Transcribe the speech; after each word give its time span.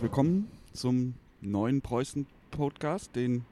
herzlich 0.00 0.12
willkommen 0.12 0.48
zum 0.72 1.12
neuen 1.42 1.82
Preußen-Podcast, 1.82 3.14
den 3.14 3.44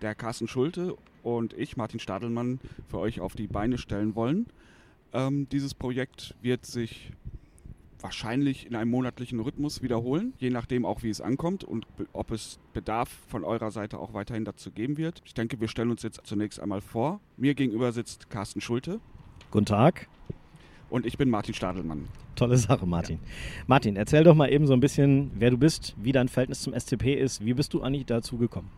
der 0.00 0.14
Carsten 0.14 0.46
Schulte 0.46 0.96
und 1.24 1.54
ich, 1.54 1.76
Martin 1.76 1.98
Stadelmann, 1.98 2.60
für 2.88 2.98
euch 2.98 3.18
auf 3.18 3.34
die 3.34 3.48
Beine 3.48 3.78
stellen 3.78 4.14
wollen. 4.14 4.46
Ähm, 5.12 5.48
dieses 5.48 5.74
Projekt 5.74 6.36
wird 6.40 6.66
sich 6.66 7.10
wahrscheinlich 7.98 8.64
in 8.64 8.76
einem 8.76 8.92
monatlichen 8.92 9.40
Rhythmus 9.40 9.82
wiederholen, 9.82 10.34
je 10.38 10.50
nachdem 10.50 10.84
auch, 10.84 11.02
wie 11.02 11.10
es 11.10 11.20
ankommt 11.20 11.64
und 11.64 11.84
ob 12.12 12.30
es 12.30 12.60
Bedarf 12.72 13.08
von 13.26 13.42
eurer 13.42 13.72
Seite 13.72 13.98
auch 13.98 14.14
weiterhin 14.14 14.44
dazu 14.44 14.70
geben 14.70 14.98
wird. 14.98 15.20
Ich 15.24 15.34
denke, 15.34 15.60
wir 15.60 15.66
stellen 15.66 15.90
uns 15.90 16.04
jetzt 16.04 16.20
zunächst 16.22 16.60
einmal 16.60 16.80
vor. 16.80 17.18
Mir 17.36 17.56
gegenüber 17.56 17.90
sitzt 17.90 18.30
Carsten 18.30 18.60
Schulte. 18.60 19.00
Guten 19.50 19.66
Tag. 19.66 20.06
Und 20.90 21.04
ich 21.04 21.18
bin 21.18 21.28
Martin 21.28 21.54
Stadelmann. 21.54 22.08
Tolle 22.34 22.56
Sache, 22.56 22.86
Martin. 22.86 23.18
Ja. 23.22 23.30
Martin, 23.66 23.96
erzähl 23.96 24.24
doch 24.24 24.34
mal 24.34 24.50
eben 24.50 24.66
so 24.66 24.72
ein 24.72 24.80
bisschen, 24.80 25.30
wer 25.34 25.50
du 25.50 25.58
bist, 25.58 25.94
wie 25.98 26.12
dein 26.12 26.28
Verhältnis 26.28 26.62
zum 26.62 26.72
SCP 26.72 27.14
ist. 27.14 27.44
Wie 27.44 27.54
bist 27.54 27.74
du 27.74 27.82
eigentlich 27.82 28.06
dazu 28.06 28.38
gekommen? 28.38 28.70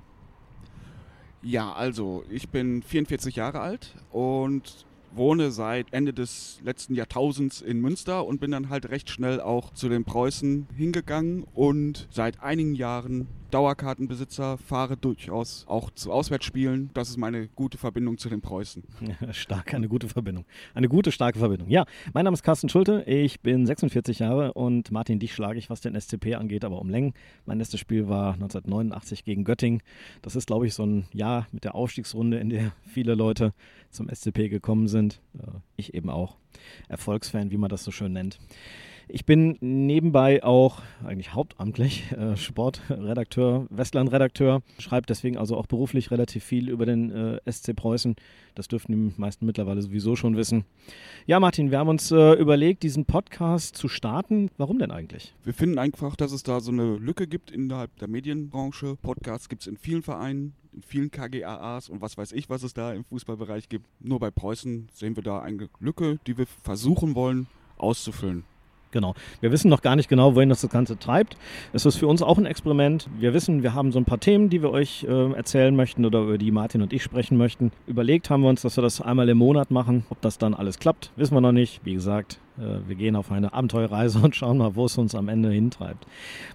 Ja, 1.42 1.72
also 1.72 2.24
ich 2.28 2.48
bin 2.50 2.82
44 2.82 3.36
Jahre 3.36 3.60
alt 3.60 3.94
und 4.10 4.84
wohne 5.12 5.50
seit 5.50 5.92
Ende 5.92 6.12
des 6.12 6.60
letzten 6.62 6.94
Jahrtausends 6.94 7.60
in 7.60 7.80
Münster 7.80 8.26
und 8.26 8.40
bin 8.40 8.50
dann 8.50 8.68
halt 8.68 8.90
recht 8.90 9.10
schnell 9.10 9.40
auch 9.40 9.72
zu 9.72 9.88
den 9.88 10.04
Preußen 10.04 10.68
hingegangen 10.76 11.44
und 11.54 12.08
seit 12.10 12.42
einigen 12.42 12.74
Jahren 12.74 13.26
Dauerkartenbesitzer, 13.50 14.58
fahre 14.58 14.96
durchaus 14.96 15.64
auch 15.68 15.90
zu 15.90 16.12
Auswärtsspielen. 16.12 16.90
Das 16.94 17.10
ist 17.10 17.16
meine 17.16 17.48
gute 17.48 17.78
Verbindung 17.78 18.18
zu 18.18 18.28
den 18.28 18.40
Preußen. 18.40 18.82
Stark, 19.32 19.74
eine 19.74 19.88
gute 19.88 20.08
Verbindung. 20.08 20.44
Eine 20.74 20.88
gute, 20.88 21.12
starke 21.12 21.38
Verbindung. 21.38 21.68
Ja, 21.68 21.84
mein 22.14 22.24
Name 22.24 22.34
ist 22.34 22.42
Carsten 22.42 22.68
Schulte, 22.68 23.02
ich 23.06 23.40
bin 23.40 23.66
46 23.66 24.20
Jahre 24.20 24.52
und 24.52 24.90
Martin, 24.90 25.18
dich 25.18 25.34
schlage 25.34 25.58
ich, 25.58 25.70
was 25.70 25.80
den 25.80 26.00
SCP 26.00 26.34
angeht, 26.36 26.64
aber 26.64 26.80
um 26.80 26.88
Längen. 26.88 27.14
Mein 27.46 27.58
letztes 27.58 27.80
Spiel 27.80 28.08
war 28.08 28.34
1989 28.34 29.24
gegen 29.24 29.44
Göttingen. 29.44 29.82
Das 30.22 30.36
ist, 30.36 30.46
glaube 30.46 30.66
ich, 30.66 30.74
so 30.74 30.84
ein 30.84 31.06
Jahr 31.12 31.46
mit 31.52 31.64
der 31.64 31.74
Aufstiegsrunde, 31.74 32.38
in 32.38 32.50
der 32.50 32.72
viele 32.86 33.14
Leute 33.14 33.52
zum 33.90 34.08
SCP 34.08 34.48
gekommen 34.48 34.88
sind. 34.88 35.20
Äh, 35.38 35.46
ich 35.76 35.94
eben 35.94 36.10
auch. 36.10 36.36
Erfolgsfan, 36.88 37.50
wie 37.50 37.56
man 37.56 37.70
das 37.70 37.84
so 37.84 37.90
schön 37.90 38.12
nennt. 38.12 38.38
Ich 39.12 39.24
bin 39.24 39.56
nebenbei 39.60 40.44
auch 40.44 40.82
eigentlich 41.04 41.34
hauptamtlich 41.34 42.12
äh, 42.12 42.36
Sportredakteur, 42.36 43.66
Westland-Redakteur, 43.68 44.62
schreibe 44.78 45.06
deswegen 45.06 45.36
also 45.36 45.56
auch 45.56 45.66
beruflich 45.66 46.12
relativ 46.12 46.44
viel 46.44 46.68
über 46.68 46.86
den 46.86 47.10
äh, 47.10 47.40
SC 47.50 47.74
Preußen. 47.74 48.14
Das 48.54 48.68
dürften 48.68 48.92
die 48.92 49.20
meisten 49.20 49.46
mittlerweile 49.46 49.82
sowieso 49.82 50.14
schon 50.14 50.36
wissen. 50.36 50.64
Ja, 51.26 51.40
Martin, 51.40 51.72
wir 51.72 51.80
haben 51.80 51.88
uns 51.88 52.12
äh, 52.12 52.34
überlegt, 52.34 52.84
diesen 52.84 53.04
Podcast 53.04 53.76
zu 53.76 53.88
starten. 53.88 54.48
Warum 54.58 54.78
denn 54.78 54.92
eigentlich? 54.92 55.34
Wir 55.42 55.54
finden 55.54 55.78
einfach, 55.78 56.14
dass 56.14 56.30
es 56.30 56.44
da 56.44 56.60
so 56.60 56.70
eine 56.70 56.96
Lücke 56.96 57.26
gibt 57.26 57.50
innerhalb 57.50 57.96
der 57.98 58.06
Medienbranche. 58.06 58.96
Podcasts 59.02 59.48
gibt 59.48 59.62
es 59.62 59.66
in 59.66 59.76
vielen 59.76 60.02
Vereinen, 60.02 60.54
in 60.72 60.82
vielen 60.82 61.10
KGAAs 61.10 61.88
und 61.88 62.00
was 62.00 62.16
weiß 62.16 62.30
ich, 62.30 62.48
was 62.48 62.62
es 62.62 62.74
da 62.74 62.92
im 62.92 63.04
Fußballbereich 63.04 63.68
gibt. 63.68 63.86
Nur 63.98 64.20
bei 64.20 64.30
Preußen 64.30 64.88
sehen 64.92 65.16
wir 65.16 65.24
da 65.24 65.40
eine 65.40 65.68
Lücke, 65.80 66.20
die 66.28 66.38
wir 66.38 66.46
versuchen 66.46 67.16
wollen 67.16 67.48
auszufüllen. 67.76 68.44
Genau. 68.92 69.14
Wir 69.40 69.52
wissen 69.52 69.68
noch 69.68 69.82
gar 69.82 69.94
nicht 69.94 70.08
genau, 70.08 70.34
wohin 70.34 70.48
das, 70.48 70.68
Ganze 70.70 70.98
treibt. 70.98 71.36
Es 71.72 71.86
ist 71.86 71.96
für 71.96 72.06
uns 72.06 72.22
auch 72.22 72.38
ein 72.38 72.46
Experiment. 72.46 73.08
Wir 73.18 73.32
wissen, 73.34 73.62
wir 73.62 73.74
haben 73.74 73.92
so 73.92 73.98
ein 73.98 74.04
paar 74.04 74.20
Themen, 74.20 74.50
die 74.50 74.62
wir 74.62 74.70
euch 74.70 75.04
äh, 75.04 75.32
erzählen 75.32 75.74
möchten 75.74 76.04
oder 76.04 76.20
über 76.20 76.38
die 76.38 76.50
Martin 76.50 76.82
und 76.82 76.92
ich 76.92 77.02
sprechen 77.02 77.38
möchten. 77.38 77.72
Überlegt 77.86 78.30
haben 78.30 78.42
wir 78.42 78.50
uns, 78.50 78.62
dass 78.62 78.76
wir 78.76 78.82
das 78.82 79.00
einmal 79.00 79.28
im 79.28 79.38
Monat 79.38 79.70
machen. 79.70 80.04
Ob 80.10 80.20
das 80.20 80.38
dann 80.38 80.54
alles 80.54 80.78
klappt, 80.78 81.12
wissen 81.16 81.34
wir 81.34 81.40
noch 81.40 81.52
nicht. 81.52 81.80
Wie 81.84 81.94
gesagt, 81.94 82.40
äh, 82.58 82.86
wir 82.86 82.96
gehen 82.96 83.16
auf 83.16 83.32
eine 83.32 83.52
Abenteuerreise 83.52 84.18
und 84.22 84.36
schauen 84.36 84.58
mal, 84.58 84.74
wo 84.76 84.86
es 84.86 84.98
uns 84.98 85.14
am 85.14 85.28
Ende 85.28 85.50
hintreibt. 85.50 86.06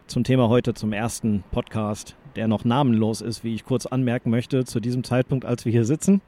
Zum 0.08 0.24
Thema 0.24 0.50
heute, 0.50 0.74
zum 0.74 0.94
ersten 0.94 1.44
Podcast, 1.52 2.16
der 2.36 2.48
noch 2.48 2.66
namenlos 2.66 3.22
ist, 3.22 3.44
wie 3.44 3.56
ich 3.56 3.66
kurz 3.66 3.86
anmerken 3.86 4.30
möchte, 4.30 4.66
zu 4.66 4.80
diesem 4.80 5.04
Zeitpunkt, 5.04 5.46
als 5.46 5.66
wir 5.66 5.72
hier 5.72 5.86
sitzen. 5.86 6.22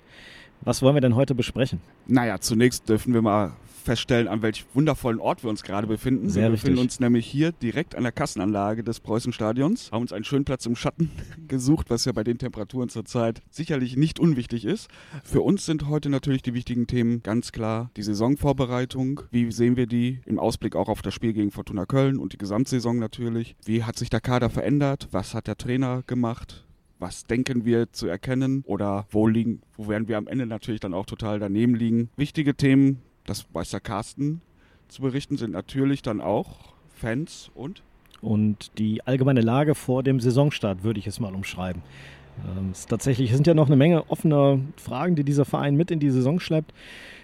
Was 0.62 0.82
wollen 0.82 0.96
wir 0.96 1.02
denn 1.02 1.16
heute 1.16 1.36
besprechen? 1.36 1.82
Naja, 2.08 2.40
zunächst 2.40 2.90
dürfen 2.90 3.14
wir 3.14 3.22
mal 3.22 3.52
feststellen, 3.88 4.28
an 4.28 4.42
welchem 4.42 4.68
wundervollen 4.74 5.20
Ort 5.20 5.44
wir 5.44 5.50
uns 5.50 5.64
gerade 5.64 5.88
befinden. 5.88 6.30
Sehr 6.30 6.44
wir 6.44 6.52
richtig. 6.52 6.64
befinden 6.64 6.82
uns 6.82 7.00
nämlich 7.00 7.26
hier 7.26 7.54
direkt 7.54 7.96
an 7.96 8.04
der 8.04 8.12
Kassenanlage 8.12 8.84
des 8.84 9.00
Preußenstadions, 9.00 9.92
haben 9.94 10.02
uns 10.02 10.12
einen 10.12 10.26
schönen 10.26 10.44
Platz 10.44 10.66
im 10.66 10.76
Schatten 10.76 11.10
gesucht, 11.48 11.90
was 11.90 12.04
ja 12.04 12.12
bei 12.12 12.26
den 12.26 12.38
Temperaturen 12.38 12.90
zurzeit 12.90 13.42
sicherlich 13.50 13.96
nicht 13.96 14.20
unwichtig 14.20 14.66
ist. 14.66 14.90
Für 15.24 15.42
uns 15.42 15.66
sind 15.66 15.88
heute 15.88 16.10
natürlich 16.10 16.42
die 16.42 16.54
wichtigen 16.54 16.86
Themen 16.86 17.24
ganz 17.24 17.54
klar 17.54 17.90
die 17.96 18.04
Saisonvorbereitung. 18.04 19.22
Wie 19.32 19.50
sehen 19.52 19.78
wir 19.78 19.88
die 19.88 20.20
im 20.26 20.38
Ausblick 20.38 20.76
auch 20.76 20.90
auf 20.90 21.02
das 21.02 21.14
Spiel 21.14 21.32
gegen 21.32 21.52
Fortuna 21.52 21.86
Köln 21.86 22.18
und 22.18 22.34
die 22.34 22.38
Gesamtsaison 22.38 23.00
natürlich? 23.00 23.56
Wie 23.64 23.86
hat 23.86 23.98
sich 23.98 24.10
der 24.10 24.20
Kader 24.20 24.50
verändert? 24.50 25.08
Was 25.12 25.34
hat 25.34 25.48
der 25.48 25.58
Trainer 25.58 26.04
gemacht? 26.06 26.66
was 27.00 27.26
denken 27.26 27.66
wir 27.66 27.92
zu 27.92 28.08
erkennen 28.08 28.64
oder 28.66 29.06
wo 29.12 29.28
liegen, 29.28 29.62
wo 29.76 29.88
werden 29.88 30.08
wir 30.08 30.18
am 30.18 30.28
Ende 30.28 30.46
natürlich 30.46 30.80
dann 30.80 30.94
auch 30.94 31.06
total 31.06 31.40
daneben 31.40 31.76
liegen. 31.76 32.10
Wichtige 32.16 32.56
Themen, 32.56 33.02
das 33.28 33.46
weiß 33.54 33.70
der 33.70 33.80
Carsten 33.80 34.42
zu 34.88 35.04
berichten, 35.04 35.38
sind 35.38 35.52
natürlich 35.52 36.02
dann 36.02 36.22
auch 36.22 36.74
Fans 36.96 37.52
und 37.54 37.84
und 38.20 38.72
die 38.80 39.06
allgemeine 39.06 39.42
Lage 39.42 39.76
vor 39.76 40.02
dem 40.02 40.20
Saisonstart 40.20 40.84
würde 40.84 41.00
ich 41.00 41.06
es 41.06 41.20
mal 41.20 41.36
umschreiben. 41.36 41.84
Ähm, 42.46 42.70
es 42.72 42.86
tatsächlich 42.86 43.34
sind 43.34 43.48
ja 43.48 43.54
noch 43.54 43.68
eine 43.68 43.76
Menge 43.76 44.10
offener 44.10 44.60
Fragen, 44.78 45.16
die 45.16 45.24
dieser 45.24 45.46
Verein 45.46 45.76
mit 45.76 45.92
in 45.92 46.00
die 46.00 46.10
Saison 46.10 46.40
schleppt. 46.40 46.74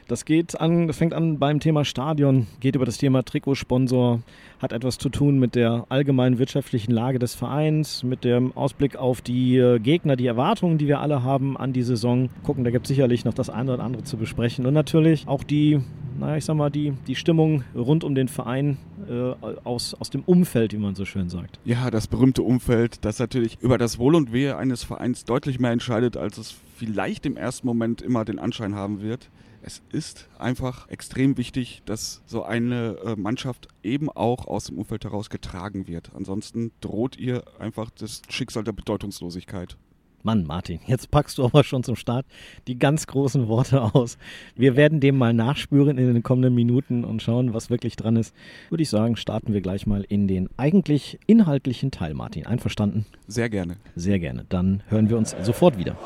Das 0.07 0.25
geht 0.25 0.59
an, 0.59 0.87
das 0.87 0.97
fängt 0.97 1.13
an 1.13 1.39
beim 1.39 1.59
Thema 1.59 1.85
Stadion, 1.85 2.47
geht 2.59 2.75
über 2.75 2.85
das 2.85 2.97
Thema 2.97 3.23
Trikotsponsor, 3.23 4.21
hat 4.59 4.73
etwas 4.73 4.97
zu 4.97 5.09
tun 5.09 5.39
mit 5.39 5.55
der 5.55 5.85
allgemeinen 5.89 6.39
wirtschaftlichen 6.39 6.91
Lage 6.91 7.19
des 7.19 7.35
Vereins, 7.35 8.03
mit 8.03 8.23
dem 8.23 8.55
Ausblick 8.55 8.97
auf 8.97 9.21
die 9.21 9.57
äh, 9.57 9.79
Gegner, 9.79 10.15
die 10.15 10.27
Erwartungen, 10.27 10.77
die 10.77 10.87
wir 10.87 10.99
alle 10.99 11.23
haben 11.23 11.57
an 11.57 11.71
die 11.71 11.83
Saison. 11.83 12.29
Gucken, 12.43 12.63
da 12.63 12.71
gibt 12.71 12.85
es 12.85 12.89
sicherlich 12.89 13.23
noch 13.23 13.33
das 13.33 13.49
eine 13.49 13.73
oder 13.73 13.83
andere 13.83 14.03
zu 14.03 14.17
besprechen. 14.17 14.65
Und 14.65 14.73
natürlich 14.73 15.27
auch 15.27 15.43
die, 15.43 15.79
naja, 16.19 16.37
ich 16.37 16.45
sag 16.45 16.55
mal, 16.55 16.69
die, 16.69 16.93
die 17.07 17.15
Stimmung 17.15 17.63
rund 17.73 18.03
um 18.03 18.13
den 18.13 18.27
Verein 18.27 18.77
äh, 19.09 19.33
aus, 19.63 19.93
aus 19.93 20.09
dem 20.09 20.23
Umfeld, 20.25 20.73
wie 20.73 20.77
man 20.77 20.95
so 20.95 21.05
schön 21.05 21.29
sagt. 21.29 21.59
Ja, 21.65 21.89
das 21.91 22.07
berühmte 22.07 22.43
Umfeld, 22.43 23.05
das 23.05 23.19
natürlich 23.19 23.57
über 23.61 23.77
das 23.77 23.99
Wohl 23.99 24.15
und 24.15 24.33
Wehe 24.33 24.57
eines 24.57 24.83
Vereins 24.83 25.02
deutlich 25.25 25.59
mehr 25.59 25.71
entscheidet, 25.71 26.17
als 26.17 26.37
es 26.37 26.55
vielleicht 26.77 27.25
im 27.25 27.37
ersten 27.37 27.67
Moment 27.67 28.01
immer 28.01 28.25
den 28.25 28.39
Anschein 28.39 28.75
haben 28.75 29.01
wird 29.01 29.29
es 29.65 29.81
ist 29.91 30.27
einfach 30.37 30.89
extrem 30.89 31.37
wichtig, 31.37 31.81
dass 31.85 32.21
so 32.25 32.43
eine 32.43 32.97
äh, 33.05 33.15
Mannschaft 33.15 33.69
eben 33.81 34.09
auch 34.09 34.45
aus 34.45 34.65
dem 34.65 34.77
Umfeld 34.77 35.05
heraus 35.05 35.29
getragen 35.29 35.87
wird. 35.87 36.11
Ansonsten 36.13 36.71
droht 36.81 37.17
ihr 37.17 37.43
einfach 37.59 37.89
das 37.91 38.21
Schicksal 38.29 38.65
der 38.65 38.73
Bedeutungslosigkeit. 38.73 39.77
Mann, 40.23 40.45
Martin, 40.45 40.79
jetzt 40.87 41.11
packst 41.11 41.37
du 41.37 41.43
aber 41.43 41.65
schon 41.65 41.83
zum 41.83 41.97
Start 41.97 42.25
die 42.67 42.79
ganz 42.79 43.07
großen 43.07 43.49
Worte 43.49 43.81
aus. 43.81 44.17
Wir 44.55 44.77
werden 44.77 45.01
dem 45.01 45.17
mal 45.17 45.33
nachspüren 45.33 45.97
in 45.97 46.13
den 46.13 46.23
kommenden 46.23 46.55
Minuten 46.55 47.03
und 47.03 47.21
schauen, 47.21 47.53
was 47.53 47.69
wirklich 47.69 47.97
dran 47.97 48.15
ist. 48.15 48.33
Würde 48.69 48.83
ich 48.83 48.89
sagen, 48.89 49.17
starten 49.17 49.53
wir 49.53 49.59
gleich 49.59 49.85
mal 49.85 50.05
in 50.07 50.29
den 50.29 50.47
eigentlich 50.55 51.19
inhaltlichen 51.27 51.91
Teil, 51.91 52.13
Martin. 52.13 52.45
Einverstanden? 52.45 53.05
Sehr 53.27 53.49
gerne. 53.49 53.75
Sehr 53.97 54.17
gerne. 54.17 54.45
Dann 54.47 54.81
hören 54.87 55.09
wir 55.09 55.17
uns 55.17 55.35
sofort 55.41 55.77
wieder. 55.77 55.97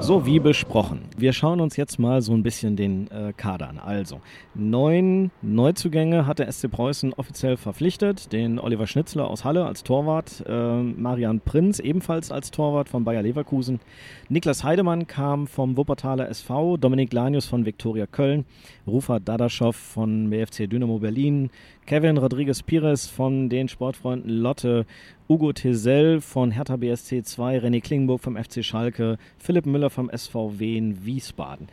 So 0.00 0.24
wie 0.24 0.38
besprochen. 0.38 1.11
Wir 1.16 1.32
schauen 1.32 1.60
uns 1.60 1.76
jetzt 1.76 1.98
mal 1.98 2.22
so 2.22 2.32
ein 2.32 2.42
bisschen 2.42 2.76
den 2.76 3.10
äh, 3.10 3.32
Kader 3.36 3.68
an. 3.68 3.78
Also, 3.78 4.20
neun 4.54 5.30
Neuzugänge 5.42 6.26
hat 6.26 6.38
der 6.38 6.50
SC 6.50 6.70
Preußen 6.70 7.12
offiziell 7.12 7.56
verpflichtet. 7.56 8.32
Den 8.32 8.58
Oliver 8.58 8.86
Schnitzler 8.86 9.28
aus 9.28 9.44
Halle 9.44 9.66
als 9.66 9.82
Torwart, 9.82 10.42
äh, 10.46 10.82
Marian 10.82 11.40
Prinz 11.40 11.80
ebenfalls 11.80 12.32
als 12.32 12.50
Torwart 12.50 12.88
von 12.88 13.04
Bayer 13.04 13.22
Leverkusen, 13.22 13.80
Niklas 14.28 14.64
Heidemann 14.64 15.06
kam 15.06 15.46
vom 15.46 15.76
Wuppertaler 15.76 16.28
SV, 16.28 16.78
Dominik 16.78 17.12
Lanius 17.12 17.46
von 17.46 17.66
Viktoria 17.66 18.06
Köln, 18.06 18.46
Rufa 18.86 19.18
Dadaschow 19.18 19.76
von 19.76 20.30
BFC 20.30 20.66
Dynamo 20.68 20.98
Berlin, 20.98 21.50
Kevin 21.84 22.16
Rodriguez 22.16 22.62
Pires 22.62 23.08
von 23.08 23.48
den 23.48 23.68
Sportfreunden 23.68 24.30
Lotte, 24.30 24.86
Ugo 25.28 25.52
Tesel 25.52 26.20
von 26.20 26.50
Hertha 26.50 26.76
BSC 26.76 27.22
2, 27.22 27.58
René 27.58 27.80
Klingenburg 27.80 28.20
vom 28.20 28.36
FC 28.36 28.64
Schalke, 28.64 29.18
Philipp 29.38 29.66
Müller 29.66 29.90
vom 29.90 30.10
SVW 30.14 30.76
in 30.76 31.01
Wiesbaden. 31.04 31.68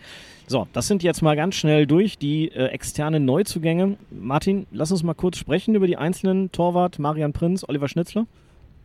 So, 0.48 0.68
das 0.74 0.88
sind 0.88 1.04
jetzt 1.04 1.22
mal 1.22 1.36
ganz 1.36 1.56
schnell 1.56 1.86
durch 1.86 2.18
die 2.18 2.50
äh, 2.50 2.68
externen 2.68 3.26
Neuzugänge. 3.26 3.98
Martin, 4.10 4.68
lass 4.72 4.92
uns 4.92 5.04
mal 5.04 5.14
kurz 5.14 5.38
sprechen 5.38 5.76
über 5.76 5.88
die 5.88 5.98
einzelnen 5.98 6.52
Torwart, 6.52 7.00
Marian 7.00 7.34
Prinz, 7.34 7.64
Oliver 7.68 7.88
Schnitzler. 7.88 8.26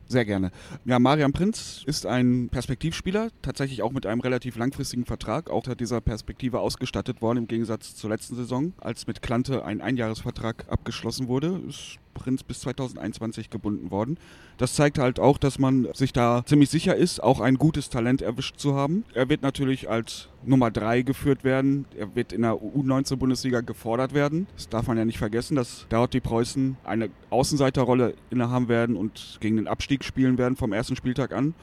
Sehr 0.07 0.27
gerne. 0.27 0.51
Ja, 0.85 0.99
Marian 0.99 1.33
Prinz 1.33 1.83
ist 1.87 2.05
ein 2.05 2.49
Perspektivspieler, 2.51 3.31
tatsächlich 3.41 3.83
auch 3.83 3.93
mit 3.93 4.05
einem 4.05 4.21
relativ 4.21 4.57
langfristigen 4.57 5.07
Vertrag, 5.07 5.49
auch 5.49 5.67
hat 5.67 5.81
dieser 5.81 6.01
Perspektive 6.03 6.61
ausgestattet 6.61 7.23
worden, 7.23 7.39
im 7.39 7.49
Gegensatz 7.49 7.97
zur 7.97 8.11
letzten 8.11 8.37
Saison, 8.37 8.75
als 8.79 9.07
mit 9.07 9.23
Klante 9.23 9.65
ein 9.65 9.81
Einjahresvertrag 9.81 10.67
abgeschlossen 10.69 11.29
wurde. 11.29 11.61
Ist 11.67 11.99
Prinz 12.15 12.43
bis 12.43 12.61
2021 12.61 13.51
gebunden 13.51 13.91
worden. 13.91 14.19
Das 14.57 14.75
zeigt 14.75 14.99
halt 14.99 15.21
auch, 15.21 15.37
dass 15.37 15.59
man 15.59 15.89
sich 15.93 16.13
da 16.13 16.43
ziemlich 16.47 16.71
sicher 16.71 16.97
ist, 16.97 17.23
auch 17.23 17.41
ein 17.41 17.57
gutes 17.57 17.91
Talent 17.91 18.23
erwischt 18.23 18.57
zu 18.59 18.75
haben. 18.75 19.05
Er 19.13 19.29
wird 19.29 19.43
natürlich 19.43 19.91
als 19.91 20.29
Nummer 20.45 20.71
3 20.71 21.03
geführt 21.03 21.45
werden. 21.45 21.87
Er 21.99 22.15
wird 22.15 22.33
in 22.33 22.43
der 22.43 22.55
U19-Bundesliga 22.55 23.61
gefordert 23.61 24.15
werden. 24.15 24.47
Das 24.55 24.69
darf 24.69 24.87
man 24.87 24.97
ja 24.97 25.05
nicht 25.05 25.19
vergessen, 25.19 25.57
dass 25.57 25.87
dort 25.89 26.15
die 26.15 26.21
Preußen 26.21 26.77
eine 26.85 27.11
Außenseiterrolle 27.31 28.15
innehaben 28.31 28.69
werden 28.69 28.97
und 28.97 29.39
gegen 29.41 29.57
den 29.57 29.69
Abstieg 29.69 30.05
spielen 30.05 30.39
werden 30.39 30.57
vom 30.57 30.73
ersten 30.73 30.97
Spieltag 30.97 31.33
an. 31.33 31.55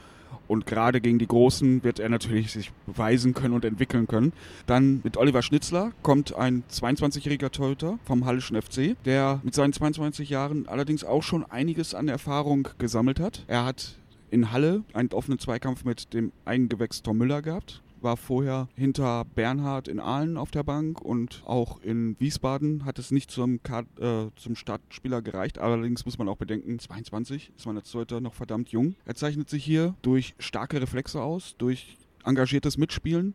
Und 0.48 0.66
gerade 0.66 1.00
gegen 1.00 1.18
die 1.18 1.26
Großen 1.26 1.82
wird 1.84 1.98
er 1.98 2.08
natürlich 2.08 2.52
sich 2.52 2.72
beweisen 2.86 3.34
können 3.34 3.54
und 3.54 3.64
entwickeln 3.64 4.06
können. 4.06 4.32
Dann 4.66 5.00
mit 5.04 5.16
Oliver 5.16 5.42
Schnitzler 5.42 5.92
kommt 6.02 6.34
ein 6.34 6.64
22-jähriger 6.70 7.50
Torhüter 7.50 7.98
vom 8.04 8.24
Hallischen 8.24 8.60
FC, 8.60 8.96
der 9.04 9.40
mit 9.42 9.54
seinen 9.54 9.72
22 9.72 10.30
Jahren 10.30 10.68
allerdings 10.68 11.04
auch 11.04 11.22
schon 11.22 11.44
einiges 11.44 11.94
an 11.94 12.08
Erfahrung 12.08 12.68
gesammelt 12.78 13.20
hat. 13.20 13.44
Er 13.46 13.64
hat 13.64 13.96
in 14.30 14.50
Halle 14.50 14.82
einen 14.92 15.10
offenen 15.12 15.38
Zweikampf 15.38 15.84
mit 15.84 16.14
dem 16.14 16.32
Eigengewächs 16.44 17.02
Tom 17.02 17.18
Müller 17.18 17.42
gehabt 17.42 17.82
war 18.02 18.16
vorher 18.16 18.68
hinter 18.74 19.24
Bernhard 19.24 19.88
in 19.88 20.00
Aalen 20.00 20.36
auf 20.36 20.50
der 20.50 20.62
Bank 20.62 21.00
und 21.00 21.42
auch 21.46 21.80
in 21.82 22.16
Wiesbaden 22.18 22.84
hat 22.84 22.98
es 22.98 23.10
nicht 23.10 23.30
zum, 23.30 23.60
äh, 23.98 24.26
zum 24.36 24.56
Startspieler 24.56 25.22
gereicht. 25.22 25.58
Allerdings 25.58 26.04
muss 26.04 26.18
man 26.18 26.28
auch 26.28 26.36
bedenken, 26.36 26.78
22 26.78 27.52
ist 27.56 27.66
man 27.66 27.76
als 27.76 27.90
Torhüter 27.90 28.20
noch 28.20 28.34
verdammt 28.34 28.70
jung. 28.70 28.94
Er 29.04 29.14
zeichnet 29.14 29.48
sich 29.48 29.64
hier 29.64 29.94
durch 30.02 30.34
starke 30.38 30.80
Reflexe 30.80 31.20
aus, 31.20 31.56
durch 31.58 31.96
engagiertes 32.24 32.78
Mitspielen 32.78 33.34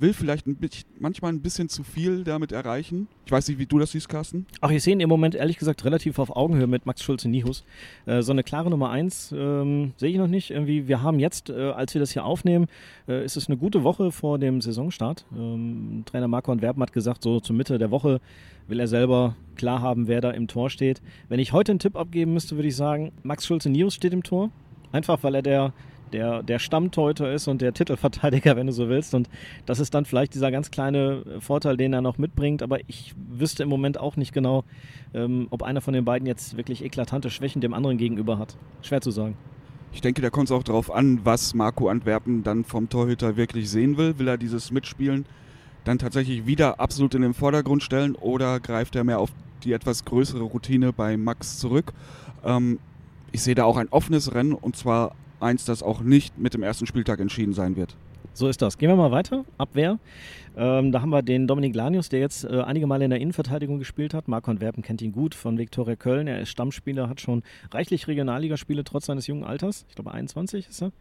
will 0.00 0.12
vielleicht 0.12 0.46
ein 0.46 0.56
bisschen, 0.56 0.88
manchmal 0.98 1.32
ein 1.32 1.40
bisschen 1.40 1.68
zu 1.68 1.82
viel 1.82 2.24
damit 2.24 2.52
erreichen. 2.52 3.08
Ich 3.26 3.32
weiß 3.32 3.48
nicht, 3.48 3.58
wie 3.58 3.66
du 3.66 3.78
das 3.78 3.92
siehst, 3.92 4.08
Carsten. 4.08 4.46
Ach, 4.60 4.70
ich 4.70 4.82
sehe 4.82 4.92
ihn 4.92 5.00
im 5.00 5.08
Moment 5.08 5.34
ehrlich 5.34 5.58
gesagt 5.58 5.84
relativ 5.84 6.18
auf 6.18 6.34
Augenhöhe 6.34 6.66
mit 6.66 6.86
Max 6.86 7.02
Schulze-Nihus. 7.02 7.64
Äh, 8.06 8.22
so 8.22 8.32
eine 8.32 8.42
klare 8.42 8.70
Nummer 8.70 8.90
1 8.90 9.34
ähm, 9.36 9.92
sehe 9.96 10.10
ich 10.10 10.16
noch 10.16 10.28
nicht. 10.28 10.50
Irgendwie, 10.50 10.88
wir 10.88 11.02
haben 11.02 11.18
jetzt, 11.18 11.50
äh, 11.50 11.70
als 11.70 11.94
wir 11.94 12.00
das 12.00 12.12
hier 12.12 12.24
aufnehmen, 12.24 12.66
äh, 13.08 13.24
ist 13.24 13.36
es 13.36 13.48
eine 13.48 13.56
gute 13.56 13.84
Woche 13.84 14.12
vor 14.12 14.38
dem 14.38 14.60
Saisonstart. 14.60 15.26
Ähm, 15.36 16.04
Trainer 16.06 16.28
Marco 16.28 16.52
Antwerpen 16.52 16.82
hat 16.82 16.92
gesagt, 16.92 17.22
so 17.22 17.40
zur 17.40 17.56
Mitte 17.56 17.78
der 17.78 17.90
Woche 17.90 18.20
will 18.68 18.80
er 18.80 18.88
selber 18.88 19.36
klar 19.56 19.82
haben, 19.82 20.08
wer 20.08 20.20
da 20.20 20.30
im 20.30 20.46
Tor 20.46 20.70
steht. 20.70 21.02
Wenn 21.28 21.40
ich 21.40 21.52
heute 21.52 21.72
einen 21.72 21.78
Tipp 21.78 21.96
abgeben 21.96 22.32
müsste, 22.34 22.56
würde 22.56 22.68
ich 22.68 22.76
sagen, 22.76 23.12
Max 23.22 23.46
Schulze-Nihus 23.46 23.94
steht 23.94 24.12
im 24.12 24.22
Tor. 24.22 24.50
Einfach, 24.92 25.22
weil 25.22 25.34
er 25.34 25.42
der 25.42 25.72
der, 26.08 26.42
der 26.42 26.58
Stammteuter 26.58 27.32
ist 27.32 27.48
und 27.48 27.62
der 27.62 27.72
Titelverteidiger, 27.72 28.56
wenn 28.56 28.66
du 28.66 28.72
so 28.72 28.88
willst. 28.88 29.14
Und 29.14 29.28
das 29.66 29.80
ist 29.80 29.94
dann 29.94 30.04
vielleicht 30.04 30.34
dieser 30.34 30.50
ganz 30.50 30.70
kleine 30.70 31.22
Vorteil, 31.40 31.76
den 31.76 31.92
er 31.92 32.00
noch 32.00 32.18
mitbringt. 32.18 32.62
Aber 32.62 32.78
ich 32.86 33.14
wüsste 33.30 33.62
im 33.62 33.68
Moment 33.68 33.98
auch 33.98 34.16
nicht 34.16 34.32
genau, 34.32 34.64
ähm, 35.14 35.46
ob 35.50 35.62
einer 35.62 35.80
von 35.80 35.94
den 35.94 36.04
beiden 36.04 36.26
jetzt 36.26 36.56
wirklich 36.56 36.84
eklatante 36.84 37.30
Schwächen 37.30 37.60
dem 37.60 37.74
anderen 37.74 37.98
gegenüber 37.98 38.38
hat. 38.38 38.56
Schwer 38.82 39.00
zu 39.00 39.10
sagen. 39.10 39.36
Ich 39.92 40.00
denke, 40.00 40.20
da 40.20 40.30
kommt 40.30 40.48
es 40.48 40.52
auch 40.52 40.62
darauf 40.62 40.92
an, 40.92 41.20
was 41.24 41.54
Marco 41.54 41.88
Antwerpen 41.88 42.42
dann 42.42 42.64
vom 42.64 42.88
Torhüter 42.88 43.36
wirklich 43.36 43.70
sehen 43.70 43.96
will. 43.96 44.18
Will 44.18 44.28
er 44.28 44.36
dieses 44.36 44.70
Mitspielen 44.70 45.26
dann 45.84 45.98
tatsächlich 45.98 46.46
wieder 46.46 46.80
absolut 46.80 47.14
in 47.14 47.22
den 47.22 47.34
Vordergrund 47.34 47.82
stellen 47.82 48.14
oder 48.14 48.60
greift 48.60 48.94
er 48.96 49.04
mehr 49.04 49.18
auf 49.18 49.30
die 49.64 49.72
etwas 49.72 50.04
größere 50.04 50.42
Routine 50.42 50.92
bei 50.92 51.16
Max 51.16 51.58
zurück? 51.58 51.92
Ähm, 52.44 52.78
ich 53.32 53.42
sehe 53.42 53.54
da 53.54 53.64
auch 53.64 53.76
ein 53.76 53.88
offenes 53.88 54.34
Rennen 54.34 54.52
und 54.52 54.76
zwar 54.76 55.14
eins, 55.40 55.64
das 55.64 55.82
auch 55.82 56.00
nicht 56.00 56.38
mit 56.38 56.54
dem 56.54 56.62
ersten 56.62 56.86
Spieltag 56.86 57.20
entschieden 57.20 57.52
sein 57.52 57.76
wird. 57.76 57.96
So 58.38 58.48
ist 58.48 58.62
das. 58.62 58.78
Gehen 58.78 58.88
wir 58.88 58.96
mal 58.96 59.10
weiter. 59.10 59.44
Abwehr. 59.58 59.98
Ähm, 60.56 60.92
da 60.92 61.00
haben 61.00 61.10
wir 61.10 61.22
den 61.22 61.46
Dominik 61.46 61.74
Lanius, 61.74 62.08
der 62.08 62.20
jetzt 62.20 62.44
äh, 62.44 62.60
einige 62.60 62.86
Male 62.86 63.04
in 63.04 63.10
der 63.10 63.20
Innenverteidigung 63.20 63.78
gespielt 63.78 64.14
hat. 64.14 64.28
Marco 64.28 64.60
Werpen 64.60 64.82
kennt 64.82 65.02
ihn 65.02 65.12
gut 65.12 65.34
von 65.34 65.58
Viktoria 65.58 65.96
Köln. 65.96 66.28
Er 66.28 66.40
ist 66.40 66.50
Stammspieler, 66.50 67.08
hat 67.08 67.20
schon 67.20 67.42
reichlich 67.72 68.06
Regionalligaspiele 68.06 68.84
trotz 68.84 69.06
seines 69.06 69.26
jungen 69.26 69.44
Alters. 69.44 69.86
Ich 69.88 69.96
glaube 69.96 70.12
21 70.12 70.68
ist 70.68 70.82
er. 70.82 70.92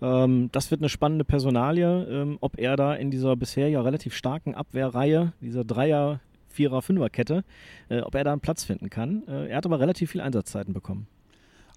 Ähm, 0.00 0.48
das 0.52 0.70
wird 0.70 0.80
eine 0.80 0.88
spannende 0.88 1.24
Personalie, 1.24 2.04
ähm, 2.04 2.38
ob 2.40 2.58
er 2.58 2.76
da 2.76 2.94
in 2.94 3.10
dieser 3.10 3.36
bisher 3.36 3.68
ja 3.68 3.80
relativ 3.80 4.14
starken 4.14 4.54
Abwehrreihe, 4.54 5.32
dieser 5.40 5.64
Dreier, 5.64 6.20
Vierer, 6.48 6.82
Fünfer-Kette, 6.82 7.44
äh, 7.88 8.00
ob 8.00 8.14
er 8.14 8.24
da 8.24 8.32
einen 8.32 8.40
Platz 8.40 8.64
finden 8.64 8.90
kann. 8.90 9.24
Äh, 9.28 9.48
er 9.48 9.56
hat 9.56 9.66
aber 9.66 9.80
relativ 9.80 10.10
viel 10.10 10.20
Einsatzzeiten 10.20 10.72
bekommen. 10.72 11.06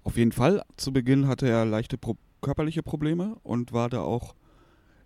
Auf 0.04 0.16
jeden 0.16 0.32
Fall. 0.32 0.62
Zu 0.76 0.92
Beginn 0.92 1.28
hatte 1.28 1.48
er 1.48 1.64
leichte 1.64 1.98
Pro 1.98 2.16
körperliche 2.40 2.82
Probleme 2.82 3.36
und 3.42 3.74
war 3.74 3.90
da 3.90 4.00
auch 4.00 4.34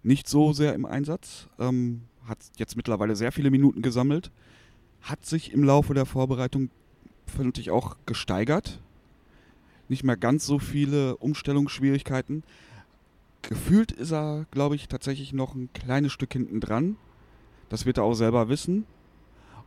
nicht 0.05 0.29
so 0.29 0.52
sehr 0.52 0.75
im 0.75 0.87
Einsatz. 0.87 1.49
Ähm, 1.58 2.02
hat 2.26 2.38
jetzt 2.56 2.76
mittlerweile 2.76 3.17
sehr 3.17 3.32
viele 3.32 3.50
Minuten 3.50 3.82
gesammelt. 3.82 4.31
Hat 5.02 5.26
sich 5.26 5.52
im 5.52 5.64
Laufe 5.64 5.94
der 5.94 6.06
Vorbereitung, 6.06 6.70
ich, 7.56 7.70
auch 7.70 7.96
gesteigert. 8.06 8.81
Nicht 9.88 10.05
mehr 10.05 10.17
ganz 10.17 10.46
so 10.46 10.58
viele 10.58 11.17
Umstellungsschwierigkeiten. 11.17 12.44
Gefühlt 13.43 13.93
ist 13.93 14.12
er, 14.12 14.46
glaube 14.50 14.76
ich, 14.76 14.88
tatsächlich 14.88 15.32
noch 15.32 15.55
ein 15.55 15.69
kleines 15.75 16.12
Stück 16.12 16.32
hinten 16.32 16.61
dran. 16.61 16.96
Das 17.69 17.85
wird 17.85 17.99
er 17.99 18.05
auch 18.05 18.14
selber 18.14 18.49
wissen. 18.49 18.87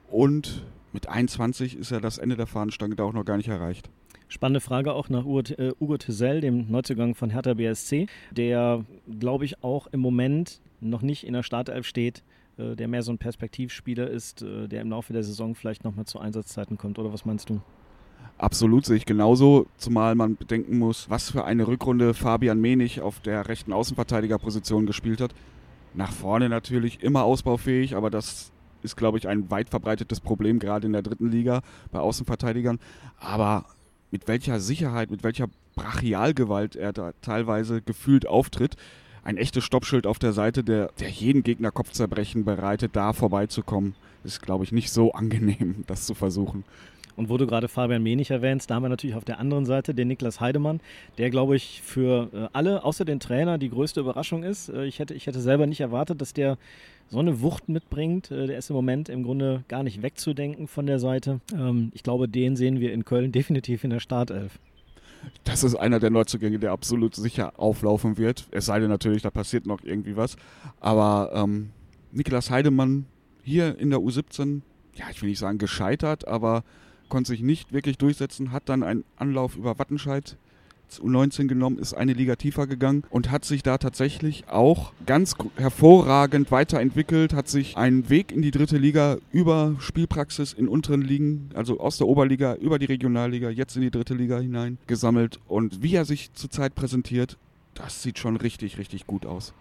Und 0.10 0.66
mit 0.94 1.08
21 1.08 1.76
ist 1.76 1.92
er 1.92 2.02
das 2.02 2.18
Ende 2.18 2.38
der 2.38 2.48
Fahnenstange 2.48 2.96
da 2.96 3.04
auch 3.04 3.14
noch 3.14 3.26
gar 3.26 3.38
nicht 3.38 3.50
erreicht. 3.50 3.90
Spannende 4.30 4.60
Frage 4.60 4.94
auch 4.94 5.10
nach 5.10 5.26
Ugo, 5.26 5.40
äh, 5.40 6.42
dem 6.42 6.70
Neuzugang 6.70 7.16
von 7.16 7.30
Hertha 7.30 7.54
BSC, 7.54 8.08
der, 8.32 8.84
glaube 9.20 9.46
ich, 9.46 9.64
auch 9.64 9.88
im 9.88 10.02
Moment 10.02 10.60
noch 10.82 11.02
nicht 11.02 11.26
in 11.26 11.34
der 11.34 11.44
Startelf 11.44 11.86
steht, 11.86 12.24
äh, 12.58 12.76
der 12.76 12.88
mehr 12.88 13.04
so 13.04 13.12
ein 13.12 13.18
Perspektivspieler 13.18 14.10
ist, 14.10 14.42
äh, 14.42 14.68
der 14.68 14.82
im 14.82 14.90
Laufe 14.90 15.14
der 15.14 15.24
Saison 15.24 15.56
vielleicht 15.56 15.84
nochmal 15.84 16.06
zu 16.06 16.20
Einsatzzeiten 16.20 16.78
kommt. 16.78 17.00
Oder 17.00 17.14
was 17.14 17.26
meinst 17.26 17.50
du? 17.50 17.62
Absolut 18.38 18.86
sehe 18.86 18.98
ich 18.98 19.06
genauso, 19.06 19.66
zumal 19.78 20.14
man 20.14 20.36
bedenken 20.36 20.78
muss, 20.78 21.10
was 21.10 21.32
für 21.32 21.46
eine 21.46 21.66
Rückrunde 21.66 22.14
Fabian 22.14 22.60
Menig 22.60 23.02
auf 23.02 23.20
der 23.20 23.48
rechten 23.48 23.74
Außenverteidigerposition 23.74 24.86
gespielt 24.86 25.22
hat. 25.22 25.34
Nach 25.96 26.12
vorne 26.12 26.48
natürlich 26.48 27.02
immer 27.02 27.24
ausbaufähig, 27.24 27.96
aber 27.96 28.12
das 28.12 28.52
ist, 28.84 28.96
glaube 28.96 29.18
ich, 29.18 29.28
ein 29.28 29.50
weit 29.50 29.70
verbreitetes 29.70 30.20
Problem, 30.20 30.60
gerade 30.60 30.86
in 30.86 30.94
der 30.94 31.02
dritten 31.02 31.32
Liga 31.32 31.62
bei 31.92 32.00
Außenverteidigern. 32.00 32.78
Aber 33.20 33.66
mit 34.12 34.28
welcher 34.28 34.60
Sicherheit, 34.60 35.12
mit 35.12 35.24
welcher 35.24 35.48
Brachialgewalt 35.76 36.76
er 36.76 36.94
da 36.94 37.12
teilweise 37.22 37.82
gefühlt 37.82 38.28
auftritt. 38.28 38.76
Ein 39.24 39.38
echtes 39.38 39.64
Stoppschild 39.64 40.08
auf 40.08 40.20
der 40.20 40.34
Seite, 40.34 40.64
der, 40.64 40.92
der 41.00 41.10
jeden 41.10 41.44
Gegner 41.44 41.72
Kopfzerbrechen 41.72 42.46
bereitet, 42.46 42.96
da 42.96 43.14
vorbeizukommen, 43.14 43.96
ist, 44.24 44.42
glaube 44.42 44.64
ich, 44.64 44.72
nicht 44.72 44.92
so 44.92 45.12
angenehm, 45.14 45.84
das 45.88 46.06
zu 46.06 46.14
versuchen. 46.14 46.64
Und 47.18 47.30
wo 47.30 47.38
du 47.38 47.48
gerade 47.48 47.68
Fabian 47.68 48.04
Menig 48.04 48.30
erwähnst, 48.30 48.70
da 48.70 48.76
haben 48.76 48.84
wir 48.84 48.90
natürlich 48.90 49.16
auf 49.16 49.26
der 49.26 49.40
anderen 49.40 49.66
Seite 49.66 49.96
den 49.96 50.08
Niklas 50.08 50.40
Heidemann, 50.40 50.80
der, 51.18 51.32
glaube 51.32 51.56
ich, 51.56 51.82
für 51.84 52.30
äh, 52.32 52.48
alle, 52.54 52.86
außer 52.86 53.06
den 53.06 53.20
Trainer, 53.20 53.58
die 53.58 53.70
größte 53.70 54.00
Überraschung 54.00 54.44
ist. 54.44 54.70
Äh, 54.70 54.86
ich, 54.86 55.00
hätte, 55.00 55.16
ich 55.16 55.26
hätte 55.26 55.42
selber 55.42 55.66
nicht 55.66 55.82
erwartet, 55.82 56.22
dass 56.22 56.34
der 56.34 56.60
so 57.10 57.18
eine 57.20 57.42
Wucht 57.42 57.70
mitbringt. 57.70 58.30
Äh, 58.30 58.46
der 58.46 58.60
ist 58.60 58.70
im 58.70 58.76
Moment 58.76 59.10
im 59.10 59.24
Grunde 59.24 59.64
gar 59.68 59.82
nicht 59.82 60.04
wegzudenken 60.04 60.68
von 60.68 60.86
der 60.86 61.00
Seite. 61.00 61.42
Ähm, 61.54 61.92
ich 61.96 62.04
glaube, 62.04 62.30
den 62.30 62.56
sehen 62.56 62.80
wir 62.80 62.94
in 62.94 63.04
Köln 63.04 63.32
definitiv 63.34 63.84
in 63.84 63.90
der 63.90 64.00
Startelf. 64.00 64.60
Das 65.44 65.64
ist 65.64 65.74
einer 65.74 66.00
der 66.00 66.12
Neuzugänge, 66.12 66.60
der 66.60 66.72
absolut 66.72 67.16
sicher 67.16 67.60
auflaufen 67.60 68.20
wird. 68.20 68.48
Es 68.52 68.68
sei 68.68 68.80
denn 68.80 68.90
natürlich, 68.90 69.24
da 69.24 69.32
passiert 69.32 69.66
noch 69.66 69.84
irgendwie 69.84 70.16
was. 70.16 70.36
Aber 70.80 71.32
ähm, 71.34 71.72
Niklas 72.12 72.52
Heidemann 72.52 73.08
hier 73.44 73.78
in 73.80 73.90
der 73.90 74.00
U17, 74.00 74.62
ja, 74.94 75.06
ich 75.10 75.22
will 75.22 75.30
nicht 75.30 75.40
sagen 75.40 75.58
gescheitert, 75.58 76.28
aber 76.28 76.64
konnte 77.10 77.30
sich 77.30 77.42
nicht 77.42 77.74
wirklich 77.74 77.98
durchsetzen, 77.98 78.52
hat 78.52 78.70
dann 78.70 78.84
einen 78.84 79.04
Anlauf 79.18 79.56
über 79.56 79.80
Wattenscheid 79.80 80.38
U19 81.02 81.48
genommen, 81.48 81.80
ist 81.80 81.94
eine 81.94 82.14
Liga 82.14 82.36
tiefer 82.36 82.68
gegangen 82.68 83.04
und 83.10 83.32
hat 83.32 83.46
sich 83.46 83.64
da 83.64 83.78
tatsächlich 83.78 84.46
auch 84.48 84.94
ganz 85.06 85.36
hervorragend 85.58 86.52
weiterentwickelt, 86.52 87.34
hat 87.34 87.48
sich 87.48 87.78
einen 87.78 88.10
Weg 88.10 88.32
in 88.32 88.42
die 88.42 88.52
dritte 88.52 88.78
Liga 88.78 89.18
über 89.32 89.76
Spielpraxis 89.80 90.54
in 90.54 90.68
unteren 90.68 91.02
Ligen, 91.02 91.50
also 91.54 91.80
aus 91.80 91.98
der 91.98 92.08
Oberliga 92.08 92.56
über 92.56 92.80
die 92.80 92.86
Regionalliga, 92.86 93.50
jetzt 93.50 93.76
in 93.76 93.82
die 93.82 93.92
dritte 93.92 94.14
Liga 94.14 94.40
hinein 94.40 94.78
gesammelt. 94.88 95.40
Und 95.48 95.84
wie 95.84 95.96
er 95.96 96.06
sich 96.06 96.34
zurzeit 96.34 96.76
präsentiert, 96.76 97.38
das 97.78 98.02
sieht 98.02 98.20
schon 98.20 98.38
richtig, 98.38 98.78
richtig 98.78 99.08
gut 99.08 99.26
aus. 99.26 99.54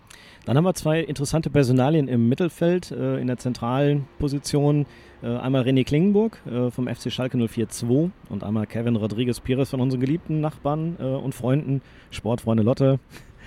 Dann 0.44 0.56
haben 0.56 0.64
wir 0.64 0.74
zwei 0.74 1.00
interessante 1.00 1.50
Personalien 1.50 2.08
im 2.08 2.28
Mittelfeld, 2.28 2.90
äh, 2.90 3.18
in 3.18 3.26
der 3.26 3.36
zentralen 3.38 4.06
Position. 4.18 4.86
Äh, 5.22 5.28
einmal 5.28 5.62
René 5.62 5.84
Klingenburg 5.84 6.40
äh, 6.46 6.70
vom 6.70 6.88
FC 6.88 7.12
Schalke 7.12 7.36
04-2 7.36 8.10
und 8.28 8.44
einmal 8.44 8.66
Kevin 8.66 8.96
Rodriguez 8.96 9.40
Pires 9.40 9.70
von 9.70 9.80
unseren 9.80 10.00
geliebten 10.00 10.40
Nachbarn 10.40 10.96
äh, 10.98 11.04
und 11.04 11.34
Freunden, 11.34 11.82
Sportfreunde 12.10 12.62
Lotte. 12.62 12.98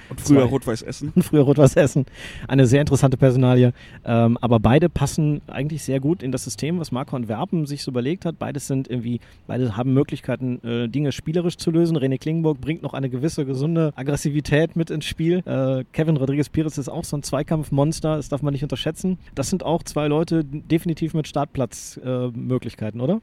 Und 0.10 0.22
früher 0.22 0.44
Rot-Weiß 0.44 0.82
Essen. 0.82 1.12
Und 1.16 1.24
früher 1.24 1.44
Rot-Weiß 1.44 1.76
Essen. 1.76 2.06
Eine 2.48 2.66
sehr 2.66 2.82
interessante 2.82 3.18
Personalie. 3.18 3.74
Ähm, 4.06 4.38
aber 4.42 4.60
beide 4.60 4.90
passen 4.90 5.42
eigentlich 5.48 5.84
sehr 5.84 6.00
gut 6.00 6.24
in 6.24 6.32
das 6.32 6.44
System, 6.44 6.80
was 6.80 6.92
Marco 6.92 7.20
Werpen 7.28 7.66
sich 7.66 7.84
so 7.84 7.92
überlegt 7.92 8.26
hat. 8.26 8.40
Beides 8.40 8.68
sind 8.68 8.90
irgendwie, 8.90 9.20
beide 9.48 9.76
haben 9.76 9.94
Möglichkeiten, 9.94 10.64
äh, 10.64 10.88
Dinge 10.88 11.12
spielerisch 11.12 11.58
zu 11.58 11.72
lösen. 11.72 11.98
René 11.98 12.18
Klingenburg 12.20 12.60
bringt 12.62 12.82
noch 12.82 12.94
eine 12.94 13.10
gewisse 13.10 13.46
gesunde 13.46 13.94
Aggressivität 13.96 14.76
mit 14.76 14.90
ins 14.90 15.06
Spiel. 15.06 15.40
Äh, 15.46 15.84
Kevin 15.94 16.18
Rodriguez 16.18 16.50
Pires 16.50 16.78
ist 16.78 16.90
auch 16.90 17.04
so 17.04 17.18
ein 17.18 17.24
Zweikampfmonster, 17.24 18.16
das 18.16 18.30
darf 18.30 18.42
man 18.42 18.54
nicht 18.54 18.64
unterschätzen. 18.64 19.20
Das 19.36 19.50
sind 19.50 19.64
auch 19.64 19.84
zwei 19.84 20.08
Leute 20.08 20.44
definitiv 20.44 21.14
mit 21.14 21.28
Startplatzmöglichkeiten, 21.28 23.00
äh, 23.00 23.04
oder? 23.04 23.22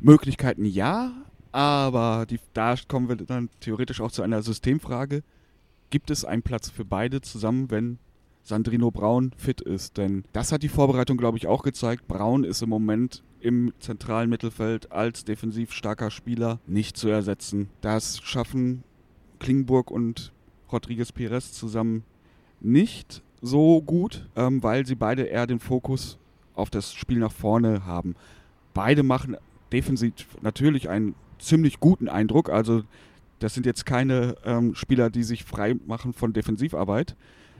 Möglichkeiten 0.00 0.64
ja, 0.64 1.12
Aber 1.52 2.26
die, 2.28 2.40
da 2.54 2.74
kommen 2.88 3.08
wir 3.08 3.16
dann 3.16 3.50
theoretisch 3.60 4.00
auch 4.00 4.10
zu 4.10 4.22
einer 4.22 4.42
Systemfrage. 4.42 5.22
Gibt 5.92 6.10
es 6.10 6.24
einen 6.24 6.40
Platz 6.40 6.70
für 6.70 6.86
beide 6.86 7.20
zusammen, 7.20 7.70
wenn 7.70 7.98
Sandrino 8.40 8.90
Braun 8.90 9.32
fit 9.36 9.60
ist? 9.60 9.98
Denn 9.98 10.24
das 10.32 10.50
hat 10.50 10.62
die 10.62 10.70
Vorbereitung, 10.70 11.18
glaube 11.18 11.36
ich, 11.36 11.46
auch 11.46 11.62
gezeigt. 11.62 12.08
Braun 12.08 12.44
ist 12.44 12.62
im 12.62 12.70
Moment 12.70 13.22
im 13.40 13.74
zentralen 13.78 14.30
Mittelfeld 14.30 14.90
als 14.90 15.26
defensiv 15.26 15.74
starker 15.74 16.10
Spieler 16.10 16.60
nicht 16.66 16.96
zu 16.96 17.10
ersetzen. 17.10 17.68
Das 17.82 18.22
schaffen 18.22 18.84
Klingburg 19.38 19.90
und 19.90 20.32
Rodriguez 20.72 21.12
Pires 21.12 21.52
zusammen 21.52 22.04
nicht 22.62 23.22
so 23.42 23.82
gut, 23.82 24.30
ähm, 24.34 24.62
weil 24.62 24.86
sie 24.86 24.94
beide 24.94 25.24
eher 25.24 25.46
den 25.46 25.60
Fokus 25.60 26.16
auf 26.54 26.70
das 26.70 26.94
Spiel 26.94 27.18
nach 27.18 27.32
vorne 27.32 27.84
haben. 27.84 28.14
Beide 28.72 29.02
machen 29.02 29.36
defensiv 29.72 30.14
natürlich 30.40 30.88
einen 30.88 31.14
ziemlich 31.38 31.80
guten 31.80 32.08
Eindruck. 32.08 32.48
Also 32.48 32.82
das 33.42 33.54
sind 33.54 33.66
jetzt 33.66 33.86
keine 33.86 34.36
ähm, 34.44 34.74
Spieler, 34.74 35.10
die 35.10 35.22
sich 35.22 35.44
frei 35.44 35.74
machen 35.86 36.12
von 36.12 36.32
Defensivarbeit, 36.32 37.16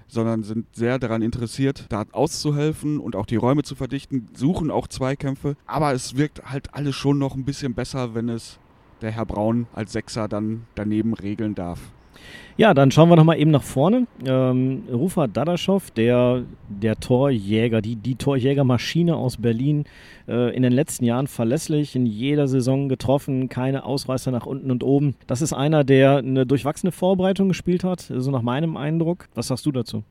sondern 0.06 0.42
sind 0.42 0.66
sehr 0.74 0.98
daran 0.98 1.22
interessiert, 1.22 1.86
da 1.88 2.04
auszuhelfen 2.12 2.98
und 2.98 3.16
auch 3.16 3.26
die 3.26 3.36
Räume 3.36 3.62
zu 3.62 3.74
verdichten, 3.74 4.28
suchen 4.34 4.70
auch 4.70 4.86
Zweikämpfe. 4.86 5.56
Aber 5.66 5.92
es 5.92 6.16
wirkt 6.16 6.50
halt 6.50 6.74
alles 6.74 6.94
schon 6.94 7.18
noch 7.18 7.34
ein 7.34 7.44
bisschen 7.44 7.74
besser, 7.74 8.14
wenn 8.14 8.28
es 8.28 8.58
der 9.00 9.10
Herr 9.10 9.26
Braun 9.26 9.66
als 9.72 9.92
Sechser 9.92 10.28
dann 10.28 10.66
daneben 10.74 11.14
regeln 11.14 11.54
darf. 11.54 11.80
Ja, 12.56 12.74
dann 12.74 12.90
schauen 12.90 13.08
wir 13.08 13.16
nochmal 13.16 13.38
eben 13.40 13.50
nach 13.50 13.62
vorne. 13.62 14.06
Ähm, 14.26 14.84
Rufa 14.92 15.26
Dadaschow, 15.26 15.90
der, 15.92 16.42
der 16.68 17.00
Torjäger, 17.00 17.80
die, 17.80 17.96
die 17.96 18.14
Torjägermaschine 18.14 19.16
aus 19.16 19.38
Berlin, 19.38 19.84
äh, 20.28 20.54
in 20.54 20.62
den 20.62 20.72
letzten 20.72 21.04
Jahren 21.04 21.28
verlässlich, 21.28 21.96
in 21.96 22.04
jeder 22.04 22.48
Saison 22.48 22.88
getroffen, 22.88 23.48
keine 23.48 23.84
Ausreißer 23.84 24.30
nach 24.30 24.44
unten 24.44 24.70
und 24.70 24.84
oben. 24.84 25.14
Das 25.26 25.40
ist 25.40 25.54
einer, 25.54 25.82
der 25.82 26.18
eine 26.18 26.44
durchwachsene 26.44 26.92
Vorbereitung 26.92 27.48
gespielt 27.48 27.84
hat, 27.84 28.12
so 28.14 28.30
nach 28.30 28.42
meinem 28.42 28.76
Eindruck. 28.76 29.28
Was 29.34 29.48
sagst 29.48 29.64
du 29.64 29.72
dazu? 29.72 30.04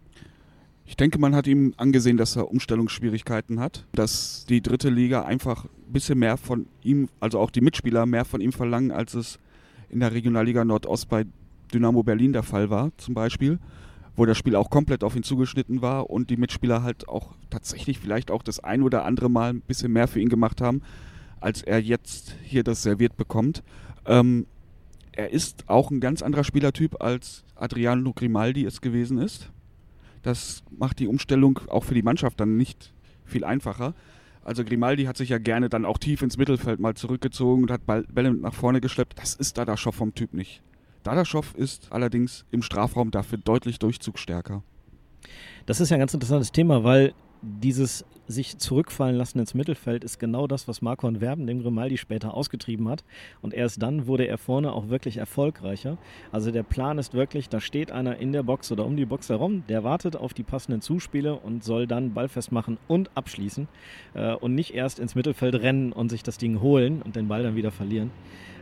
Ich 0.86 0.98
denke, 0.98 1.20
man 1.20 1.36
hat 1.36 1.48
ihm 1.48 1.74
angesehen, 1.78 2.18
dass 2.18 2.36
er 2.36 2.50
Umstellungsschwierigkeiten 2.50 3.60
hat, 3.60 3.86
dass 3.94 4.46
die 4.50 4.62
dritte 4.62 4.90
Liga 4.90 5.24
einfach 5.24 5.66
ein 5.66 5.94
bisschen 5.94 6.20
mehr 6.20 6.38
von 6.38 6.66
ihm, 6.84 7.08
also 7.20 7.40
auch 7.40 7.52
die 7.52 7.62
Mitspieler 7.62 8.06
mehr 8.06 8.26
von 8.26 8.42
ihm 8.42 8.52
verlangen, 8.52 8.92
als 8.92 9.14
es 9.14 9.40
in 9.90 10.00
der 10.00 10.12
Regionalliga 10.12 10.66
Nordost 10.66 11.08
bei 11.08 11.26
Dynamo 11.72 12.04
Berlin 12.04 12.34
der 12.34 12.44
Fall 12.44 12.70
war, 12.70 12.92
zum 12.98 13.14
Beispiel, 13.14 13.60
wo 14.16 14.26
das 14.26 14.38
Spiel 14.38 14.56
auch 14.56 14.70
komplett 14.70 15.04
auf 15.04 15.16
ihn 15.16 15.24
zugeschnitten 15.24 15.82
war 15.82 16.10
und 16.10 16.30
die 16.30 16.38
Mitspieler 16.38 16.84
halt 16.84 17.08
auch 17.08 17.34
tatsächlich 17.50 18.00
vielleicht 18.00 18.32
auch 18.32 18.44
das 18.44 18.60
ein 18.60 18.84
oder 18.84 19.06
andere 19.06 19.30
Mal 19.30 19.54
ein 19.54 19.62
bisschen 19.62 19.92
mehr 19.92 20.08
für 20.08 20.20
ihn 20.20 20.30
gemacht 20.30 20.62
haben, 20.62 20.82
als 21.40 21.62
er 21.64 21.82
jetzt 21.82 22.36
hier 22.44 22.64
das 22.64 22.84
serviert 22.84 23.18
bekommt. 23.18 23.64
Ähm, 24.06 24.46
er 25.12 25.32
ist 25.32 25.66
auch 25.68 25.92
ein 25.92 26.00
ganz 26.00 26.22
anderer 26.22 26.44
Spielertyp 26.44 27.02
als 27.02 27.44
Adriano 27.56 28.14
Grimaldi 28.14 28.66
es 28.66 28.82
gewesen 28.82 29.18
ist. 29.18 29.52
Das 30.24 30.64
macht 30.78 31.00
die 31.00 31.08
Umstellung 31.08 31.60
auch 31.68 31.84
für 31.84 31.94
die 31.94 32.04
Mannschaft 32.04 32.40
dann 32.40 32.58
nicht 32.58 32.94
viel 33.26 33.44
einfacher. 33.44 33.94
Also 34.44 34.64
Grimaldi 34.64 35.04
hat 35.04 35.18
sich 35.18 35.30
ja 35.30 35.38
gerne 35.38 35.70
dann 35.70 35.86
auch 35.86 35.98
tief 35.98 36.22
ins 36.22 36.38
Mittelfeld 36.38 36.80
mal 36.80 36.96
zurückgezogen 36.96 37.64
und 37.64 37.72
hat 37.72 37.86
Bälle 37.86 38.34
nach 38.34 38.54
vorne 38.54 38.82
geschleppt. 38.82 39.20
Das 39.20 39.36
ist 39.36 39.58
da 39.58 39.78
schon 39.78 39.94
vom 39.94 40.16
Typ 40.16 40.34
nicht. 40.34 40.62
Dadaschow 41.04 41.56
ist 41.56 41.92
allerdings 41.92 42.46
im 42.52 42.62
Strafraum 42.62 43.12
dafür 43.12 43.38
deutlich 43.38 43.80
durchzugstärker. 43.80 44.64
Das 45.66 45.80
ist 45.80 45.90
ja 45.90 45.98
ein 45.98 46.00
ganz 46.00 46.14
interessantes 46.14 46.52
Thema, 46.52 46.84
weil 46.84 47.14
dieses 47.42 48.06
sich 48.28 48.58
zurückfallen 48.58 49.16
lassen 49.16 49.40
ins 49.40 49.54
Mittelfeld 49.54 50.04
ist 50.04 50.20
genau 50.20 50.48
das, 50.48 50.68
was 50.68 50.82
Marco 50.82 51.08
und 51.08 51.22
Werben 51.22 51.48
dem 51.48 51.62
Grimaldi 51.62 51.98
später 51.98 52.34
ausgetrieben 52.34 52.88
hat. 52.88 53.04
Und 53.42 53.54
erst 53.54 53.82
dann 53.82 54.08
wurde 54.08 54.26
er 54.26 54.38
vorne 54.38 54.72
auch 54.74 54.90
wirklich 54.90 55.18
erfolgreicher. 55.18 55.98
Also 56.32 56.52
der 56.52 56.64
Plan 56.64 56.98
ist 56.98 57.14
wirklich, 57.14 57.50
da 57.50 57.60
steht 57.60 57.92
einer 57.92 58.18
in 58.18 58.32
der 58.32 58.44
Box 58.44 58.72
oder 58.72 58.86
um 58.86 58.96
die 58.96 59.06
Box 59.06 59.30
herum, 59.30 59.64
der 59.68 59.84
wartet 59.84 60.16
auf 60.16 60.34
die 60.34 60.44
passenden 60.44 60.82
Zuspiele 60.82 61.36
und 61.36 61.64
soll 61.64 61.88
dann 61.88 62.14
Ball 62.14 62.30
festmachen 62.30 62.78
und 62.88 63.10
abschließen 63.16 63.68
äh, 64.14 64.34
und 64.34 64.56
nicht 64.56 64.74
erst 64.74 65.00
ins 65.00 65.16
Mittelfeld 65.16 65.56
rennen 65.56 65.92
und 65.92 66.10
sich 66.10 66.24
das 66.24 66.38
Ding 66.38 66.62
holen 66.62 67.02
und 67.02 67.16
den 67.16 67.28
Ball 67.28 67.44
dann 67.44 67.56
wieder 67.56 67.72
verlieren. 67.72 68.12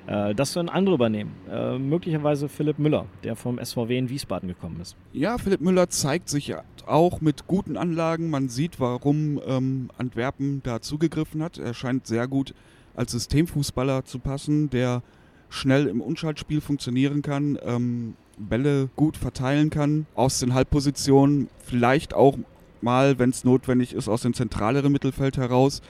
Äh, 0.09 0.33
das 0.33 0.53
sollen 0.53 0.69
andere 0.69 0.95
übernehmen. 0.95 1.31
Äh, 1.49 1.77
möglicherweise 1.77 2.49
Philipp 2.49 2.79
Müller, 2.79 3.05
der 3.23 3.35
vom 3.35 3.63
SVW 3.63 3.97
in 3.97 4.09
Wiesbaden 4.09 4.49
gekommen 4.49 4.81
ist. 4.81 4.95
Ja, 5.13 5.37
Philipp 5.37 5.61
Müller 5.61 5.89
zeigt 5.89 6.29
sich 6.29 6.55
auch 6.87 7.21
mit 7.21 7.45
guten 7.45 7.77
Anlagen. 7.77 8.29
Man 8.29 8.49
sieht, 8.49 8.79
warum 8.79 9.39
ähm, 9.45 9.89
Antwerpen 9.97 10.61
da 10.63 10.81
zugegriffen 10.81 11.43
hat. 11.43 11.59
Er 11.59 11.75
scheint 11.75 12.07
sehr 12.07 12.27
gut 12.27 12.55
als 12.95 13.11
Systemfußballer 13.11 14.03
zu 14.05 14.19
passen, 14.19 14.71
der 14.71 15.03
schnell 15.49 15.87
im 15.87 16.01
Unschaltspiel 16.01 16.61
funktionieren 16.61 17.21
kann, 17.21 17.57
ähm, 17.63 18.15
Bälle 18.37 18.89
gut 18.95 19.15
verteilen 19.15 19.69
kann, 19.69 20.05
aus 20.15 20.39
den 20.39 20.53
Halbpositionen, 20.53 21.49
vielleicht 21.59 22.13
auch 22.13 22.37
mal, 22.81 23.19
wenn 23.19 23.29
es 23.29 23.43
notwendig 23.43 23.93
ist, 23.93 24.07
aus 24.07 24.21
dem 24.21 24.33
zentraleren 24.33 24.91
Mittelfeld 24.91 25.37
heraus. 25.37 25.81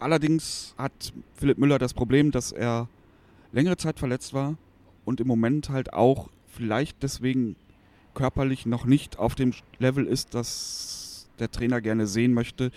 Allerdings 0.00 0.74
hat 0.78 1.12
Philipp 1.34 1.58
Müller 1.58 1.78
das 1.78 1.94
Problem, 1.94 2.30
dass 2.30 2.50
er 2.50 2.88
längere 3.52 3.76
Zeit 3.76 3.98
verletzt 3.98 4.34
war 4.34 4.56
und 5.04 5.20
im 5.20 5.28
Moment 5.28 5.68
halt 5.68 5.92
auch 5.92 6.28
vielleicht 6.46 7.02
deswegen 7.02 7.56
körperlich 8.14 8.66
noch 8.66 8.84
nicht 8.84 9.18
auf 9.18 9.34
dem 9.34 9.52
Level 9.78 10.06
ist, 10.06 10.34
das 10.34 11.28
der 11.38 11.50
Trainer 11.50 11.80
gerne 11.80 12.06
sehen 12.06 12.34
möchte. 12.34 12.70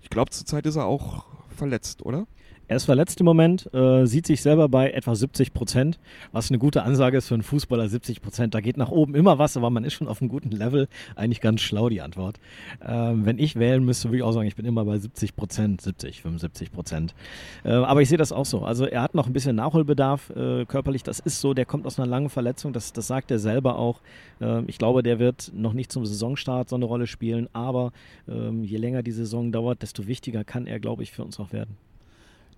Ich 0.00 0.10
glaube, 0.10 0.30
zurzeit 0.30 0.66
ist 0.66 0.76
er 0.76 0.86
auch 0.86 1.26
verletzt, 1.48 2.02
oder? 2.02 2.26
Er 2.72 2.76
ist 2.76 2.86
verletzt 2.86 3.20
im 3.20 3.26
Moment, 3.26 3.68
äh, 3.74 4.06
sieht 4.06 4.26
sich 4.26 4.40
selber 4.40 4.66
bei 4.66 4.92
etwa 4.92 5.14
70 5.14 5.52
Prozent, 5.52 5.98
was 6.32 6.48
eine 6.48 6.58
gute 6.58 6.84
Ansage 6.84 7.18
ist 7.18 7.28
für 7.28 7.34
einen 7.34 7.42
Fußballer, 7.42 7.86
70 7.86 8.22
Prozent. 8.22 8.54
Da 8.54 8.62
geht 8.62 8.78
nach 8.78 8.88
oben 8.88 9.14
immer 9.14 9.38
was, 9.38 9.58
aber 9.58 9.68
man 9.68 9.84
ist 9.84 9.92
schon 9.92 10.08
auf 10.08 10.22
einem 10.22 10.30
guten 10.30 10.50
Level. 10.52 10.88
Eigentlich 11.14 11.42
ganz 11.42 11.60
schlau 11.60 11.90
die 11.90 12.00
Antwort. 12.00 12.40
Ähm, 12.82 13.26
wenn 13.26 13.38
ich 13.38 13.56
wählen 13.56 13.84
müsste, 13.84 14.08
würde 14.08 14.16
ich 14.16 14.22
auch 14.22 14.32
sagen, 14.32 14.48
ich 14.48 14.56
bin 14.56 14.64
immer 14.64 14.86
bei 14.86 14.96
70 14.96 15.36
Prozent, 15.36 15.82
70, 15.82 16.22
75 16.22 16.72
Prozent. 16.72 17.14
Äh, 17.62 17.72
aber 17.72 18.00
ich 18.00 18.08
sehe 18.08 18.16
das 18.16 18.32
auch 18.32 18.46
so. 18.46 18.64
Also 18.64 18.86
er 18.86 19.02
hat 19.02 19.14
noch 19.14 19.26
ein 19.26 19.34
bisschen 19.34 19.54
Nachholbedarf 19.54 20.30
äh, 20.30 20.64
körperlich. 20.64 21.02
Das 21.02 21.18
ist 21.18 21.42
so, 21.42 21.52
der 21.52 21.66
kommt 21.66 21.86
aus 21.86 21.98
einer 21.98 22.08
langen 22.08 22.30
Verletzung, 22.30 22.72
das, 22.72 22.94
das 22.94 23.06
sagt 23.06 23.30
er 23.30 23.38
selber 23.38 23.76
auch. 23.76 24.00
Ähm, 24.40 24.64
ich 24.66 24.78
glaube, 24.78 25.02
der 25.02 25.18
wird 25.18 25.52
noch 25.54 25.74
nicht 25.74 25.92
zum 25.92 26.06
Saisonstart 26.06 26.70
so 26.70 26.76
eine 26.76 26.86
Rolle 26.86 27.06
spielen, 27.06 27.50
aber 27.52 27.92
ähm, 28.26 28.64
je 28.64 28.78
länger 28.78 29.02
die 29.02 29.12
Saison 29.12 29.52
dauert, 29.52 29.82
desto 29.82 30.06
wichtiger 30.06 30.42
kann 30.42 30.66
er, 30.66 30.80
glaube 30.80 31.02
ich, 31.02 31.12
für 31.12 31.22
uns 31.22 31.38
auch 31.38 31.52
werden. 31.52 31.76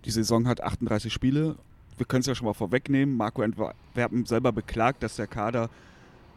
Die 0.05 0.11
Saison 0.11 0.47
hat 0.47 0.63
38 0.63 1.13
Spiele. 1.13 1.57
Wir 1.97 2.07
können 2.07 2.21
es 2.21 2.27
ja 2.27 2.35
schon 2.35 2.47
mal 2.47 2.55
vorwegnehmen. 2.55 3.17
Marco 3.17 3.43
Entwerpen 3.43 4.27
selber 4.27 4.53
beklagt, 4.53 5.03
dass 5.03 5.17
der 5.17 5.27
Kader 5.27 5.71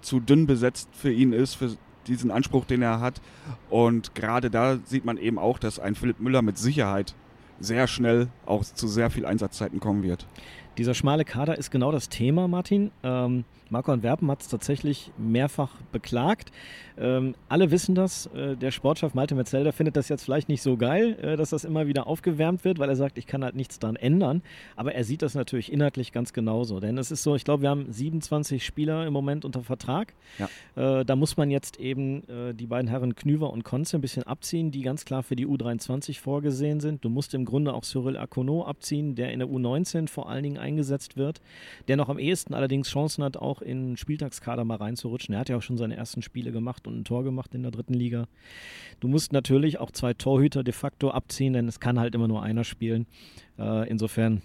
zu 0.02 0.20
dünn 0.20 0.48
besetzt 0.48 0.90
für 0.94 1.12
ihn 1.12 1.34
ist, 1.34 1.56
für 1.56 1.76
diesen 2.08 2.32
Anspruch, 2.32 2.66
den 2.66 2.82
er 2.82 3.00
hat. 3.00 3.22
Und 3.70 4.16
gerade 4.16 4.50
da 4.50 4.78
sieht 4.86 5.06
man 5.06 5.18
eben 5.18 5.38
auch, 5.40 5.60
dass 5.60 5.80
ein 5.80 5.96
Philipp 5.96 6.20
Müller 6.20 6.42
mit 6.42 6.58
Sicherheit 6.58 7.16
sehr 7.60 7.88
schnell 7.88 8.28
auch 8.46 8.64
zu 8.64 8.88
sehr 8.88 9.10
viel 9.10 9.26
Einsatzzeiten 9.26 9.80
kommen 9.80 10.04
wird. 10.04 10.28
Dieser 10.78 10.94
schmale 10.94 11.26
Kader 11.26 11.58
ist 11.58 11.72
genau 11.72 11.92
das 11.92 12.08
Thema, 12.08 12.48
Martin. 12.48 12.92
Ähm, 13.04 13.46
Marco 13.72 13.92
Antwerpen 13.92 14.30
hat 14.32 14.42
es 14.42 14.48
tatsächlich 14.48 15.12
mehrfach 15.18 15.72
beklagt. 15.92 16.52
Ähm, 17.00 17.36
alle 17.48 17.70
wissen 17.70 17.94
das. 17.94 18.26
Äh, 18.28 18.56
der 18.56 18.72
Sportchef 18.72 19.14
Malte 19.14 19.36
Metzelder 19.36 19.72
findet 19.72 19.96
das 19.96 20.10
jetzt 20.10 20.24
vielleicht 20.24 20.50
nicht 20.50 20.62
so 20.62 20.78
geil, 20.78 21.18
äh, 21.22 21.38
dass 21.38 21.52
das 21.52 21.64
immer 21.64 21.86
wieder 21.86 22.08
aufgewärmt 22.08 22.64
wird, 22.66 22.80
weil 22.80 22.90
er 22.90 22.96
sagt, 22.96 23.18
ich 23.18 23.28
kann 23.28 23.44
halt 23.44 23.56
nichts 23.56 23.78
daran 23.78 23.96
ändern. 23.96 24.42
Aber 24.76 24.96
er 24.96 25.04
sieht 25.04 25.22
das 25.22 25.36
natürlich 25.36 25.72
inhaltlich 25.72 26.12
ganz 26.12 26.34
genauso. 26.34 26.80
Denn 26.80 26.98
es 26.98 27.12
ist 27.12 27.22
so, 27.24 27.36
ich 27.36 27.44
glaube, 27.44 27.64
wir 27.64 27.70
haben 27.70 27.92
27 27.92 28.66
Spieler 28.66 29.06
im 29.06 29.14
Moment 29.14 29.46
unter 29.46 29.62
Vertrag. 29.62 30.14
Ja. 30.40 31.00
Äh, 31.00 31.06
da 31.06 31.16
muss 31.16 31.38
man 31.38 31.52
jetzt 31.52 31.80
eben 31.80 32.28
äh, 32.28 32.54
die 32.54 32.66
beiden 32.66 32.90
Herren 32.90 33.16
Knüver 33.16 33.52
und 33.52 33.64
Konze 33.64 33.98
ein 33.98 34.02
bisschen 34.02 34.24
abziehen, 34.24 34.72
die 34.72 34.82
ganz 34.82 35.06
klar 35.06 35.22
für 35.22 35.36
die 35.36 35.46
U23 35.46 36.20
vorgesehen 36.20 36.80
sind. 36.80 37.06
Du 37.06 37.10
musst 37.10 37.36
im 37.36 37.46
Grunde 37.46 37.74
auch 37.74 37.84
Cyril 37.84 38.18
Akono 38.18 38.66
abziehen, 38.66 39.14
der 39.14 39.32
in 39.32 39.40
der 39.40 39.48
U19 39.48 40.08
vor 40.08 40.30
allen 40.30 40.44
Dingen 40.44 40.58
eingesetzt 40.58 41.16
wird, 41.16 41.42
der 41.88 41.96
noch 41.96 42.10
am 42.10 42.18
ehesten 42.18 42.56
allerdings 42.56 42.90
Chancen 42.90 43.24
hat, 43.24 43.38
auch 43.38 43.57
in 43.62 43.90
den 43.90 43.98
Spieltagskader 43.98 44.64
mal 44.66 44.78
reinzurutschen. 44.78 45.34
Er 45.34 45.42
hat 45.42 45.50
ja 45.50 45.58
auch 45.58 45.62
schon 45.62 45.78
seine 45.78 45.96
ersten 45.96 46.22
Spiele 46.22 46.52
gemacht 46.52 46.88
und 46.88 47.00
ein 47.00 47.04
Tor 47.06 47.24
gemacht 47.24 47.54
in 47.54 47.64
der 47.64 47.72
dritten 47.72 47.94
Liga. 47.94 48.28
Du 49.00 49.08
musst 49.08 49.34
natürlich 49.34 49.80
auch 49.80 49.92
zwei 49.92 50.14
Torhüter 50.14 50.64
de 50.64 50.74
facto 50.74 51.12
abziehen, 51.12 51.54
denn 51.54 51.68
es 51.68 51.80
kann 51.80 52.00
halt 52.00 52.16
immer 52.16 52.28
nur 52.28 52.44
einer 52.44 52.64
spielen. 52.64 53.08
Äh, 53.58 53.90
insofern 53.90 54.42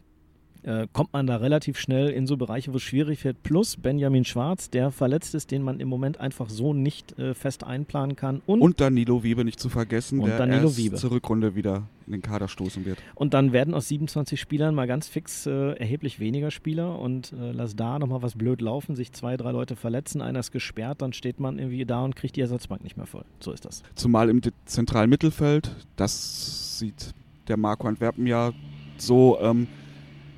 äh, 0.62 0.86
kommt 0.92 1.12
man 1.12 1.26
da 1.26 1.36
relativ 1.36 1.78
schnell 1.78 2.08
in 2.10 2.26
so 2.26 2.36
Bereiche, 2.36 2.72
wo 2.72 2.76
es 2.76 2.82
schwierig 2.82 3.24
wird. 3.24 3.42
Plus 3.42 3.76
Benjamin 3.76 4.24
Schwarz, 4.24 4.70
der 4.70 4.90
verletzt 4.90 5.34
ist, 5.34 5.50
den 5.50 5.62
man 5.62 5.80
im 5.80 5.88
Moment 5.88 6.20
einfach 6.20 6.48
so 6.48 6.72
nicht 6.72 7.18
äh, 7.18 7.34
fest 7.34 7.64
einplanen 7.64 8.16
kann. 8.16 8.42
Und, 8.46 8.60
und 8.60 8.80
Danilo 8.80 9.22
Wiebe 9.22 9.44
nicht 9.44 9.58
zu 9.58 9.68
vergessen, 9.68 10.20
und 10.20 10.28
der 10.28 10.38
Danilo 10.38 10.64
erst 10.64 10.78
Wiebe. 10.78 10.96
zur 10.96 11.10
Rückrunde 11.12 11.54
wieder 11.54 11.88
in 12.06 12.12
den 12.12 12.22
Kader 12.22 12.48
stoßen 12.48 12.84
wird. 12.84 12.98
Und 13.14 13.34
dann 13.34 13.52
werden 13.52 13.74
aus 13.74 13.88
27 13.88 14.40
Spielern 14.40 14.74
mal 14.74 14.86
ganz 14.86 15.08
fix 15.08 15.46
äh, 15.46 15.72
erheblich 15.72 16.20
weniger 16.20 16.50
Spieler 16.50 16.98
und 16.98 17.32
äh, 17.32 17.52
lass 17.52 17.76
da 17.76 17.98
nochmal 17.98 18.22
was 18.22 18.34
blöd 18.34 18.60
laufen, 18.60 18.96
sich 18.96 19.12
zwei, 19.12 19.36
drei 19.36 19.52
Leute 19.52 19.76
verletzen, 19.76 20.20
einer 20.20 20.40
ist 20.40 20.52
gesperrt, 20.52 21.02
dann 21.02 21.12
steht 21.12 21.40
man 21.40 21.58
irgendwie 21.58 21.84
da 21.84 22.04
und 22.04 22.16
kriegt 22.16 22.36
die 22.36 22.40
Ersatzbank 22.40 22.82
nicht 22.82 22.96
mehr 22.96 23.06
voll. 23.06 23.24
So 23.40 23.52
ist 23.52 23.64
das. 23.64 23.82
Zumal 23.94 24.28
im 24.30 24.40
zentralen 24.64 25.10
Mittelfeld, 25.10 25.74
das 25.96 26.78
sieht 26.78 27.14
der 27.48 27.56
Marco 27.56 27.86
Antwerpen 27.88 28.26
ja 28.26 28.52
so, 28.96 29.38
ähm, 29.40 29.66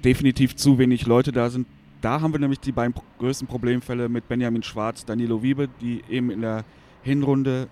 definitiv 0.05 0.55
zu 0.55 0.79
wenig 0.79 1.07
Leute 1.07 1.33
da 1.33 1.51
sind. 1.51 1.67
Da 2.01 2.21
haben 2.21 2.33
wir 2.33 2.41
nämlich 2.41 2.61
die 2.61 2.73
beiden 2.73 2.95
größten 3.19 3.49
Problemfälle 3.49 4.09
mit 4.09 4.29
Benjamin 4.29 4.63
Schwarz, 4.63 5.07
Danilo 5.07 5.43
Wiebe, 5.43 5.69
die 5.81 6.03
eben 6.09 6.31
in 6.31 6.43
der 6.43 6.65
Hinrunde 7.03 7.69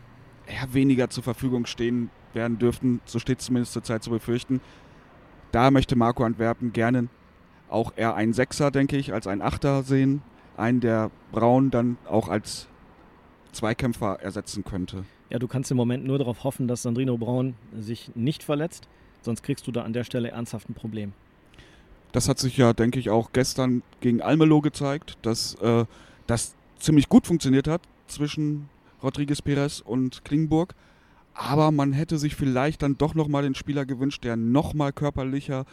eher 0.47 0.73
weniger 0.73 1.11
zur 1.11 1.23
Verfügung 1.23 1.67
stehen 1.67 2.11
werden 2.33 2.59
dürften. 2.59 3.01
So 3.05 3.19
steht 3.19 3.41
es 3.41 3.47
zumindest 3.47 3.75
zurzeit 3.75 4.03
zu 4.03 4.11
befürchten. 4.11 4.61
Da 5.53 5.71
möchte 5.71 5.97
Marco 5.97 6.25
Antwerpen 6.25 6.73
gerne 6.73 7.09
auch 7.69 7.93
eher 7.97 8.15
einen 8.15 8.33
Sechser, 8.33 8.71
denke 8.71 8.97
ich, 8.97 9.13
als 9.13 9.27
einen 9.27 9.43
Achter 9.43 9.83
sehen. 9.83 10.23
Einen, 10.57 10.81
der 10.81 11.11
Braun 11.31 11.71
dann 11.71 11.99
auch 12.09 12.29
als 12.29 12.69
Zweikämpfer 13.53 14.21
ersetzen 14.21 14.65
könnte. 14.65 15.05
Ja, 15.29 15.39
du 15.39 15.49
kannst 15.49 15.71
im 15.71 15.77
Moment 15.77 16.07
nur 16.07 16.19
darauf 16.19 16.45
hoffen, 16.45 16.69
dass 16.69 16.83
Sandrino 16.83 17.19
Braun 17.19 17.55
sich 17.79 18.11
nicht 18.15 18.43
verletzt, 18.43 18.89
sonst 19.21 19.43
kriegst 19.43 19.67
du 19.67 19.73
da 19.73 19.83
an 19.83 19.93
der 19.93 20.05
Stelle 20.05 20.31
ernsthaft 20.31 20.69
ein 20.69 20.75
Problem. 20.75 21.13
Das 22.13 22.29
hat 22.29 22.39
sich 22.39 22.57
ja, 22.57 22.73
denke 22.73 22.99
ich, 22.99 23.11
auch 23.11 23.33
gestern 23.33 23.83
gegen 24.01 24.21
Almelo 24.21 24.61
gezeigt, 24.61 25.17
dass 25.23 25.55
äh, 25.57 25.87
das 26.27 26.55
ziemlich 26.79 27.09
gut 27.09 27.27
funktioniert 27.27 27.67
hat 27.67 27.83
zwischen 28.07 28.69
Rodriguez 29.03 29.43
Perez 29.43 29.81
und 29.81 30.25
Klingenburg. 30.25 30.75
Aber 31.35 31.71
man 31.71 31.93
hätte 31.93 32.19
sich 32.19 32.37
vielleicht 32.37 32.83
dann 32.83 32.99
doch 32.99 33.15
nochmal 33.15 33.43
den 33.43 33.55
Spieler 33.55 33.87
gewünscht, 33.87 34.25
der 34.25 34.37
nochmal 34.37 34.93
körperlicher 34.93 35.65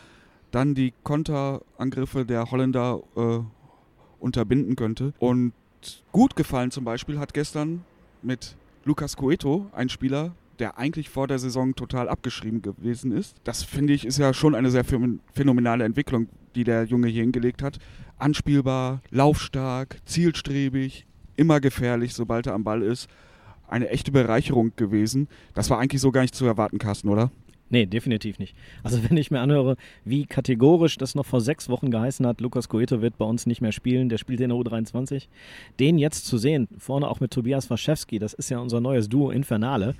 dann 0.51 0.73
die 0.73 0.93
Konterangriffe 1.03 2.25
der 2.25 2.49
Holländer 2.49 3.01
äh, 3.15 3.39
unterbinden 4.19 4.75
könnte. 4.75 5.13
Und 5.19 5.53
gut 6.11 6.35
gefallen 6.35 6.71
zum 6.71 6.85
Beispiel 6.85 7.19
hat 7.19 7.33
gestern 7.33 7.83
mit 8.21 8.55
Lucas 8.85 9.17
Coeto 9.17 9.67
ein 9.73 9.89
Spieler, 9.89 10.33
der 10.59 10.77
eigentlich 10.77 11.09
vor 11.09 11.27
der 11.27 11.39
Saison 11.39 11.75
total 11.75 12.09
abgeschrieben 12.09 12.61
gewesen 12.61 13.11
ist. 13.11 13.37
Das 13.43 13.63
finde 13.63 13.93
ich 13.93 14.05
ist 14.05 14.17
ja 14.17 14.33
schon 14.33 14.55
eine 14.55 14.69
sehr 14.69 14.83
phänomenale 15.33 15.85
Entwicklung, 15.85 16.27
die 16.55 16.63
der 16.63 16.83
Junge 16.83 17.07
hier 17.07 17.23
hingelegt 17.23 17.63
hat. 17.63 17.79
Anspielbar, 18.17 19.01
laufstark, 19.09 19.97
zielstrebig, 20.05 21.05
immer 21.35 21.59
gefährlich, 21.59 22.13
sobald 22.13 22.47
er 22.47 22.53
am 22.53 22.63
Ball 22.63 22.81
ist. 22.81 23.09
Eine 23.67 23.89
echte 23.89 24.11
Bereicherung 24.11 24.73
gewesen. 24.75 25.27
Das 25.53 25.69
war 25.69 25.79
eigentlich 25.79 26.01
so 26.01 26.11
gar 26.11 26.21
nicht 26.21 26.35
zu 26.35 26.45
erwarten, 26.45 26.79
Carsten, 26.79 27.07
oder? 27.07 27.31
Nee, 27.71 27.85
definitiv 27.85 28.39
nicht. 28.39 28.55
Also 28.83 28.99
wenn 29.07 29.17
ich 29.17 29.29
mir 29.29 29.41
anhöre, 29.41 29.75
wie 30.03 30.25
kategorisch 30.25 30.97
das 30.97 31.13
noch 31.13 31.25
vor 31.25 31.39
sechs 31.39 31.69
Wochen 31.69 31.91
geheißen 31.91 32.25
hat, 32.25 32.41
Lukas 32.41 32.67
Coeto 32.67 33.01
wird 33.01 33.17
bei 33.17 33.25
uns 33.25 33.45
nicht 33.45 33.61
mehr 33.61 33.71
spielen, 33.71 34.09
der 34.09 34.17
spielt 34.17 34.41
in 34.41 34.49
der 34.49 34.57
U23. 34.57 35.27
Den 35.79 35.99
jetzt 35.99 36.25
zu 36.25 36.37
sehen, 36.39 36.67
vorne 36.77 37.07
auch 37.07 37.19
mit 37.19 37.31
Tobias 37.31 37.69
Waschewski, 37.69 38.17
das 38.17 38.33
ist 38.33 38.49
ja 38.49 38.57
unser 38.57 38.81
neues 38.81 39.07
Duo 39.07 39.29
Infernale, 39.29 39.93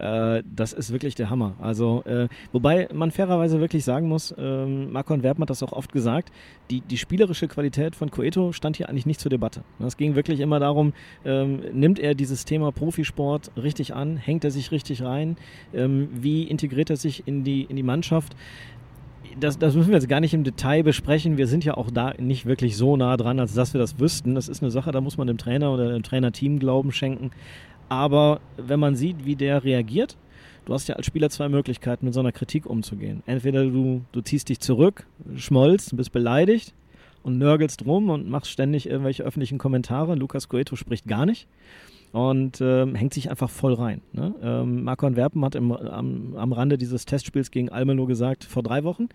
äh, 0.00 0.42
das 0.54 0.72
ist 0.72 0.92
wirklich 0.92 1.14
der 1.14 1.30
Hammer. 1.30 1.54
Also, 1.60 2.02
äh, 2.04 2.28
wobei 2.52 2.88
man 2.92 3.10
fairerweise 3.10 3.60
wirklich 3.60 3.84
sagen 3.84 4.08
muss, 4.08 4.32
äh, 4.32 4.66
Marco 4.66 5.20
Werben 5.22 5.42
hat 5.42 5.50
das 5.50 5.62
auch 5.62 5.72
oft 5.72 5.92
gesagt, 5.92 6.32
die, 6.70 6.80
die 6.80 6.98
spielerische 6.98 7.48
Qualität 7.48 7.96
von 7.96 8.10
Coeto 8.10 8.52
stand 8.52 8.76
hier 8.76 8.88
eigentlich 8.88 9.06
nicht 9.06 9.20
zur 9.20 9.30
Debatte. 9.30 9.62
Es 9.84 9.96
ging 9.96 10.14
wirklich 10.14 10.40
immer 10.40 10.60
darum, 10.60 10.92
ähm, 11.24 11.62
nimmt 11.72 11.98
er 11.98 12.14
dieses 12.14 12.44
Thema 12.44 12.72
Profisport 12.72 13.50
richtig 13.56 13.94
an, 13.94 14.16
hängt 14.16 14.44
er 14.44 14.50
sich 14.50 14.70
richtig 14.70 15.02
rein, 15.02 15.36
ähm, 15.74 16.08
wie 16.12 16.44
integriert 16.44 16.90
er 16.90 16.96
sich 16.96 17.26
in 17.26 17.44
die, 17.44 17.64
in 17.64 17.76
die 17.76 17.82
Mannschaft 17.82 18.34
das, 19.38 19.58
das, 19.58 19.74
müssen 19.74 19.90
wir 19.90 19.96
jetzt 19.96 20.08
gar 20.08 20.20
nicht 20.20 20.34
im 20.34 20.44
Detail 20.44 20.82
besprechen. 20.82 21.36
Wir 21.36 21.46
sind 21.46 21.64
ja 21.64 21.76
auch 21.76 21.90
da 21.90 22.14
nicht 22.18 22.46
wirklich 22.46 22.76
so 22.76 22.96
nah 22.96 23.16
dran, 23.16 23.38
als 23.38 23.54
dass 23.54 23.74
wir 23.74 23.80
das 23.80 23.98
wüssten. 24.00 24.34
Das 24.34 24.48
ist 24.48 24.62
eine 24.62 24.70
Sache, 24.70 24.90
da 24.92 25.00
muss 25.00 25.18
man 25.18 25.26
dem 25.26 25.38
Trainer 25.38 25.72
oder 25.72 25.92
dem 25.92 26.02
Trainerteam 26.02 26.58
Glauben 26.58 26.90
schenken. 26.92 27.30
Aber 27.90 28.40
wenn 28.56 28.80
man 28.80 28.94
sieht, 28.94 29.26
wie 29.26 29.36
der 29.36 29.64
reagiert, 29.64 30.16
du 30.64 30.72
hast 30.72 30.88
ja 30.88 30.94
als 30.94 31.06
Spieler 31.06 31.28
zwei 31.28 31.48
Möglichkeiten, 31.48 32.06
mit 32.06 32.14
so 32.14 32.20
einer 32.20 32.32
Kritik 32.32 32.64
umzugehen. 32.64 33.22
Entweder 33.26 33.64
du, 33.64 34.02
du 34.12 34.20
ziehst 34.20 34.48
dich 34.48 34.60
zurück, 34.60 35.06
schmollst, 35.36 35.96
bist 35.96 36.12
beleidigt 36.12 36.72
und 37.24 37.36
nörgelst 37.36 37.84
rum 37.84 38.08
und 38.08 38.30
machst 38.30 38.50
ständig 38.50 38.88
irgendwelche 38.88 39.24
öffentlichen 39.24 39.58
Kommentare. 39.58 40.14
Lukas 40.14 40.48
Coeto 40.48 40.76
spricht 40.76 41.08
gar 41.08 41.26
nicht 41.26 41.48
und 42.12 42.60
ähm, 42.60 42.94
hängt 42.94 43.12
sich 43.12 43.28
einfach 43.28 43.50
voll 43.50 43.74
rein. 43.74 44.02
Ne? 44.12 44.34
Ähm, 44.40 44.84
Marco 44.84 45.06
Antwerpen 45.06 45.44
hat 45.44 45.56
im, 45.56 45.72
am, 45.72 46.36
am 46.36 46.52
Rande 46.52 46.78
dieses 46.78 47.06
Testspiels 47.06 47.50
gegen 47.50 47.70
Almelo 47.70 48.06
gesagt, 48.06 48.44
vor 48.44 48.62
drei 48.62 48.84
Wochen, 48.84 49.08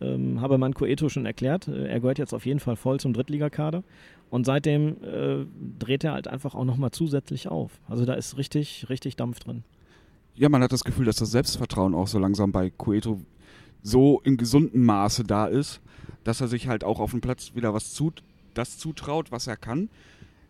ähm, 0.00 0.40
habe 0.40 0.58
man 0.58 0.74
Coeto 0.74 1.08
schon 1.08 1.26
erklärt, 1.26 1.68
äh, 1.68 1.88
er 1.88 2.00
gehört 2.00 2.18
jetzt 2.18 2.34
auf 2.34 2.46
jeden 2.46 2.60
Fall 2.60 2.76
voll 2.76 3.00
zum 3.00 3.12
Drittligakader 3.12 3.82
und 4.30 4.46
seitdem 4.46 4.96
äh, 5.02 5.46
dreht 5.78 6.04
er 6.04 6.12
halt 6.12 6.28
einfach 6.28 6.54
auch 6.54 6.64
nochmal 6.64 6.90
zusätzlich 6.90 7.48
auf. 7.48 7.80
Also 7.88 8.04
da 8.04 8.14
ist 8.14 8.36
richtig, 8.36 8.86
richtig 8.88 9.16
Dampf 9.16 9.40
drin. 9.40 9.64
Ja, 10.34 10.48
man 10.48 10.62
hat 10.62 10.72
das 10.72 10.84
Gefühl, 10.84 11.06
dass 11.06 11.16
das 11.16 11.30
Selbstvertrauen 11.32 11.94
auch 11.94 12.06
so 12.06 12.18
langsam 12.18 12.52
bei 12.52 12.70
Coeto 12.70 13.20
so 13.82 14.20
in 14.24 14.36
gesundem 14.36 14.84
Maße 14.84 15.24
da 15.24 15.46
ist, 15.46 15.80
dass 16.24 16.40
er 16.40 16.48
sich 16.48 16.68
halt 16.68 16.84
auch 16.84 17.00
auf 17.00 17.10
dem 17.10 17.20
Platz 17.20 17.54
wieder 17.54 17.74
was 17.74 17.92
zut 17.92 18.22
das 18.54 18.78
zutraut, 18.78 19.30
was 19.30 19.46
er 19.46 19.56
kann. 19.56 19.88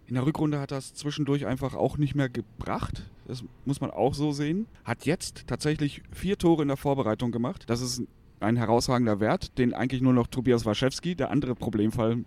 In 0.07 0.15
der 0.15 0.27
Rückrunde 0.27 0.59
hat 0.59 0.73
es 0.73 0.95
zwischendurch 0.95 1.47
einfach 1.47 1.75
auch 1.75 1.97
nicht 1.97 2.15
mehr 2.15 2.29
gebracht. 2.29 3.09
Das 3.29 3.45
muss 3.65 3.81
man 3.81 3.91
auch 3.91 4.15
so 4.15 4.33
sehen. 4.33 4.67
Hat 4.85 5.07
jetzt 5.07 5.47
tatsächlich 5.47 6.03
vier 6.11 6.37
Tore 6.37 6.63
in 6.63 6.69
der 6.69 6.77
Vorbereitung 6.77 7.31
gemacht. 7.31 7.65
Das 7.69 7.81
ist 7.81 8.03
ein 8.41 8.57
herausragender 8.57 9.21
Wert, 9.21 9.57
den 9.59 9.75
eigentlich 9.75 10.03
nur 10.03 10.13
noch 10.13 10.27
Tobias 10.27 10.65
Waschewski, 10.65 11.15
der 11.15 11.31
andere 11.31 11.55
Problemfall, 11.55 12.25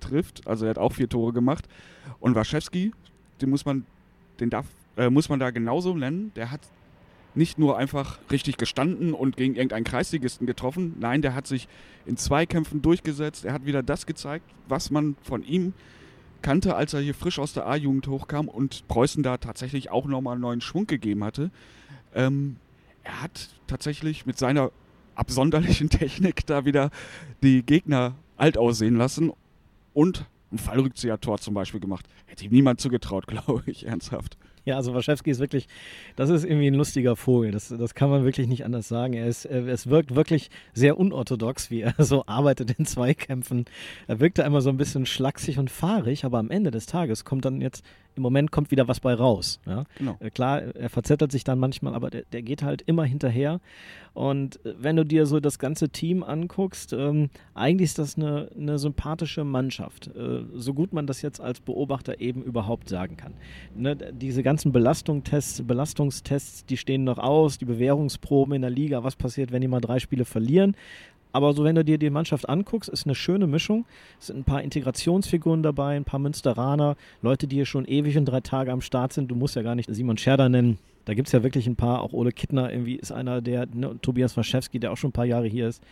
trifft. 0.00 0.46
Also 0.46 0.66
er 0.66 0.70
hat 0.70 0.78
auch 0.78 0.92
vier 0.92 1.08
Tore 1.08 1.32
gemacht. 1.32 1.68
Und 2.20 2.34
Waschewski, 2.34 2.92
den 3.40 3.50
muss 3.50 3.64
man, 3.64 3.86
den 4.40 4.50
darf, 4.50 4.66
äh, 4.96 5.10
muss 5.10 5.28
man 5.28 5.38
da 5.38 5.50
genauso 5.50 5.94
nennen. 5.94 6.32
Der 6.34 6.50
hat 6.50 6.60
nicht 7.34 7.58
nur 7.58 7.78
einfach 7.78 8.18
richtig 8.30 8.58
gestanden 8.58 9.14
und 9.14 9.36
gegen 9.36 9.54
irgendeinen 9.54 9.84
Kreisligisten 9.84 10.46
getroffen. 10.46 10.96
Nein, 11.00 11.22
der 11.22 11.34
hat 11.34 11.46
sich 11.46 11.68
in 12.04 12.16
Zweikämpfen 12.16 12.82
durchgesetzt. 12.82 13.44
Er 13.44 13.54
hat 13.54 13.64
wieder 13.64 13.82
das 13.82 14.06
gezeigt, 14.06 14.44
was 14.68 14.90
man 14.90 15.16
von 15.22 15.42
ihm 15.42 15.72
kannte, 16.42 16.74
als 16.74 16.92
er 16.92 17.00
hier 17.00 17.14
frisch 17.14 17.38
aus 17.38 17.52
der 17.52 17.66
A-Jugend 17.66 18.08
hochkam 18.08 18.48
und 18.48 18.86
Preußen 18.88 19.22
da 19.22 19.38
tatsächlich 19.38 19.90
auch 19.90 20.06
nochmal 20.06 20.32
einen 20.32 20.42
neuen 20.42 20.60
Schwung 20.60 20.86
gegeben 20.86 21.24
hatte. 21.24 21.50
Ähm, 22.14 22.56
er 23.04 23.22
hat 23.22 23.48
tatsächlich 23.66 24.26
mit 24.26 24.38
seiner 24.38 24.70
absonderlichen 25.22 25.88
Technik 26.00 26.44
da 26.46 26.64
wieder 26.64 26.90
die 27.44 27.62
Gegner 27.62 28.16
alt 28.36 28.58
aussehen 28.58 28.96
lassen 28.96 29.32
und 29.94 30.26
ein 30.50 30.58
Fallrückzieher-Tor 30.58 31.38
zum 31.38 31.54
Beispiel 31.54 31.78
gemacht. 31.78 32.06
Hätte 32.26 32.44
ihm 32.44 32.50
niemand 32.50 32.80
zugetraut, 32.80 33.26
glaube 33.28 33.62
ich, 33.66 33.86
ernsthaft. 33.86 34.36
Ja, 34.64 34.76
also 34.76 34.94
Waschewski 34.94 35.30
ist 35.30 35.40
wirklich, 35.40 35.66
das 36.14 36.30
ist 36.30 36.44
irgendwie 36.44 36.68
ein 36.68 36.74
lustiger 36.74 37.16
Vogel. 37.16 37.50
Das, 37.50 37.68
das 37.68 37.94
kann 37.94 38.10
man 38.10 38.24
wirklich 38.24 38.46
nicht 38.48 38.64
anders 38.64 38.88
sagen. 38.88 39.12
Er 39.12 39.26
ist, 39.26 39.44
es 39.44 39.88
wirkt 39.88 40.14
wirklich 40.14 40.50
sehr 40.72 40.98
unorthodox, 40.98 41.70
wie 41.70 41.80
er 41.82 41.94
so 41.98 42.26
arbeitet 42.26 42.78
in 42.78 42.84
Zweikämpfen. 42.86 43.64
Er 44.08 44.20
wirkte 44.20 44.44
einmal 44.44 44.60
so 44.60 44.70
ein 44.70 44.76
bisschen 44.76 45.06
schlaksig 45.06 45.58
und 45.58 45.70
fahrig, 45.70 46.24
aber 46.24 46.38
am 46.38 46.50
Ende 46.50 46.70
des 46.70 46.86
Tages 46.86 47.24
kommt 47.24 47.44
dann 47.44 47.60
jetzt 47.60 47.84
im 48.14 48.22
Moment 48.22 48.50
kommt 48.50 48.70
wieder 48.70 48.88
was 48.88 49.00
bei 49.00 49.14
raus. 49.14 49.60
Ja? 49.66 49.84
Genau. 49.98 50.16
Äh, 50.20 50.30
klar, 50.30 50.60
er 50.60 50.90
verzettelt 50.90 51.32
sich 51.32 51.44
dann 51.44 51.58
manchmal, 51.58 51.94
aber 51.94 52.10
der, 52.10 52.22
der, 52.32 52.42
geht 52.42 52.62
halt 52.62 52.82
immer 52.82 53.04
hinterher. 53.04 53.60
Und 54.14 54.64
äh, 54.64 54.74
wenn 54.78 54.96
du 54.96 55.04
dir 55.04 55.26
so 55.26 55.40
das 55.40 55.58
ganze 55.58 55.88
Team 55.88 56.22
anguckst, 56.22 56.92
ähm, 56.92 57.30
eigentlich 57.54 57.90
ist 57.90 57.98
das 57.98 58.16
eine, 58.16 58.50
eine 58.56 58.78
sympathische 58.78 59.44
Mannschaft. 59.44 60.08
Äh, 60.08 60.44
so 60.54 60.74
gut 60.74 60.92
man 60.92 61.06
das 61.06 61.22
jetzt 61.22 61.40
als 61.40 61.60
Beobachter 61.60 62.20
eben 62.20 62.42
überhaupt 62.42 62.88
sagen 62.88 63.16
kann. 63.16 63.34
Ne, 63.74 63.96
diese 63.96 64.42
ganzen 64.42 64.72
Belastungstests, 64.72 65.62
Belastungstests, 65.66 66.66
die 66.66 66.76
stehen 66.76 67.04
noch 67.04 67.18
aus, 67.18 67.58
die 67.58 67.64
Bewährungsproben 67.64 68.54
in 68.54 68.62
der 68.62 68.70
Liga, 68.70 69.04
was 69.04 69.16
passiert, 69.16 69.52
wenn 69.52 69.60
die 69.60 69.68
mal 69.68 69.80
drei 69.80 69.98
Spiele 69.98 70.24
verlieren. 70.24 70.76
Aber 71.32 71.52
so, 71.54 71.64
wenn 71.64 71.74
du 71.74 71.84
dir 71.84 71.98
die 71.98 72.10
Mannschaft 72.10 72.48
anguckst, 72.48 72.88
ist 72.90 73.06
eine 73.06 73.14
schöne 73.14 73.46
Mischung. 73.46 73.84
Es 74.20 74.28
sind 74.28 74.38
ein 74.38 74.44
paar 74.44 74.62
Integrationsfiguren 74.62 75.62
dabei, 75.62 75.96
ein 75.96 76.04
paar 76.04 76.20
Münsteraner, 76.20 76.96
Leute, 77.22 77.46
die 77.46 77.56
hier 77.56 77.66
schon 77.66 77.86
ewig 77.86 78.16
und 78.18 78.26
drei 78.26 78.40
Tage 78.40 78.72
am 78.72 78.80
Start 78.80 79.12
sind. 79.12 79.30
Du 79.30 79.34
musst 79.34 79.56
ja 79.56 79.62
gar 79.62 79.74
nicht 79.74 79.92
Simon 79.92 80.18
Scherder 80.18 80.48
nennen. 80.48 80.78
Da 81.04 81.14
gibt 81.14 81.28
es 81.28 81.32
ja 81.32 81.42
wirklich 81.42 81.66
ein 81.66 81.76
paar, 81.76 82.02
auch 82.02 82.12
Ole 82.12 82.32
Kittner 82.32 82.72
irgendwie 82.72 82.96
ist 82.96 83.12
einer, 83.12 83.40
der, 83.40 83.66
ne, 83.72 83.98
Tobias 84.00 84.36
Waschewski, 84.36 84.78
der 84.78 84.92
auch 84.92 84.96
schon 84.96 85.10
ein 85.10 85.14
paar 85.14 85.24
Jahre 85.24 85.46
hier 85.46 85.68
ist. 85.68 85.82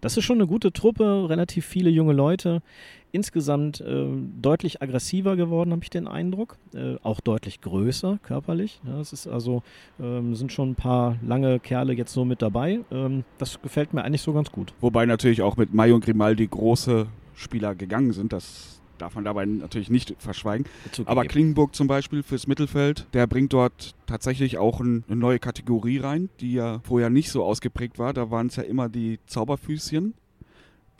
Das 0.00 0.16
ist 0.16 0.24
schon 0.24 0.38
eine 0.38 0.46
gute 0.46 0.72
Truppe, 0.72 1.26
relativ 1.28 1.66
viele 1.66 1.90
junge 1.90 2.12
Leute. 2.12 2.62
Insgesamt 3.10 3.80
äh, 3.80 4.06
deutlich 4.42 4.82
aggressiver 4.82 5.36
geworden, 5.36 5.72
habe 5.72 5.82
ich 5.82 5.88
den 5.88 6.06
Eindruck. 6.06 6.58
Äh, 6.74 6.96
auch 7.02 7.20
deutlich 7.20 7.62
größer 7.62 8.18
körperlich. 8.22 8.80
Ja, 8.86 9.00
es 9.00 9.14
ist 9.14 9.26
also, 9.26 9.62
ähm, 9.98 10.34
sind 10.34 10.52
schon 10.52 10.70
ein 10.72 10.74
paar 10.74 11.16
lange 11.26 11.58
Kerle 11.58 11.94
jetzt 11.94 12.12
so 12.12 12.26
mit 12.26 12.42
dabei. 12.42 12.80
Ähm, 12.90 13.24
das 13.38 13.62
gefällt 13.62 13.94
mir 13.94 14.04
eigentlich 14.04 14.20
so 14.20 14.34
ganz 14.34 14.52
gut. 14.52 14.74
Wobei 14.80 15.06
natürlich 15.06 15.40
auch 15.40 15.56
mit 15.56 15.72
Mai 15.72 15.94
und 15.94 16.04
Grimaldi 16.04 16.46
große 16.46 17.06
Spieler 17.34 17.74
gegangen 17.74 18.12
sind. 18.12 18.34
Das 18.34 18.77
darf 18.98 19.14
man 19.14 19.24
dabei 19.24 19.44
natürlich 19.46 19.90
nicht 19.90 20.14
verschweigen. 20.18 20.66
Aber 21.04 21.24
Klingenburg 21.24 21.74
zum 21.74 21.86
Beispiel 21.86 22.22
fürs 22.22 22.46
Mittelfeld, 22.46 23.06
der 23.12 23.26
bringt 23.26 23.52
dort 23.52 23.94
tatsächlich 24.06 24.58
auch 24.58 24.80
ein, 24.80 25.04
eine 25.08 25.16
neue 25.16 25.38
Kategorie 25.38 25.98
rein, 25.98 26.28
die 26.40 26.54
ja 26.54 26.80
vorher 26.84 27.10
nicht 27.10 27.30
so 27.30 27.44
ausgeprägt 27.44 27.98
war. 27.98 28.12
Da 28.12 28.30
waren 28.30 28.48
es 28.48 28.56
ja 28.56 28.62
immer 28.62 28.88
die 28.88 29.18
Zauberfüßchen, 29.26 30.14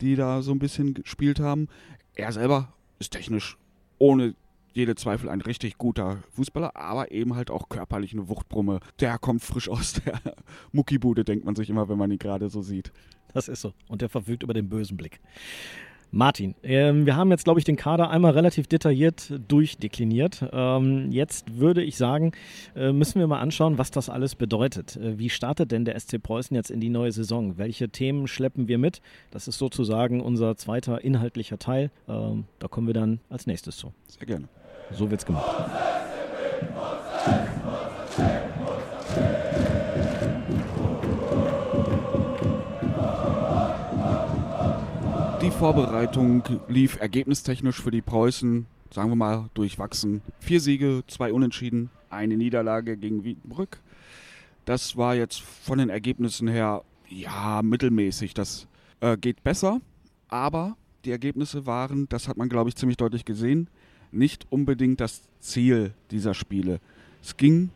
die 0.01 0.15
da 0.15 0.41
so 0.41 0.51
ein 0.51 0.59
bisschen 0.59 0.93
gespielt 0.93 1.39
haben. 1.39 1.67
Er 2.15 2.31
selber 2.31 2.73
ist 2.99 3.11
technisch 3.11 3.57
ohne 3.97 4.35
jede 4.73 4.95
Zweifel 4.95 5.29
ein 5.29 5.41
richtig 5.41 5.77
guter 5.77 6.23
Fußballer, 6.31 6.75
aber 6.75 7.11
eben 7.11 7.35
halt 7.35 7.51
auch 7.51 7.69
körperlich 7.69 8.13
eine 8.13 8.29
Wuchtbrumme. 8.29 8.79
Der 8.99 9.17
kommt 9.17 9.43
frisch 9.43 9.69
aus 9.69 9.93
der 9.93 10.21
Muckibude, 10.71 11.23
denkt 11.23 11.45
man 11.45 11.55
sich 11.55 11.69
immer, 11.69 11.89
wenn 11.89 11.97
man 11.97 12.11
ihn 12.11 12.19
gerade 12.19 12.49
so 12.49 12.61
sieht. 12.61 12.91
Das 13.33 13.47
ist 13.47 13.61
so. 13.61 13.73
Und 13.87 14.01
der 14.01 14.09
verfügt 14.09 14.43
über 14.43 14.53
den 14.53 14.69
bösen 14.69 14.97
Blick. 14.97 15.19
Martin, 16.11 16.55
ähm, 16.63 17.05
wir 17.05 17.15
haben 17.15 17.29
jetzt, 17.29 17.43
glaube 17.43 17.59
ich, 17.59 17.65
den 17.65 17.75
Kader 17.75 18.09
einmal 18.09 18.31
relativ 18.31 18.65
detailliert 18.65 19.31
durchdekliniert. 19.47 20.43
Ähm, 20.51 21.11
jetzt 21.11 21.59
würde 21.59 21.83
ich 21.83 21.97
sagen, 21.97 22.31
äh, 22.75 22.91
müssen 22.91 23.19
wir 23.19 23.27
mal 23.27 23.39
anschauen, 23.39 23.77
was 23.77 23.91
das 23.91 24.09
alles 24.09 24.35
bedeutet. 24.35 24.97
Äh, 24.97 25.19
wie 25.19 25.29
startet 25.29 25.71
denn 25.71 25.85
der 25.85 25.99
SC 25.99 26.17
Preußen 26.21 26.55
jetzt 26.55 26.71
in 26.71 26.79
die 26.79 26.89
neue 26.89 27.11
Saison? 27.11 27.59
Welche 27.59 27.89
Themen 27.89 28.27
schleppen 28.27 28.67
wir 28.67 28.79
mit? 28.79 29.01
Das 29.29 29.47
ist 29.47 29.59
sozusagen 29.59 30.21
unser 30.21 30.55
zweiter 30.55 31.03
inhaltlicher 31.03 31.59
Teil. 31.59 31.91
Ähm, 32.07 32.45
da 32.57 32.67
kommen 32.67 32.87
wir 32.87 32.95
dann 32.95 33.19
als 33.29 33.45
nächstes 33.45 33.77
zu. 33.77 33.93
Sehr 34.07 34.25
gerne. 34.25 34.49
So 34.91 35.11
wird's 35.11 35.25
gemacht. 35.25 35.69
Vorbereitung 45.59 46.41
lief 46.69 47.01
ergebnistechnisch 47.01 47.81
für 47.81 47.91
die 47.91 48.01
Preußen, 48.01 48.65
sagen 48.91 49.09
wir 49.09 49.17
mal, 49.17 49.49
durchwachsen. 49.55 50.21
Vier 50.39 50.61
Siege, 50.61 51.03
zwei 51.07 51.33
Unentschieden, 51.33 51.89
eine 52.09 52.37
Niederlage 52.37 52.95
gegen 52.95 53.25
Wiedenbrück. 53.25 53.81
Das 54.63 54.95
war 54.95 55.15
jetzt 55.15 55.41
von 55.41 55.79
den 55.79 55.89
Ergebnissen 55.89 56.47
her, 56.47 56.83
ja, 57.09 57.61
mittelmäßig. 57.61 58.33
Das 58.33 58.67
äh, 59.01 59.17
geht 59.17 59.43
besser, 59.43 59.81
aber 60.29 60.77
die 61.03 61.11
Ergebnisse 61.11 61.65
waren, 61.65 62.07
das 62.07 62.29
hat 62.29 62.37
man, 62.37 62.47
glaube 62.47 62.69
ich, 62.69 62.77
ziemlich 62.77 62.95
deutlich 62.95 63.25
gesehen, 63.25 63.67
nicht 64.13 64.47
unbedingt 64.49 65.01
das 65.01 65.23
Ziel 65.41 65.91
dieser 66.09 66.35
Spiele. 66.35 66.79
Es 67.21 67.35
ging 67.35 67.69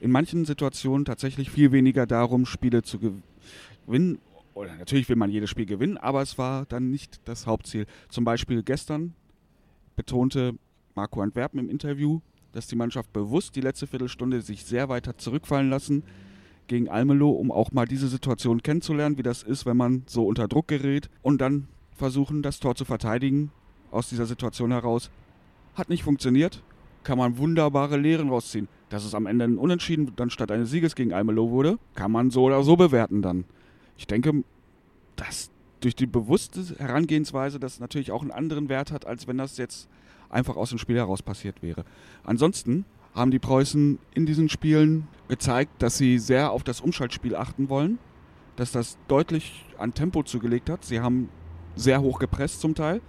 in 0.00 0.10
manchen 0.10 0.46
Situationen 0.46 1.04
tatsächlich 1.04 1.50
viel 1.50 1.72
weniger 1.72 2.06
darum, 2.06 2.46
Spiele 2.46 2.82
zu 2.82 2.98
gewinnen 2.98 4.18
oder 4.58 4.74
natürlich 4.74 5.08
will 5.08 5.16
man 5.16 5.30
jedes 5.30 5.50
Spiel 5.50 5.66
gewinnen, 5.66 5.96
aber 5.96 6.20
es 6.20 6.36
war 6.36 6.66
dann 6.66 6.90
nicht 6.90 7.20
das 7.24 7.46
Hauptziel. 7.46 7.86
Zum 8.08 8.24
Beispiel 8.24 8.64
gestern 8.64 9.14
betonte 9.94 10.54
Marco 10.96 11.20
Antwerpen 11.20 11.60
im 11.60 11.70
Interview, 11.70 12.20
dass 12.52 12.66
die 12.66 12.74
Mannschaft 12.74 13.12
bewusst 13.12 13.54
die 13.54 13.60
letzte 13.60 13.86
Viertelstunde 13.86 14.42
sich 14.42 14.64
sehr 14.64 14.88
weit 14.88 15.06
hat 15.06 15.20
zurückfallen 15.20 15.70
lassen 15.70 16.02
gegen 16.66 16.88
Almelo, 16.88 17.30
um 17.30 17.52
auch 17.52 17.70
mal 17.70 17.86
diese 17.86 18.08
Situation 18.08 18.62
kennenzulernen, 18.62 19.16
wie 19.16 19.22
das 19.22 19.44
ist, 19.44 19.64
wenn 19.64 19.76
man 19.76 20.02
so 20.06 20.26
unter 20.26 20.48
Druck 20.48 20.66
gerät 20.66 21.08
und 21.22 21.40
dann 21.40 21.68
versuchen, 21.92 22.42
das 22.42 22.58
Tor 22.58 22.74
zu 22.74 22.84
verteidigen 22.84 23.52
aus 23.92 24.08
dieser 24.08 24.26
Situation 24.26 24.72
heraus. 24.72 25.10
Hat 25.74 25.88
nicht 25.88 26.02
funktioniert, 26.02 26.62
kann 27.04 27.16
man 27.16 27.38
wunderbare 27.38 27.96
Lehren 27.96 28.28
rausziehen. 28.28 28.68
Dass 28.88 29.04
es 29.04 29.14
am 29.14 29.26
Ende 29.26 29.44
ein 29.44 29.58
Unentschieden 29.58 30.12
dann 30.16 30.30
statt 30.30 30.50
eines 30.50 30.70
Sieges 30.70 30.96
gegen 30.96 31.12
Almelo 31.12 31.50
wurde, 31.50 31.78
kann 31.94 32.10
man 32.10 32.30
so 32.30 32.44
oder 32.44 32.62
so 32.64 32.76
bewerten 32.76 33.22
dann 33.22 33.44
ich 33.98 34.06
denke, 34.06 34.44
dass 35.16 35.50
durch 35.80 35.94
die 35.94 36.06
bewusste 36.06 36.62
Herangehensweise 36.78 37.60
das 37.60 37.80
natürlich 37.80 38.10
auch 38.10 38.22
einen 38.22 38.30
anderen 38.30 38.68
Wert 38.68 38.92
hat, 38.92 39.06
als 39.06 39.26
wenn 39.26 39.38
das 39.38 39.58
jetzt 39.58 39.88
einfach 40.30 40.56
aus 40.56 40.70
dem 40.70 40.78
Spiel 40.78 40.96
heraus 40.96 41.22
passiert 41.22 41.62
wäre. 41.62 41.84
Ansonsten 42.24 42.84
haben 43.14 43.30
die 43.30 43.38
Preußen 43.38 43.98
in 44.14 44.26
diesen 44.26 44.48
Spielen 44.48 45.08
gezeigt, 45.28 45.82
dass 45.82 45.98
sie 45.98 46.18
sehr 46.18 46.52
auf 46.52 46.64
das 46.64 46.80
Umschaltspiel 46.80 47.34
achten 47.34 47.68
wollen, 47.68 47.98
dass 48.56 48.72
das 48.72 48.98
deutlich 49.08 49.64
an 49.78 49.94
Tempo 49.94 50.22
zugelegt 50.22 50.70
hat. 50.70 50.84
Sie 50.84 51.00
haben 51.00 51.28
sehr 51.74 52.00
hoch 52.00 52.18
gepresst 52.18 52.60
zum 52.60 52.74
Teil, 52.74 53.00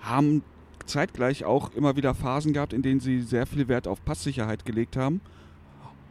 haben 0.00 0.42
zeitgleich 0.86 1.44
auch 1.44 1.74
immer 1.74 1.96
wieder 1.96 2.14
Phasen 2.14 2.52
gehabt, 2.52 2.72
in 2.72 2.82
denen 2.82 3.00
sie 3.00 3.22
sehr 3.22 3.46
viel 3.46 3.68
Wert 3.68 3.86
auf 3.86 4.04
Passsicherheit 4.04 4.64
gelegt 4.64 4.96
haben 4.96 5.20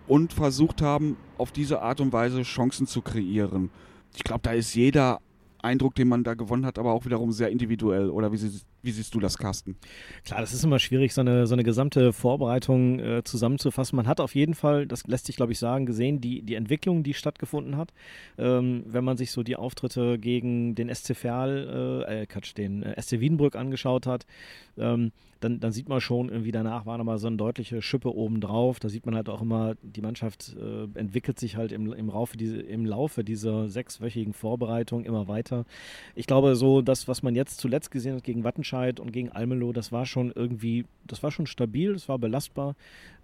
und 0.08 0.34
versucht 0.34 0.82
haben, 0.82 1.17
auf 1.38 1.52
diese 1.52 1.82
Art 1.82 2.00
und 2.00 2.13
Weise 2.13 2.43
Chancen 2.43 2.88
zu 2.88 3.02
kreieren 3.02 3.72
ich 4.15 4.24
glaube, 4.24 4.41
da 4.43 4.52
ist 4.52 4.74
jeder 4.74 5.20
Eindruck, 5.62 5.96
den 5.96 6.08
man 6.08 6.24
da 6.24 6.34
gewonnen 6.34 6.65
hat, 6.65 6.80
aber 6.80 6.93
auch 6.93 7.06
wiederum 7.06 7.32
sehr 7.32 7.50
individuell. 7.50 8.10
Oder 8.10 8.32
wie, 8.32 8.38
sie, 8.38 8.62
wie 8.82 8.91
siehst 8.91 9.13
du 9.13 9.20
das, 9.20 9.38
Carsten? 9.38 9.76
Klar, 10.24 10.41
das 10.41 10.54
ist 10.54 10.63
immer 10.63 10.80
schwierig, 10.80 11.13
so 11.13 11.22
eine, 11.22 11.48
so 11.48 11.54
eine 11.54 11.63
gesamte 11.63 12.13
Vorbereitung 12.13 13.00
äh, 13.00 13.24
zusammenzufassen. 13.24 13.96
Man 13.96 14.08
hat 14.08 14.20
auf 14.20 14.36
jeden 14.36 14.54
Fall, 14.54 14.88
das 14.88 15.06
lässt 15.08 15.26
sich, 15.26 15.36
glaube 15.36 15.52
ich, 15.52 15.60
sagen, 15.60 15.86
gesehen, 15.86 16.22
die, 16.22 16.41
die 16.41 16.56
Entwicklung, 16.56 17.04
die 17.04 17.13
stattgefunden 17.13 17.78
hat. 17.78 17.93
Ähm, 18.38 18.84
wenn 18.88 19.04
man 19.04 19.17
sich 19.17 19.32
so 19.32 19.43
die 19.43 19.56
Auftritte 19.56 20.17
gegen 20.20 20.76
den 20.76 20.93
SC 20.93 21.15
Verl, 21.15 22.06
äh, 22.08 22.22
äh, 22.22 22.26
Quatsch, 22.26 22.56
den 22.58 22.84
äh, 22.84 23.02
SC 23.02 23.20
Wiedenbrück 23.20 23.56
angeschaut 23.56 24.06
hat, 24.06 24.26
ähm, 24.78 25.12
dann, 25.39 25.60
dann 25.60 25.71
sieht 25.71 25.89
man 25.89 26.02
schon, 26.02 26.30
irgendwie 26.30 26.52
danach 26.52 26.86
war 26.86 26.97
nochmal 26.97 27.19
so 27.19 27.28
eine 27.28 27.38
deutliche 27.38 27.82
Schippe 27.82 28.13
obendrauf. 28.15 28.80
Da 28.80 28.89
sieht 28.89 29.06
man 29.06 29.15
halt 29.15 29.30
auch 29.30 29.41
immer, 29.41 29.76
die 29.82 30.02
Mannschaft 30.02 30.56
äh, 30.56 30.88
entwickelt 30.97 31.39
sich 31.39 31.56
halt 31.56 31.71
im, 31.71 31.91
im, 31.93 32.08
Laufe 32.08 32.38
diese, 32.38 32.60
im 32.60 32.86
Laufe 32.86 33.23
dieser 33.23 33.69
sechswöchigen 33.69 34.34
Vorbereitung 34.34 35.06
immer 35.06 35.28
weiter. 35.28 35.65
Ich 36.15 36.28
glaube, 36.28 36.56
so 36.56 36.82
das, 36.82 37.08
was 37.08 37.23
man 37.23 37.36
jetzt 37.36 37.60
zuletzt 37.60 37.91
gesehen 37.91 38.15
hat 38.15 38.23
gegen 38.23 38.43
Wattenscheid 38.43 39.00
und 39.00 39.12
gegen 39.12 39.30
Almelo, 39.30 39.73
das 39.73 39.91
war 39.91 40.06
schon 40.06 40.32
irgendwie, 40.34 40.86
das 41.06 41.21
war 41.23 41.32
schon 41.32 41.45
stabil, 41.45 41.93
das 41.93 42.10
war 42.10 42.17
belastbar. 42.17 42.76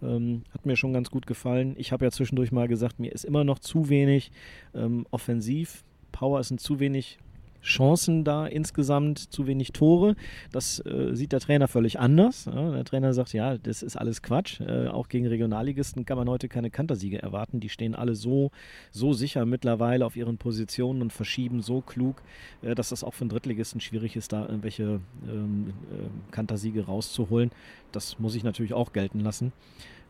Ähm, 0.02 0.44
hat 0.54 0.66
mir 0.66 0.76
schon 0.76 0.94
ganz 0.94 1.10
gut 1.10 1.26
gefallen. 1.26 1.76
Ich 1.78 1.92
habe 1.92 2.06
ja 2.06 2.12
zwischendurch 2.12 2.52
mal 2.52 2.68
gesagt, 2.68 3.00
mir 3.00 3.12
ist 3.12 3.26
immer 3.26 3.44
noch 3.44 3.60
zu 3.60 3.90
wenig 3.90 4.32
ähm, 4.76 5.06
offensiv. 5.12 5.84
Power 6.12 6.40
ist 6.40 6.52
ein 6.52 6.60
zu 6.60 6.80
wenig 6.80 7.18
Chancen 7.64 8.24
da 8.24 8.46
insgesamt, 8.46 9.20
zu 9.20 9.48
wenig 9.48 9.72
Tore. 9.72 10.16
Das 10.52 10.80
äh, 10.86 11.16
sieht 11.16 11.32
der 11.32 11.40
Trainer 11.40 11.68
völlig 11.68 12.00
anders. 12.00 12.46
Ja, 12.46 12.72
der 12.72 12.84
Trainer 12.84 13.14
sagt, 13.14 13.34
ja, 13.34 13.58
das 13.58 13.82
ist 13.82 13.96
alles 13.96 14.22
Quatsch. 14.22 14.60
Äh, 14.60 14.88
auch 14.90 15.08
gegen 15.08 15.26
Regionalligisten 15.28 16.06
kann 16.06 16.18
man 16.18 16.30
heute 16.30 16.50
keine 16.50 16.70
Kantersiege 16.70 17.22
erwarten. 17.22 17.60
Die 17.60 17.70
stehen 17.70 17.96
alle 17.96 18.16
so, 18.16 18.52
so 18.92 19.14
sicher 19.14 19.46
mittlerweile 19.46 20.06
auf 20.06 20.16
ihren 20.16 20.38
Positionen 20.38 21.02
und 21.02 21.14
verschieben 21.14 21.62
so 21.62 21.82
klug, 21.82 22.22
äh, 22.62 22.76
dass 22.76 22.90
das 22.90 23.04
auch 23.04 23.14
für 23.14 23.22
einen 23.22 23.30
Drittligisten 23.30 23.82
schwierig 23.82 24.16
ist, 24.16 24.34
da 24.34 24.46
irgendwelche 24.46 25.00
ähm, 25.28 25.74
äh, 25.92 26.32
Kantersiege 26.32 26.86
rauszuholen. 26.86 27.52
Das 27.92 28.20
muss 28.20 28.36
ich 28.36 28.44
natürlich 28.44 28.74
auch 28.74 28.92
gelten 28.92 29.22
lassen. 29.22 29.54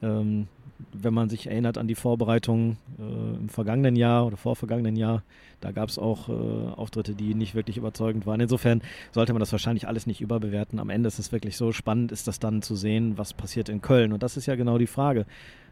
Ähm, 0.04 0.48
wenn 0.92 1.14
man 1.14 1.30
sich 1.30 1.48
erinnert 1.48 1.78
an 1.78 1.88
die 1.88 1.96
Vorbereitungen 1.96 2.78
äh, 3.00 3.38
im 3.38 3.50
vergangenen 3.50 3.96
Jahr 3.96 4.26
oder 4.26 4.38
vorvergangenen 4.38 4.96
Jahr, 4.96 5.24
da 5.62 5.72
gab 5.72 5.90
es 5.90 5.98
auch 5.98 6.30
äh, 6.30 6.32
Auftritte, 6.32 7.16
die 7.16 7.36
nicht 7.36 7.56
wirklich 7.56 7.78
überzeugend 7.78 8.26
waren. 8.26 8.42
Insofern 8.42 8.82
sollte 9.12 9.34
man 9.34 9.40
das 9.40 9.52
wahrscheinlich 9.52 9.88
alles 9.88 10.08
nicht 10.08 10.22
überbewerten. 10.22 10.80
Am 10.80 10.90
Ende 10.90 11.08
ist 11.08 11.20
es 11.20 11.32
wirklich 11.32 11.58
so 11.58 11.72
spannend, 11.72 12.12
ist 12.12 12.28
das 12.28 12.40
dann 12.40 12.62
zu 12.62 12.76
sehen, 12.76 13.18
was 13.18 13.34
passiert 13.34 13.70
in 13.70 13.82
Köln. 13.82 14.12
Und 14.12 14.24
das 14.24 14.36
ist 14.36 14.46
ja 14.46 14.56
genau 14.56 14.78
die 14.78 14.88
Frage, 14.88 15.26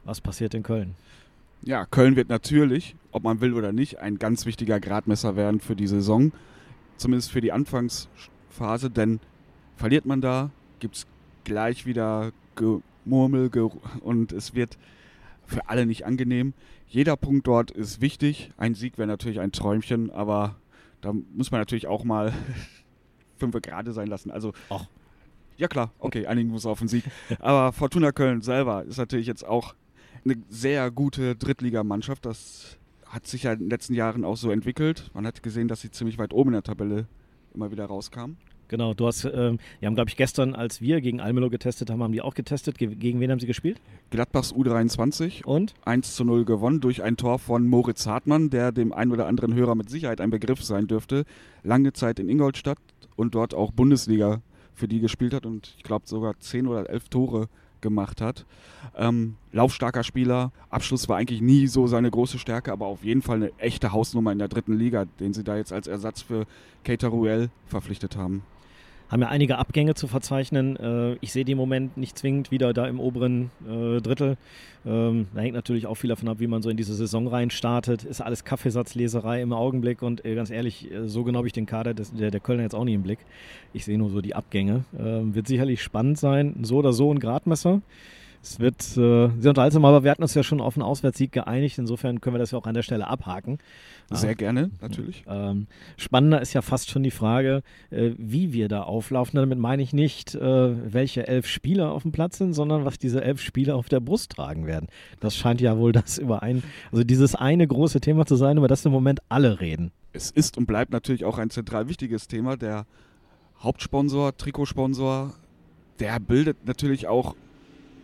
was 0.05 0.21
passiert 0.21 0.53
in 0.53 0.63
Köln. 0.63 0.95
Ja, 1.63 1.85
Köln 1.85 2.15
wird 2.15 2.29
natürlich, 2.29 2.95
ob 3.11 3.23
man 3.23 3.41
will 3.41 3.53
oder 3.53 3.71
nicht, 3.71 3.99
ein 3.99 4.17
ganz 4.17 4.45
wichtiger 4.45 4.79
Gradmesser 4.79 5.35
werden 5.35 5.59
für 5.59 5.75
die 5.75 5.87
Saison. 5.87 6.31
Zumindest 6.97 7.31
für 7.31 7.41
die 7.41 7.51
Anfangsphase, 7.51 8.89
denn 8.89 9.19
verliert 9.75 10.05
man 10.05 10.21
da, 10.21 10.51
gibt 10.79 10.95
es 10.95 11.07
gleich 11.43 11.85
wieder 11.85 12.31
Gemurmel 13.03 13.49
und 14.01 14.31
es 14.31 14.55
wird 14.55 14.77
für 15.45 15.69
alle 15.69 15.85
nicht 15.85 16.05
angenehm. 16.05 16.53
Jeder 16.87 17.15
Punkt 17.17 17.47
dort 17.47 17.71
ist 17.71 18.01
wichtig. 18.01 18.51
Ein 18.57 18.73
Sieg 18.73 18.97
wäre 18.97 19.07
natürlich 19.07 19.39
ein 19.39 19.51
Träumchen, 19.51 20.09
aber 20.09 20.55
da 21.01 21.13
muss 21.33 21.51
man 21.51 21.61
natürlich 21.61 21.87
auch 21.87 22.03
mal 22.03 22.33
fünf 23.37 23.59
gerade 23.61 23.93
sein 23.93 24.07
lassen. 24.07 24.31
Also, 24.31 24.53
Ach. 24.69 24.85
ja 25.57 25.67
klar, 25.67 25.91
okay, 25.99 26.27
einigen 26.27 26.49
muss 26.49 26.65
auf 26.65 26.79
den 26.79 26.87
Sieg. 26.87 27.03
Aber 27.39 27.73
Fortuna 27.73 28.11
Köln 28.11 28.41
selber 28.41 28.83
ist 28.83 28.97
natürlich 28.97 29.27
jetzt 29.27 29.45
auch 29.45 29.75
eine 30.23 30.37
sehr 30.49 30.91
gute 30.91 31.35
Drittligamannschaft. 31.35 32.25
Das 32.25 32.77
hat 33.05 33.27
sich 33.27 33.43
ja 33.43 33.53
in 33.53 33.59
den 33.59 33.69
letzten 33.69 33.93
Jahren 33.93 34.23
auch 34.23 34.37
so 34.37 34.51
entwickelt. 34.51 35.09
Man 35.13 35.25
hat 35.25 35.43
gesehen, 35.43 35.67
dass 35.67 35.81
sie 35.81 35.91
ziemlich 35.91 36.17
weit 36.17 36.33
oben 36.33 36.49
in 36.49 36.53
der 36.53 36.63
Tabelle 36.63 37.07
immer 37.53 37.71
wieder 37.71 37.85
rauskam. 37.85 38.35
Genau, 38.71 38.93
du 38.93 39.05
hast, 39.05 39.25
ähm, 39.25 39.59
die 39.81 39.85
haben, 39.85 39.95
glaube 39.95 40.09
ich, 40.09 40.15
gestern, 40.15 40.55
als 40.55 40.79
wir 40.79 41.01
gegen 41.01 41.19
Almelo 41.19 41.49
getestet 41.49 41.89
haben, 41.89 42.01
haben 42.01 42.13
die 42.13 42.21
auch 42.21 42.33
getestet. 42.33 42.77
Ge 42.77 42.95
gegen 42.95 43.19
wen 43.19 43.29
haben 43.29 43.41
sie 43.41 43.45
gespielt? 43.45 43.81
Gladbachs 44.11 44.53
U23. 44.53 45.43
Und? 45.43 45.73
1 45.83 46.15
zu 46.15 46.23
0 46.23 46.45
gewonnen 46.45 46.79
durch 46.79 47.03
ein 47.03 47.17
Tor 47.17 47.37
von 47.37 47.67
Moritz 47.67 48.07
Hartmann, 48.07 48.49
der 48.49 48.71
dem 48.71 48.93
einen 48.93 49.11
oder 49.11 49.27
anderen 49.27 49.53
Hörer 49.53 49.75
mit 49.75 49.89
Sicherheit 49.89 50.21
ein 50.21 50.29
Begriff 50.29 50.63
sein 50.63 50.87
dürfte. 50.87 51.25
Lange 51.63 51.91
Zeit 51.91 52.17
in 52.17 52.29
Ingolstadt 52.29 52.77
und 53.17 53.35
dort 53.35 53.53
auch 53.53 53.73
Bundesliga 53.73 54.41
für 54.73 54.87
die 54.87 55.01
gespielt 55.01 55.33
hat 55.33 55.45
und 55.45 55.75
ich 55.75 55.83
glaube 55.83 56.07
sogar 56.07 56.39
10 56.39 56.65
oder 56.65 56.89
11 56.89 57.09
Tore 57.09 57.49
gemacht 57.81 58.21
hat. 58.21 58.45
Ähm, 58.95 59.35
laufstarker 59.51 60.05
Spieler, 60.05 60.53
Abschluss 60.69 61.09
war 61.09 61.17
eigentlich 61.17 61.41
nie 61.41 61.67
so 61.67 61.87
seine 61.87 62.09
große 62.09 62.39
Stärke, 62.39 62.71
aber 62.71 62.85
auf 62.85 63.03
jeden 63.03 63.21
Fall 63.21 63.35
eine 63.35 63.51
echte 63.57 63.91
Hausnummer 63.91 64.31
in 64.31 64.39
der 64.39 64.47
dritten 64.47 64.77
Liga, 64.77 65.05
den 65.19 65.33
sie 65.33 65.43
da 65.43 65.57
jetzt 65.57 65.73
als 65.73 65.87
Ersatz 65.87 66.21
für 66.21 66.45
Keita 66.85 67.09
Ruel 67.09 67.49
verpflichtet 67.65 68.15
haben 68.15 68.43
haben 69.11 69.21
ja 69.21 69.27
einige 69.27 69.57
Abgänge 69.57 69.93
zu 69.93 70.07
verzeichnen. 70.07 70.77
Äh, 70.77 71.17
ich 71.19 71.33
sehe 71.33 71.43
die 71.43 71.51
im 71.51 71.57
Moment 71.57 71.97
nicht 71.97 72.17
zwingend 72.17 72.49
wieder 72.49 72.71
da 72.71 72.87
im 72.87 72.99
oberen 72.99 73.51
äh, 73.67 73.99
Drittel. 73.99 74.37
Ähm, 74.85 75.27
da 75.35 75.41
hängt 75.41 75.53
natürlich 75.53 75.85
auch 75.85 75.95
viel 75.95 76.09
davon 76.09 76.29
ab, 76.29 76.39
wie 76.39 76.47
man 76.47 76.61
so 76.61 76.69
in 76.69 76.77
diese 76.77 76.95
Saison 76.95 77.27
rein 77.27 77.49
startet. 77.49 78.05
Ist 78.05 78.21
alles 78.21 78.45
Kaffeesatzleserei 78.45 79.41
im 79.41 79.51
Augenblick 79.51 80.01
und 80.01 80.23
äh, 80.23 80.33
ganz 80.33 80.49
ehrlich, 80.49 80.89
äh, 80.89 81.09
so 81.09 81.25
genau 81.25 81.39
habe 81.39 81.47
ich 81.47 81.53
den 81.53 81.65
Kader 81.65 81.93
des, 81.93 82.13
der, 82.13 82.31
der 82.31 82.39
Kölner 82.39 82.63
jetzt 82.63 82.73
auch 82.73 82.85
nicht 82.85 82.95
im 82.95 83.03
Blick. 83.03 83.19
Ich 83.73 83.83
sehe 83.83 83.97
nur 83.97 84.09
so 84.09 84.21
die 84.21 84.33
Abgänge. 84.33 84.85
Ähm, 84.97 85.35
wird 85.35 85.45
sicherlich 85.45 85.83
spannend 85.83 86.17
sein. 86.17 86.55
So 86.61 86.77
oder 86.77 86.93
so 86.93 87.13
ein 87.13 87.19
Gradmesser. 87.19 87.81
Es 88.43 88.59
wird 88.59 88.81
äh, 88.97 89.29
sehr 89.39 89.49
unterhaltsam, 89.49 89.85
aber 89.85 90.03
wir 90.03 90.09
hatten 90.09 90.23
uns 90.23 90.33
ja 90.33 90.41
schon 90.41 90.61
auf 90.61 90.75
einen 90.75 90.81
Auswärtssieg 90.81 91.31
geeinigt. 91.31 91.77
Insofern 91.77 92.21
können 92.21 92.35
wir 92.35 92.39
das 92.39 92.51
ja 92.51 92.57
auch 92.57 92.65
an 92.65 92.73
der 92.73 92.81
Stelle 92.81 93.07
abhaken. 93.07 93.59
Sehr 94.09 94.35
gerne, 94.35 94.71
natürlich. 94.81 95.23
Ähm, 95.27 95.67
spannender 95.95 96.41
ist 96.41 96.53
ja 96.53 96.61
fast 96.61 96.89
schon 96.89 97.03
die 97.03 97.11
Frage, 97.11 97.61
äh, 97.91 98.11
wie 98.17 98.51
wir 98.51 98.67
da 98.67 98.83
auflaufen. 98.83 99.37
Damit 99.37 99.59
meine 99.59 99.83
ich 99.83 99.93
nicht, 99.93 100.35
äh, 100.35 100.93
welche 100.93 101.27
elf 101.27 101.47
Spieler 101.47 101.91
auf 101.91 102.01
dem 102.01 102.11
Platz 102.11 102.39
sind, 102.39 102.53
sondern 102.53 102.83
was 102.83 102.97
diese 102.97 103.23
elf 103.23 103.39
Spieler 103.41 103.75
auf 103.75 103.89
der 103.89 103.99
Brust 103.99 104.31
tragen 104.31 104.65
werden. 104.65 104.87
Das 105.19 105.35
scheint 105.35 105.61
ja 105.61 105.77
wohl 105.77 105.91
das 105.91 106.17
überein, 106.17 106.63
also 106.91 107.03
dieses 107.03 107.35
eine 107.35 107.67
große 107.67 108.01
Thema 108.01 108.25
zu 108.25 108.35
sein, 108.35 108.57
über 108.57 108.67
das 108.67 108.83
im 108.85 108.91
Moment 108.91 109.21
alle 109.29 109.59
reden. 109.61 109.91
Es 110.13 110.31
ist 110.31 110.57
und 110.57 110.65
bleibt 110.65 110.91
natürlich 110.91 111.23
auch 111.25 111.37
ein 111.37 111.51
zentral 111.51 111.87
wichtiges 111.87 112.27
Thema. 112.27 112.57
Der 112.57 112.85
Hauptsponsor, 113.59 114.35
Trikotsponsor, 114.35 115.33
der 115.99 116.19
bildet 116.19 116.65
natürlich 116.65 117.07
auch 117.07 117.35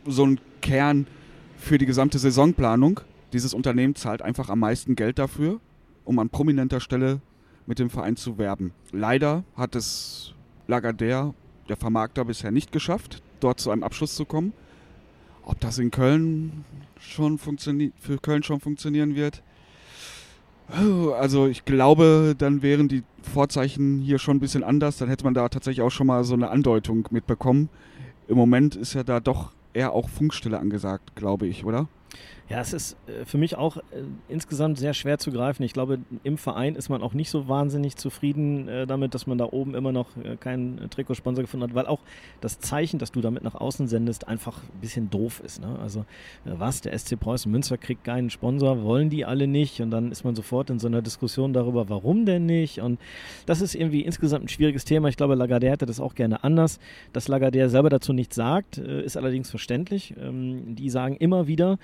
so 0.08 0.24
einen 0.24 0.40
Kern 0.62 1.08
für 1.58 1.78
die 1.78 1.86
gesamte 1.86 2.20
Saisonplanung. 2.20 3.02
Dieses 3.34 3.54
Unternehmen 3.54 3.96
zahlt 3.96 4.22
einfach 4.22 4.50
am 4.50 4.60
meisten 4.60 4.96
Geld 4.96 5.20
dafür 5.20 5.60
um 6.08 6.20
an 6.20 6.30
prominenter 6.30 6.80
Stelle 6.80 7.22
mit 7.66 7.80
dem 7.80 7.90
Verein 7.90 8.16
zu 8.16 8.38
werben. 8.38 8.72
Leider 8.92 9.44
hat 9.56 9.76
es 9.76 10.34
Lagardère, 10.68 11.34
der 11.68 11.76
Vermarkter, 11.76 12.26
bisher 12.26 12.52
nicht 12.52 12.72
geschafft, 12.72 13.22
dort 13.42 13.60
zu 13.60 13.72
einem 13.72 13.84
Abschluss 13.84 14.16
zu 14.16 14.26
kommen. 14.26 14.54
Ob 15.44 15.60
das 15.60 15.78
in 15.78 15.92
Köln 15.92 16.66
schon 17.00 17.38
für 17.38 18.18
Köln 18.22 18.44
schon 18.44 18.60
funktionieren 18.60 19.16
wird, 19.16 19.44
also 21.18 21.48
ich 21.48 21.64
glaube, 21.64 22.36
dann 22.38 22.62
wären 22.62 22.90
die 22.90 23.04
Vorzeichen 23.22 24.00
hier 24.00 24.20
schon 24.20 24.38
ein 24.38 24.42
bisschen 24.42 24.64
anders. 24.64 24.98
Dann 24.98 25.08
hätte 25.08 25.24
man 25.24 25.34
da 25.34 25.48
tatsächlich 25.48 25.82
auch 25.82 25.92
schon 25.92 26.08
mal 26.08 26.26
so 26.26 26.34
eine 26.34 26.50
Andeutung 26.50 27.08
mitbekommen. 27.12 27.70
Im 28.28 28.36
Moment 28.36 28.76
ist 28.76 28.94
ja 28.94 29.04
da 29.04 29.22
doch 29.22 29.54
eher 29.78 29.94
auch 29.94 30.10
Funkstille 30.10 30.60
angesagt, 30.60 31.16
glaube 31.16 31.48
ich, 31.48 31.64
oder? 31.64 31.88
Ja, 32.50 32.62
es 32.62 32.72
ist 32.72 32.96
äh, 33.08 33.26
für 33.26 33.38
mich 33.38 33.58
auch 33.58 33.76
äh, 33.76 33.82
insgesamt 34.30 34.78
sehr 34.78 34.94
schwer 34.94 35.18
zu 35.18 35.32
greifen. 35.32 35.64
Ich 35.64 35.74
glaube, 35.74 36.00
im 36.24 36.38
Verein 36.38 36.76
ist 36.76 36.88
man 36.88 37.04
auch 37.04 37.14
nicht 37.14 37.30
so 37.30 37.50
wahnsinnig 37.50 37.98
zufrieden 37.98 38.70
äh, 38.70 38.88
damit, 38.88 39.14
dass 39.14 39.28
man 39.28 39.38
da 39.38 39.50
oben 39.52 39.76
immer 39.76 39.92
noch 39.92 40.08
keinen 40.40 40.90
Trikotsponsor 40.90 41.44
gefunden 41.44 41.66
hat, 41.66 41.76
weil 41.76 41.88
auch 41.88 42.00
das 42.40 42.60
Zeichen, 42.60 43.00
das 43.00 43.12
du 43.12 43.20
damit 43.20 43.44
nach 43.44 43.56
außen 43.56 43.88
sendest, 43.88 44.28
einfach 44.28 44.64
ein 44.64 44.80
bisschen 44.80 45.10
doof 45.10 45.42
ist. 45.44 45.60
Ne? 45.60 45.78
Also 45.82 46.06
was, 46.46 46.82
der 46.82 46.98
SC 46.98 47.20
Preußen 47.20 47.52
Münster 47.52 47.78
kriegt 47.78 48.04
keinen 48.04 48.30
Sponsor, 48.30 48.84
wollen 48.84 49.10
die 49.10 49.26
alle 49.26 49.48
nicht 49.48 49.82
und 49.82 49.92
dann 49.92 50.12
ist 50.12 50.24
man 50.24 50.36
sofort 50.36 50.70
in 50.70 50.80
so 50.80 50.88
einer 50.88 51.02
Diskussion 51.02 51.54
darüber, 51.54 51.90
warum 51.90 52.26
denn 52.26 52.46
nicht 52.46 52.80
und 52.80 53.00
das 53.46 53.62
ist 53.62 53.76
irgendwie 53.76 54.02
insgesamt 54.02 54.46
ein 54.46 54.50
schwieriges 54.50 54.86
Thema. 54.86 55.10
Ich 55.10 55.18
glaube, 55.18 55.36
Lagardère 55.36 55.72
hätte 55.72 55.86
das 55.86 56.00
auch 56.00 56.16
gerne 56.16 56.44
anders. 56.44 56.80
Dass 57.14 57.28
Lagardère 57.28 57.70
selber 57.70 57.90
dazu 57.90 58.14
nichts 58.14 58.36
sagt, 58.36 58.78
ist 58.78 59.18
allerdings 59.18 59.50
verständlich. 59.50 60.14
Ähm, 60.20 60.76
die 60.76 60.90
sagen 60.90 61.16
immer 61.18 61.48
wieder, 61.48 61.78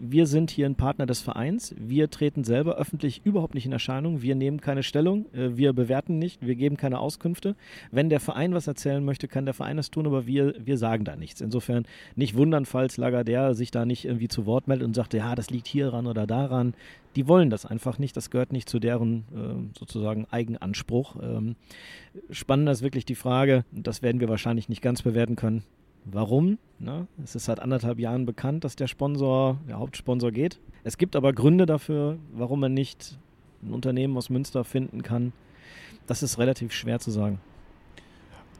wir 0.00 0.26
sind 0.26 0.50
hier 0.50 0.66
ein 0.66 0.74
Partner 0.74 1.06
des 1.06 1.20
Vereins. 1.20 1.74
Wir 1.78 2.10
treten 2.10 2.44
selber 2.44 2.76
öffentlich 2.76 3.22
überhaupt 3.24 3.54
nicht 3.54 3.66
in 3.66 3.72
Erscheinung. 3.72 4.22
Wir 4.22 4.34
nehmen 4.34 4.60
keine 4.60 4.82
Stellung. 4.82 5.26
Äh, 5.32 5.56
wir 5.56 5.72
bewerten 5.72 6.18
nicht. 6.18 6.46
Wir 6.46 6.54
geben 6.54 6.76
keine 6.76 6.98
Auskünfte. 6.98 7.56
Wenn 7.90 8.08
der 8.08 8.20
Verein 8.20 8.54
was 8.54 8.66
erzählen 8.66 9.04
möchte, 9.04 9.28
kann 9.28 9.44
der 9.44 9.54
Verein 9.54 9.76
das 9.76 9.90
tun, 9.90 10.06
aber 10.06 10.26
wir, 10.26 10.54
wir 10.58 10.78
sagen 10.78 11.04
da 11.04 11.16
nichts. 11.16 11.40
Insofern 11.40 11.86
nicht 12.14 12.36
wundern, 12.36 12.66
falls 12.66 12.98
Lagardère 12.98 13.54
sich 13.54 13.70
da 13.70 13.84
nicht 13.84 14.04
irgendwie 14.04 14.28
zu 14.28 14.46
Wort 14.46 14.68
meldet 14.68 14.86
und 14.86 14.94
sagt, 14.94 15.14
ja, 15.14 15.34
das 15.34 15.50
liegt 15.50 15.66
hieran 15.66 16.06
oder 16.06 16.26
daran. 16.26 16.74
Die 17.16 17.28
wollen 17.28 17.50
das 17.50 17.64
einfach 17.64 17.98
nicht. 17.98 18.16
Das 18.16 18.30
gehört 18.30 18.52
nicht 18.52 18.68
zu 18.68 18.78
deren 18.78 19.24
äh, 19.34 19.78
sozusagen 19.78 20.26
Eigenanspruch. 20.30 21.16
Ähm, 21.22 21.56
spannender 22.30 22.72
ist 22.72 22.82
wirklich 22.82 23.06
die 23.06 23.14
Frage, 23.14 23.64
das 23.72 24.02
werden 24.02 24.20
wir 24.20 24.28
wahrscheinlich 24.28 24.68
nicht 24.68 24.82
ganz 24.82 25.02
bewerten 25.02 25.36
können. 25.36 25.62
Warum? 26.08 26.58
Ne? 26.78 27.08
Es 27.22 27.34
ist 27.34 27.46
seit 27.46 27.60
anderthalb 27.60 27.98
Jahren 27.98 28.26
bekannt, 28.26 28.62
dass 28.62 28.76
der 28.76 28.86
Sponsor, 28.86 29.58
der 29.68 29.78
Hauptsponsor 29.78 30.30
geht. 30.30 30.60
Es 30.84 30.98
gibt 30.98 31.16
aber 31.16 31.32
Gründe 31.32 31.66
dafür, 31.66 32.18
warum 32.32 32.60
man 32.60 32.74
nicht 32.74 33.18
ein 33.62 33.72
Unternehmen 33.72 34.16
aus 34.16 34.30
Münster 34.30 34.62
finden 34.62 35.02
kann. 35.02 35.32
Das 36.06 36.22
ist 36.22 36.38
relativ 36.38 36.72
schwer 36.72 37.00
zu 37.00 37.10
sagen. 37.10 37.40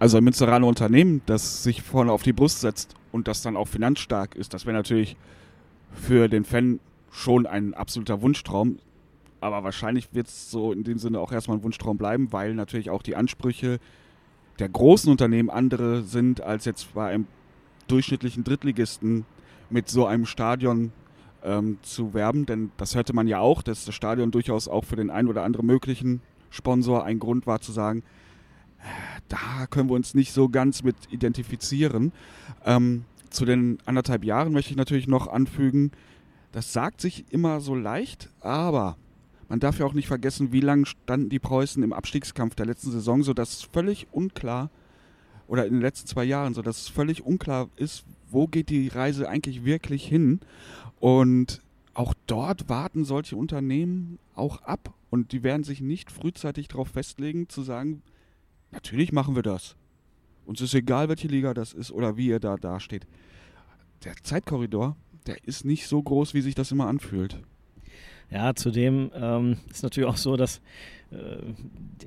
Also 0.00 0.18
ein 0.18 0.24
Münsteraner 0.24 0.66
Unternehmen, 0.66 1.22
das 1.26 1.62
sich 1.62 1.82
vorne 1.82 2.10
auf 2.10 2.24
die 2.24 2.32
Brust 2.32 2.60
setzt 2.60 2.96
und 3.12 3.28
das 3.28 3.42
dann 3.42 3.56
auch 3.56 3.68
finanzstark 3.68 4.34
ist, 4.34 4.52
das 4.52 4.66
wäre 4.66 4.76
natürlich 4.76 5.16
für 5.92 6.28
den 6.28 6.44
Fan 6.44 6.80
schon 7.10 7.46
ein 7.46 7.74
absoluter 7.74 8.20
Wunschtraum. 8.22 8.78
Aber 9.40 9.62
wahrscheinlich 9.62 10.12
wird 10.12 10.26
es 10.26 10.50
so 10.50 10.72
in 10.72 10.82
dem 10.82 10.98
Sinne 10.98 11.20
auch 11.20 11.30
erstmal 11.30 11.58
ein 11.58 11.62
Wunschtraum 11.62 11.96
bleiben, 11.96 12.32
weil 12.32 12.54
natürlich 12.54 12.90
auch 12.90 13.02
die 13.02 13.14
Ansprüche 13.14 13.78
der 14.58 14.68
großen 14.68 15.10
Unternehmen 15.10 15.50
andere 15.50 16.02
sind 16.02 16.40
als 16.40 16.64
jetzt 16.64 16.92
bei 16.94 17.10
einem 17.10 17.26
durchschnittlichen 17.86 18.44
Drittligisten 18.44 19.24
mit 19.70 19.88
so 19.88 20.06
einem 20.06 20.26
Stadion 20.26 20.92
ähm, 21.42 21.78
zu 21.82 22.14
werben. 22.14 22.46
Denn 22.46 22.70
das 22.76 22.94
hörte 22.94 23.12
man 23.12 23.28
ja 23.28 23.40
auch, 23.40 23.62
dass 23.62 23.84
das 23.84 23.94
Stadion 23.94 24.30
durchaus 24.30 24.68
auch 24.68 24.84
für 24.84 24.96
den 24.96 25.10
einen 25.10 25.28
oder 25.28 25.42
anderen 25.42 25.66
möglichen 25.66 26.20
Sponsor 26.50 27.04
ein 27.04 27.18
Grund 27.18 27.46
war 27.46 27.60
zu 27.60 27.72
sagen, 27.72 28.02
äh, 28.78 29.20
da 29.28 29.66
können 29.66 29.88
wir 29.88 29.94
uns 29.94 30.14
nicht 30.14 30.32
so 30.32 30.48
ganz 30.48 30.82
mit 30.82 30.96
identifizieren. 31.10 32.12
Ähm, 32.64 33.04
zu 33.30 33.44
den 33.44 33.78
anderthalb 33.84 34.24
Jahren 34.24 34.52
möchte 34.52 34.70
ich 34.70 34.76
natürlich 34.76 35.08
noch 35.08 35.26
anfügen, 35.26 35.92
das 36.52 36.72
sagt 36.72 37.00
sich 37.00 37.24
immer 37.30 37.60
so 37.60 37.74
leicht, 37.74 38.30
aber 38.40 38.96
man 39.48 39.60
darf 39.60 39.78
ja 39.78 39.86
auch 39.86 39.92
nicht 39.92 40.08
vergessen, 40.08 40.52
wie 40.52 40.60
lange 40.60 40.86
standen 40.86 41.28
die 41.28 41.38
Preußen 41.38 41.82
im 41.82 41.92
Abstiegskampf 41.92 42.54
der 42.54 42.66
letzten 42.66 42.90
Saison, 42.90 43.22
sodass 43.22 43.62
völlig 43.62 44.06
unklar 44.10 44.70
oder 45.46 45.66
in 45.66 45.74
den 45.74 45.82
letzten 45.82 46.06
zwei 46.06 46.24
Jahren, 46.24 46.54
sodass 46.54 46.82
es 46.82 46.88
völlig 46.88 47.24
unklar 47.24 47.68
ist, 47.76 48.04
wo 48.30 48.46
geht 48.46 48.70
die 48.70 48.88
Reise 48.88 49.28
eigentlich 49.28 49.64
wirklich 49.64 50.06
hin. 50.06 50.40
Und 50.98 51.62
auch 51.94 52.14
dort 52.26 52.68
warten 52.68 53.04
solche 53.04 53.36
Unternehmen 53.36 54.18
auch 54.34 54.62
ab 54.62 54.92
und 55.10 55.32
die 55.32 55.42
werden 55.42 55.64
sich 55.64 55.80
nicht 55.80 56.10
frühzeitig 56.10 56.68
darauf 56.68 56.88
festlegen, 56.88 57.48
zu 57.48 57.62
sagen, 57.62 58.02
natürlich 58.70 59.12
machen 59.12 59.34
wir 59.34 59.42
das. 59.42 59.76
Uns 60.44 60.60
ist 60.60 60.74
egal, 60.74 61.08
welche 61.08 61.28
Liga 61.28 61.54
das 61.54 61.72
ist 61.72 61.90
oder 61.90 62.16
wie 62.16 62.28
ihr 62.28 62.40
da 62.40 62.56
dasteht. 62.56 63.06
Der 64.04 64.14
Zeitkorridor, 64.22 64.96
der 65.26 65.42
ist 65.44 65.64
nicht 65.64 65.88
so 65.88 66.02
groß, 66.02 66.34
wie 66.34 66.40
sich 66.40 66.54
das 66.54 66.70
immer 66.70 66.86
anfühlt. 66.86 67.40
Ja, 68.30 68.54
zudem 68.54 69.10
ähm, 69.14 69.58
ist 69.70 69.82
natürlich 69.82 70.08
auch 70.08 70.16
so, 70.16 70.36
dass 70.36 70.60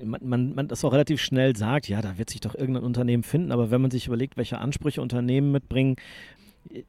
man, 0.03 0.19
man, 0.23 0.55
man, 0.55 0.67
das 0.67 0.83
auch 0.83 0.91
relativ 0.91 1.21
schnell 1.21 1.55
sagt, 1.55 1.87
ja, 1.87 2.01
da 2.01 2.17
wird 2.17 2.29
sich 2.29 2.41
doch 2.41 2.55
irgendein 2.55 2.83
Unternehmen 2.83 3.23
finden, 3.23 3.51
aber 3.51 3.71
wenn 3.71 3.81
man 3.81 3.91
sich 3.91 4.07
überlegt, 4.07 4.37
welche 4.37 4.57
Ansprüche 4.57 5.01
Unternehmen 5.01 5.51
mitbringen, 5.51 5.95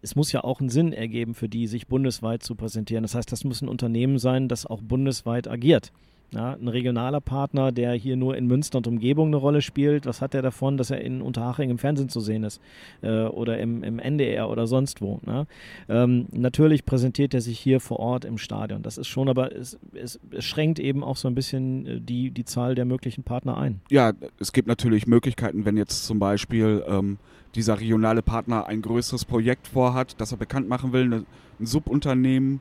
es 0.03 0.17
muss 0.17 0.33
ja 0.33 0.43
auch 0.43 0.61
einen 0.61 0.69
Sinn 0.69 0.93
ergeben, 0.93 1.35
für 1.35 1.49
die 1.49 1.67
sich 1.67 1.87
bundesweit 1.87 2.43
zu 2.43 2.55
präsentieren. 2.55 3.03
Das 3.03 3.15
heißt, 3.15 3.31
das 3.31 3.45
muss 3.45 3.63
ein 3.63 3.69
Unternehmen 3.69 4.19
sein, 4.19 4.49
das 4.49 4.67
auch 4.67 4.83
bundesweit 4.83 5.49
agiert. 5.49 5.93
Ja, 6.33 6.53
ein 6.53 6.69
regionaler 6.69 7.21
Partner, 7.21 7.73
der 7.73 7.93
hier 7.95 8.17
nur 8.17 8.37
in 8.37 8.47
Münster 8.47 8.79
und 8.79 8.87
Umgebung 8.87 9.29
eine 9.29 9.37
Rolle 9.37 9.63
spielt, 9.63 10.07
was 10.07 10.21
hat 10.21 10.33
er 10.33 10.43
davon, 10.43 10.77
dass 10.77 10.91
er 10.91 11.01
in 11.01 11.23
Unterhaching 11.23 11.71
im 11.71 11.79
Fernsehen 11.79 12.09
zu 12.09 12.21
sehen 12.21 12.45
ist 12.45 12.61
äh, 13.03 13.25
oder 13.25 13.59
im, 13.59 13.83
im, 13.83 13.99
NDR 13.99 14.49
oder 14.49 14.69
sonst 14.69 15.01
wo? 15.01 15.19
Ne? 15.27 15.49
Ähm, 15.89 16.27
natürlich 16.31 16.85
präsentiert 16.85 17.35
er 17.35 17.41
sich 17.41 17.59
hier 17.59 17.81
vor 17.81 17.99
Ort 17.99 18.25
im 18.25 18.39
Stadion. 18.39 18.83
Das 18.83 18.97
ist 18.97 19.09
schon, 19.09 19.29
aber 19.29 19.55
es, 19.57 19.77
es, 19.93 20.21
es, 20.31 20.45
schränkt 20.45 20.79
eben 20.79 21.03
auch 21.03 21.17
so 21.17 21.27
ein 21.27 21.35
bisschen 21.35 21.87
äh, 21.87 22.01
die, 22.01 22.31
die 22.31 22.45
Zahl 22.45 22.77
der 22.77 22.85
möglichen 22.85 23.25
Partner 23.25 23.57
ein. 23.57 23.81
Ja, 23.91 24.13
es 24.39 24.53
gibt 24.53 24.69
natürlich 24.69 25.09
Möglichkeiten, 25.09 25.65
wenn 25.65 25.77
jetzt 25.77 26.07
zum 26.07 26.21
Beispiel 26.21 26.85
ähm, 26.87 27.19
dieser 27.57 27.81
regionale 27.81 28.23
Partner 28.23 28.67
ein 28.69 28.83
größeres 28.83 29.25
Projekt 29.25 29.67
vorhat, 29.67 30.21
das 30.21 30.31
er 30.31 30.39
bekannt 30.39 30.69
machen 30.69 30.93
will, 30.93 31.05
eine, 31.05 31.25
ein 31.59 31.67
Subunternehmen 31.67 32.61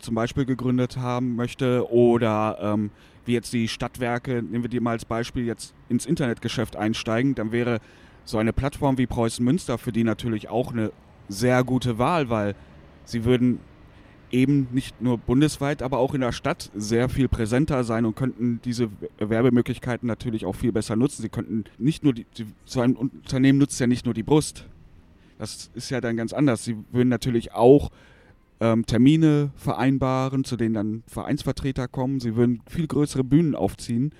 zum 0.00 0.14
Beispiel 0.14 0.44
gegründet 0.44 0.96
haben 0.96 1.36
möchte 1.36 1.90
oder 1.90 2.58
ähm, 2.60 2.90
wie 3.24 3.34
jetzt 3.34 3.52
die 3.52 3.68
Stadtwerke, 3.68 4.42
nehmen 4.42 4.64
wir 4.64 4.70
die 4.70 4.80
mal 4.80 4.92
als 4.92 5.04
Beispiel, 5.04 5.44
jetzt 5.44 5.74
ins 5.88 6.06
Internetgeschäft 6.06 6.76
einsteigen, 6.76 7.34
dann 7.34 7.52
wäre 7.52 7.80
so 8.24 8.38
eine 8.38 8.52
Plattform 8.52 8.98
wie 8.98 9.06
Preußen 9.06 9.44
Münster 9.44 9.78
für 9.78 9.92
die 9.92 10.04
natürlich 10.04 10.48
auch 10.48 10.72
eine 10.72 10.92
sehr 11.28 11.64
gute 11.64 11.98
Wahl, 11.98 12.28
weil 12.28 12.54
sie 13.04 13.24
würden 13.24 13.60
eben 14.30 14.68
nicht 14.72 15.00
nur 15.00 15.18
bundesweit, 15.18 15.82
aber 15.82 15.98
auch 15.98 16.14
in 16.14 16.20
der 16.20 16.32
Stadt 16.32 16.70
sehr 16.74 17.08
viel 17.08 17.28
präsenter 17.28 17.84
sein 17.84 18.04
und 18.04 18.16
könnten 18.16 18.60
diese 18.64 18.88
Werbemöglichkeiten 19.18 20.06
natürlich 20.06 20.44
auch 20.44 20.54
viel 20.54 20.72
besser 20.72 20.96
nutzen. 20.96 21.22
Sie 21.22 21.28
könnten 21.28 21.64
nicht 21.78 22.04
nur 22.04 22.12
die, 22.12 22.26
so 22.64 22.80
ein 22.80 22.96
Unternehmen 22.96 23.58
nutzt 23.58 23.80
ja 23.80 23.86
nicht 23.86 24.04
nur 24.04 24.14
die 24.14 24.22
Brust. 24.22 24.66
Das 25.38 25.70
ist 25.74 25.90
ja 25.90 26.00
dann 26.00 26.16
ganz 26.16 26.32
anders. 26.32 26.64
Sie 26.64 26.76
würden 26.92 27.08
natürlich 27.08 27.52
auch 27.52 27.90
ähm, 28.60 28.86
Termine 28.86 29.50
vereinbaren, 29.56 30.44
zu 30.44 30.56
denen 30.56 30.74
dann 30.74 31.02
Vereinsvertreter 31.06 31.88
kommen. 31.88 32.20
Sie 32.20 32.36
würden 32.36 32.62
viel 32.68 32.86
größere 32.86 33.24
Bühnen 33.24 33.54
aufziehen 33.54 34.12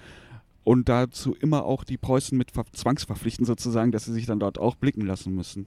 und 0.65 0.89
dazu 0.89 1.35
immer 1.35 1.65
auch 1.65 1.85
die 1.85 1.97
Preußen 1.99 2.37
mit 2.37 2.51
zwangsverpflichten 2.73 3.45
sozusagen, 3.45 3.93
dass 3.93 4.05
sie 4.05 4.13
sich 4.13 4.27
dann 4.27 4.41
dort 4.41 4.59
auch 4.59 4.77
blicken 4.77 5.07
lassen 5.07 5.35
müssen. 5.35 5.67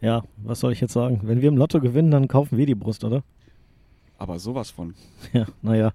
Ja, 0.00 0.22
was 0.36 0.60
soll 0.60 0.72
ich 0.72 0.80
jetzt 0.80 0.92
sagen? 0.92 1.20
Wenn 1.24 1.40
wir 1.40 1.48
im 1.48 1.56
Lotto 1.56 1.80
gewinnen, 1.80 2.10
dann 2.10 2.28
kaufen 2.28 2.58
wir 2.58 2.66
die 2.66 2.74
Brust, 2.74 3.04
oder? 3.04 3.22
Aber 4.18 4.38
sowas 4.38 4.70
von. 4.70 4.94
Ja, 5.32 5.46
naja. 5.62 5.92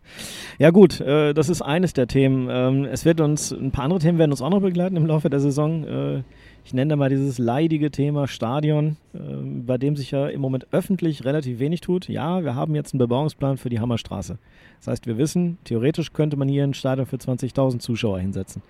Ja 0.57 0.71
gut, 0.71 0.99
äh, 0.99 1.33
das 1.33 1.49
ist 1.49 1.61
eines 1.61 1.93
der 1.93 2.07
Themen. 2.07 2.47
Ähm, 2.49 2.85
es 2.85 3.05
wird 3.05 3.21
uns, 3.21 3.51
ein 3.51 3.71
paar 3.71 3.85
andere 3.85 3.99
Themen 3.99 4.17
werden 4.17 4.31
uns 4.31 4.41
auch 4.41 4.49
noch 4.49 4.61
begleiten 4.61 4.97
im 4.97 5.05
Laufe 5.05 5.29
der 5.29 5.39
Saison. 5.39 5.83
Äh, 5.83 6.23
Ich 6.69 6.73
nenne 6.75 6.95
mal 6.97 7.09
dieses 7.09 7.39
leidige 7.39 7.89
Thema 7.89 8.27
Stadion, 8.27 8.97
äh, 9.15 9.17
bei 9.17 9.79
dem 9.79 9.95
sich 9.95 10.11
ja 10.11 10.27
im 10.27 10.39
Moment 10.39 10.67
öffentlich 10.69 11.25
relativ 11.25 11.57
wenig 11.57 11.81
tut. 11.81 12.07
Ja, 12.07 12.43
wir 12.43 12.53
haben 12.53 12.75
jetzt 12.75 12.93
einen 12.93 12.99
Bebauungsplan 12.99 13.57
für 13.57 13.69
die 13.69 13.79
Hammerstraße. 13.79 14.37
Das 14.77 14.85
heißt, 14.87 15.07
wir 15.07 15.17
wissen, 15.17 15.57
theoretisch 15.63 16.13
könnte 16.13 16.37
man 16.37 16.47
hier 16.47 16.63
ein 16.63 16.75
Stadion 16.75 17.07
für 17.07 17.15
20.000 17.15 17.79
Zuschauer 17.79 18.19
hinsetzen. 18.19 18.61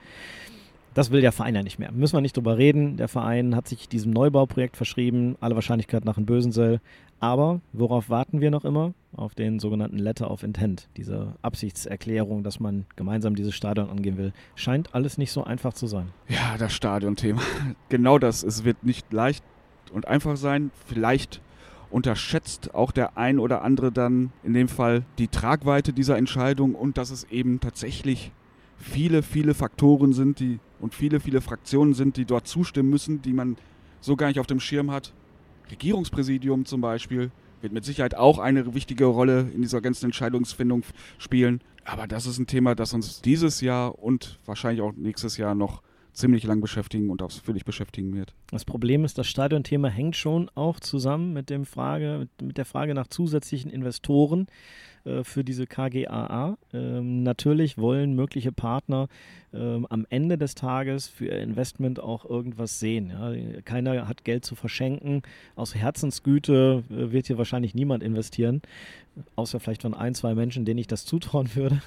Das 0.94 1.12
will 1.12 1.22
der 1.22 1.32
Verein 1.32 1.56
ja 1.56 1.64
nicht 1.64 1.80
mehr. 1.80 1.92
Müssen 1.92 2.18
wir 2.18 2.22
nicht 2.22 2.36
drüber 2.36 2.58
reden. 2.58 2.98
Der 2.98 3.08
Verein 3.08 3.56
hat 3.56 3.68
sich 3.68 3.88
diesem 3.88 4.12
Neubauprojekt 4.12 4.76
verschrieben, 4.76 5.36
alle 5.40 5.56
Wahrscheinlichkeit 5.56 6.06
nach 6.06 6.18
in 6.18 6.26
Bösensell. 6.26 6.82
Aber 7.20 7.62
worauf 7.74 8.10
warten 8.10 8.42
wir 8.42 8.50
noch 8.50 8.66
immer? 8.66 8.94
Auf 9.16 9.36
den 9.36 9.60
sogenannten 9.60 9.98
Letter 9.98 10.32
of 10.32 10.44
Intent, 10.44 10.88
diese 10.96 11.34
Absichtserklärung, 11.42 12.44
dass 12.44 12.60
man 12.60 12.86
gemeinsam 12.96 13.36
dieses 13.36 13.56
Stadion 13.56 13.90
angehen 13.90 14.18
will. 14.18 14.34
Scheint 14.56 14.96
alles 14.96 15.18
nicht 15.18 15.32
so 15.32 15.44
einfach 15.44 15.74
zu 15.74 15.88
sein. 15.88 16.10
Ja, 16.28 16.58
das 16.58 16.74
Stadionthema. 16.74 17.42
Genau 17.90 18.20
das. 18.20 18.44
Es 18.44 18.64
wird 18.64 18.84
nicht 18.84 19.12
leicht 19.12 19.44
und 19.92 20.08
einfach 20.08 20.38
sein. 20.38 20.72
Vielleicht 20.86 21.42
unterschätzt 21.90 22.74
auch 22.76 22.92
der 22.92 23.18
ein 23.18 23.40
oder 23.40 23.64
andere 23.64 23.92
dann 23.92 24.32
in 24.44 24.54
dem 24.54 24.68
Fall 24.68 25.04
die 25.18 25.28
Tragweite 25.28 25.92
dieser 25.92 26.18
Entscheidung 26.18 26.76
und 26.76 26.98
dass 26.98 27.10
es 27.10 27.26
eben 27.26 27.60
tatsächlich 27.60 28.32
viele, 28.80 29.22
viele 29.22 29.54
Faktoren 29.54 30.14
sind, 30.14 30.40
die 30.40 30.60
und 30.80 30.96
viele, 30.96 31.20
viele 31.20 31.42
Fraktionen 31.42 31.94
sind, 31.94 32.18
die 32.18 32.26
dort 32.26 32.48
zustimmen 32.48 32.90
müssen, 32.90 33.22
die 33.22 33.34
man 33.34 33.58
so 34.00 34.16
gar 34.16 34.28
nicht 34.28 34.40
auf 34.40 34.48
dem 34.48 34.60
Schirm 34.60 34.92
hat. 34.92 35.14
Regierungspräsidium 35.70 36.66
zum 36.66 36.82
Beispiel 36.82 37.32
wird 37.62 37.74
mit 37.74 37.84
Sicherheit 37.84 38.16
auch 38.16 38.40
eine 38.40 38.74
wichtige 38.74 39.06
Rolle 39.06 39.50
in 39.54 39.62
dieser 39.62 39.82
ganzen 39.82 40.06
Entscheidungsfindung 40.06 40.84
spielen. 41.18 41.62
Aber 41.84 42.08
das 42.08 42.26
ist 42.26 42.40
ein 42.40 42.48
Thema, 42.48 42.76
das 42.76 42.94
uns 42.94 43.22
dieses 43.22 43.62
Jahr 43.62 44.00
und 44.00 44.40
wahrscheinlich 44.46 44.82
auch 44.82 44.94
nächstes 44.96 45.38
Jahr 45.38 45.56
noch 45.56 45.82
ziemlich 46.20 46.44
lang 46.44 46.62
beschäftigen 46.62 47.10
und 47.10 47.22
ausführlich 47.22 47.66
beschäftigen 47.66 48.14
wird. 48.14 48.34
Das 48.52 48.66
Problem 48.66 49.06
ist, 49.06 49.18
das 49.18 49.28
Stadionthema 49.28 49.88
hängt 49.88 50.16
schon 50.16 50.50
auch 50.56 50.80
zusammen 50.80 51.34
mit, 51.34 51.50
dem 51.50 51.66
Frage, 51.66 52.28
mit 52.42 52.58
der 52.58 52.66
Frage 52.66 52.94
nach 52.94 53.08
zusätzlichen 53.08 53.72
Investoren 53.72 54.48
äh, 55.06 55.24
für 55.24 55.44
diese 55.44 55.66
KGAA. 55.66 56.58
Ähm, 56.74 57.24
natürlich 57.24 57.78
wollen 57.78 58.14
mögliche 58.14 58.52
Partner 58.52 59.08
ähm, 59.54 59.86
am 59.90 60.06
Ende 60.10 60.38
des 60.38 60.56
Tages 60.56 61.08
für 61.08 61.26
ihr 61.26 61.40
Investment 61.40 62.00
auch 62.00 62.26
irgendwas 62.26 62.80
sehen. 62.80 63.10
Ja. 63.10 63.62
Keiner 63.62 64.08
hat 64.08 64.24
Geld 64.24 64.46
zu 64.46 64.56
verschenken. 64.56 65.22
Aus 65.56 65.76
Herzensgüte 65.76 66.84
äh, 66.90 67.12
wird 67.12 67.28
hier 67.28 67.38
wahrscheinlich 67.38 67.74
niemand 67.74 68.04
investieren, 68.04 68.62
außer 69.36 69.60
vielleicht 69.60 69.82
von 69.84 69.94
ein, 69.94 70.16
zwei 70.16 70.36
Menschen, 70.36 70.66
denen 70.66 70.80
ich 70.80 70.88
das 70.88 71.06
zutrauen 71.06 71.50
würde. 71.56 71.82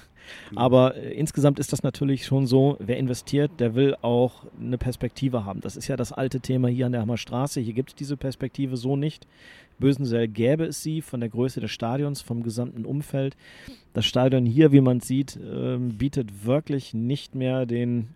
Genau. 0.49 0.61
Aber 0.61 0.95
äh, 0.95 1.13
insgesamt 1.13 1.59
ist 1.59 1.73
das 1.73 1.83
natürlich 1.83 2.25
schon 2.25 2.47
so, 2.47 2.77
wer 2.79 2.97
investiert, 2.97 3.51
der 3.59 3.75
will 3.75 3.95
auch 4.01 4.45
eine 4.59 4.77
Perspektive 4.77 5.45
haben. 5.45 5.61
Das 5.61 5.75
ist 5.75 5.87
ja 5.87 5.95
das 5.95 6.11
alte 6.11 6.39
Thema 6.39 6.67
hier 6.67 6.85
an 6.85 6.91
der 6.91 7.01
Hammerstraße. 7.01 7.59
Hier 7.59 7.73
gibt 7.73 7.89
es 7.89 7.95
diese 7.95 8.17
Perspektive 8.17 8.77
so 8.77 8.95
nicht. 8.95 9.27
Bösensell 9.79 10.27
gäbe 10.27 10.65
es 10.65 10.83
sie 10.83 11.01
von 11.01 11.19
der 11.19 11.29
Größe 11.29 11.59
des 11.59 11.71
Stadions, 11.71 12.21
vom 12.21 12.43
gesamten 12.43 12.85
Umfeld. 12.85 13.35
Das 13.93 14.05
Stadion 14.05 14.45
hier, 14.45 14.71
wie 14.71 14.81
man 14.81 14.99
sieht, 14.99 15.35
äh, 15.35 15.77
bietet 15.77 16.45
wirklich 16.45 16.93
nicht 16.93 17.35
mehr 17.35 17.65
den, 17.65 18.09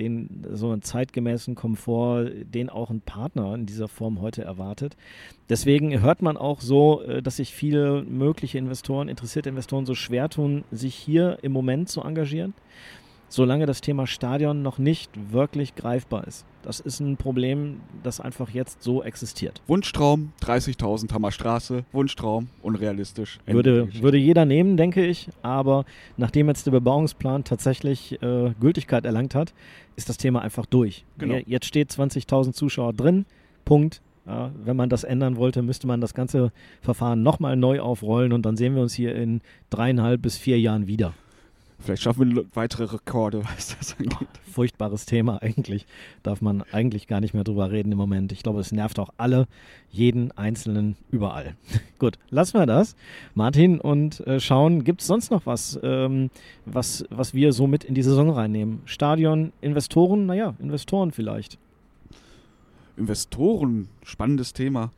den 0.00 0.44
so 0.52 0.70
einen 0.70 0.82
zeitgemäßen 0.82 1.54
Komfort, 1.54 2.30
den 2.42 2.68
auch 2.68 2.90
ein 2.90 3.00
Partner 3.00 3.54
in 3.54 3.66
dieser 3.66 3.86
Form 3.86 4.20
heute 4.20 4.42
erwartet. 4.42 4.96
Deswegen 5.48 6.00
hört 6.00 6.22
man 6.22 6.36
auch 6.36 6.60
so, 6.60 7.02
äh, 7.02 7.22
dass 7.22 7.36
sich 7.36 7.54
viele 7.54 8.02
mögliche 8.02 8.58
Investoren, 8.58 9.08
interessierte 9.08 9.48
Investoren 9.48 9.86
so 9.86 9.94
schwer 9.94 10.28
tun, 10.28 10.64
sich 10.72 10.94
hier 10.94 11.38
im 11.42 11.52
Moment 11.52 11.88
zu 11.88 12.02
engagieren 12.02 12.54
solange 13.30 13.64
das 13.64 13.80
Thema 13.80 14.06
Stadion 14.06 14.60
noch 14.60 14.78
nicht 14.78 15.10
wirklich 15.32 15.74
greifbar 15.74 16.26
ist. 16.26 16.44
Das 16.62 16.80
ist 16.80 17.00
ein 17.00 17.16
Problem, 17.16 17.80
das 18.02 18.20
einfach 18.20 18.50
jetzt 18.50 18.82
so 18.82 19.02
existiert. 19.02 19.62
Wunschtraum, 19.66 20.32
30.000 20.42 21.10
Hammerstraße, 21.10 21.84
Wunschtraum, 21.92 22.48
unrealistisch. 22.60 23.38
Würde, 23.46 23.88
würde 24.02 24.18
jeder 24.18 24.44
nehmen, 24.44 24.76
denke 24.76 25.06
ich, 25.06 25.30
aber 25.40 25.86
nachdem 26.18 26.48
jetzt 26.48 26.66
der 26.66 26.72
Bebauungsplan 26.72 27.44
tatsächlich 27.44 28.20
äh, 28.20 28.52
Gültigkeit 28.60 29.06
erlangt 29.06 29.34
hat, 29.34 29.54
ist 29.96 30.10
das 30.10 30.18
Thema 30.18 30.42
einfach 30.42 30.66
durch. 30.66 31.06
Genau. 31.16 31.38
Jetzt 31.46 31.66
steht 31.66 31.90
20.000 31.90 32.52
Zuschauer 32.52 32.92
drin, 32.92 33.24
Punkt. 33.64 34.02
Ja, 34.26 34.52
wenn 34.62 34.76
man 34.76 34.90
das 34.90 35.02
ändern 35.02 35.36
wollte, 35.36 35.62
müsste 35.62 35.86
man 35.86 36.00
das 36.00 36.12
ganze 36.12 36.52
Verfahren 36.82 37.22
nochmal 37.22 37.56
neu 37.56 37.80
aufrollen 37.80 38.32
und 38.32 38.44
dann 38.44 38.56
sehen 38.56 38.74
wir 38.74 38.82
uns 38.82 38.92
hier 38.92 39.14
in 39.14 39.40
dreieinhalb 39.70 40.20
bis 40.20 40.36
vier 40.36 40.60
Jahren 40.60 40.86
wieder. 40.86 41.14
Vielleicht 41.82 42.02
schaffen 42.02 42.36
wir 42.36 42.44
weitere 42.54 42.84
Rekorde, 42.84 43.42
was 43.56 43.76
das 43.76 43.96
angeht. 43.98 44.16
Oh, 44.20 44.50
furchtbares 44.52 45.06
Thema 45.06 45.42
eigentlich. 45.42 45.86
Darf 46.22 46.42
man 46.42 46.62
eigentlich 46.72 47.06
gar 47.06 47.20
nicht 47.20 47.34
mehr 47.34 47.44
drüber 47.44 47.70
reden 47.70 47.92
im 47.92 47.98
Moment. 47.98 48.32
Ich 48.32 48.42
glaube, 48.42 48.60
es 48.60 48.70
nervt 48.70 48.98
auch 48.98 49.10
alle, 49.16 49.46
jeden 49.90 50.30
Einzelnen 50.32 50.96
überall. 51.10 51.54
Gut, 51.98 52.18
lassen 52.28 52.58
wir 52.58 52.66
das, 52.66 52.96
Martin, 53.34 53.80
und 53.80 54.20
äh, 54.26 54.40
schauen, 54.40 54.84
gibt 54.84 55.00
es 55.00 55.06
sonst 55.06 55.30
noch 55.30 55.46
was, 55.46 55.80
ähm, 55.82 56.30
was, 56.66 57.04
was 57.10 57.34
wir 57.34 57.52
so 57.52 57.66
mit 57.66 57.84
in 57.84 57.94
die 57.94 58.02
Saison 58.02 58.30
reinnehmen? 58.30 58.82
Stadion, 58.84 59.52
Investoren, 59.60 60.26
naja, 60.26 60.54
Investoren 60.58 61.12
vielleicht. 61.12 61.58
Investoren, 62.96 63.88
spannendes 64.02 64.52
Thema. 64.52 64.92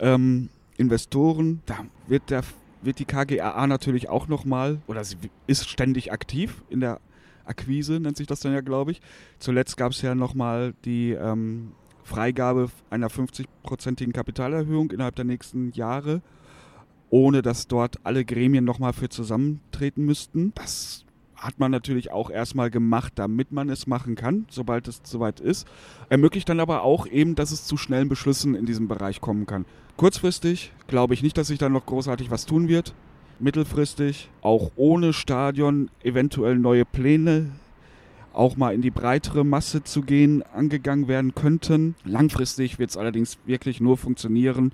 Ähm, 0.00 0.48
Investoren, 0.76 1.62
da 1.66 1.86
wird 2.08 2.30
der 2.30 2.42
wird 2.84 2.98
die 2.98 3.04
KGAA 3.04 3.66
natürlich 3.66 4.08
auch 4.08 4.28
nochmal, 4.28 4.80
oder 4.86 5.04
sie 5.04 5.16
ist 5.46 5.68
ständig 5.68 6.12
aktiv 6.12 6.62
in 6.68 6.80
der 6.80 7.00
Akquise, 7.44 8.00
nennt 8.00 8.16
sich 8.16 8.26
das 8.26 8.40
dann 8.40 8.52
ja, 8.52 8.60
glaube 8.60 8.92
ich. 8.92 9.00
Zuletzt 9.38 9.76
gab 9.76 9.92
es 9.92 10.02
ja 10.02 10.14
nochmal 10.14 10.74
die 10.84 11.12
ähm, 11.12 11.72
Freigabe 12.02 12.70
einer 12.90 13.08
50-prozentigen 13.08 14.12
Kapitalerhöhung 14.12 14.90
innerhalb 14.90 15.16
der 15.16 15.24
nächsten 15.24 15.72
Jahre, 15.72 16.22
ohne 17.10 17.42
dass 17.42 17.66
dort 17.66 17.98
alle 18.04 18.24
Gremien 18.24 18.64
nochmal 18.64 18.92
für 18.92 19.08
zusammentreten 19.08 20.04
müssten. 20.04 20.52
Das 20.54 21.04
hat 21.44 21.58
man 21.58 21.70
natürlich 21.70 22.10
auch 22.10 22.30
erstmal 22.30 22.70
gemacht, 22.70 23.12
damit 23.16 23.52
man 23.52 23.68
es 23.68 23.86
machen 23.86 24.14
kann, 24.14 24.46
sobald 24.48 24.88
es 24.88 25.00
soweit 25.04 25.40
ist. 25.40 25.66
Ermöglicht 26.08 26.48
dann 26.48 26.60
aber 26.60 26.82
auch 26.82 27.06
eben, 27.06 27.34
dass 27.34 27.50
es 27.50 27.66
zu 27.66 27.76
schnellen 27.76 28.08
Beschlüssen 28.08 28.54
in 28.54 28.66
diesem 28.66 28.88
Bereich 28.88 29.20
kommen 29.20 29.46
kann. 29.46 29.66
Kurzfristig 29.96 30.72
glaube 30.88 31.14
ich 31.14 31.22
nicht, 31.22 31.38
dass 31.38 31.46
sich 31.46 31.58
da 31.58 31.68
noch 31.68 31.86
großartig 31.86 32.30
was 32.30 32.46
tun 32.46 32.66
wird. 32.66 32.94
Mittelfristig, 33.38 34.28
auch 34.42 34.72
ohne 34.74 35.12
Stadion, 35.12 35.88
eventuell 36.02 36.56
neue 36.56 36.84
Pläne, 36.84 37.52
auch 38.32 38.56
mal 38.56 38.74
in 38.74 38.82
die 38.82 38.90
breitere 38.90 39.44
Masse 39.44 39.84
zu 39.84 40.02
gehen, 40.02 40.42
angegangen 40.42 41.06
werden 41.06 41.34
könnten. 41.34 41.94
Langfristig 42.04 42.80
wird 42.80 42.90
es 42.90 42.96
allerdings 42.96 43.38
wirklich 43.46 43.80
nur 43.80 43.96
funktionieren, 43.96 44.72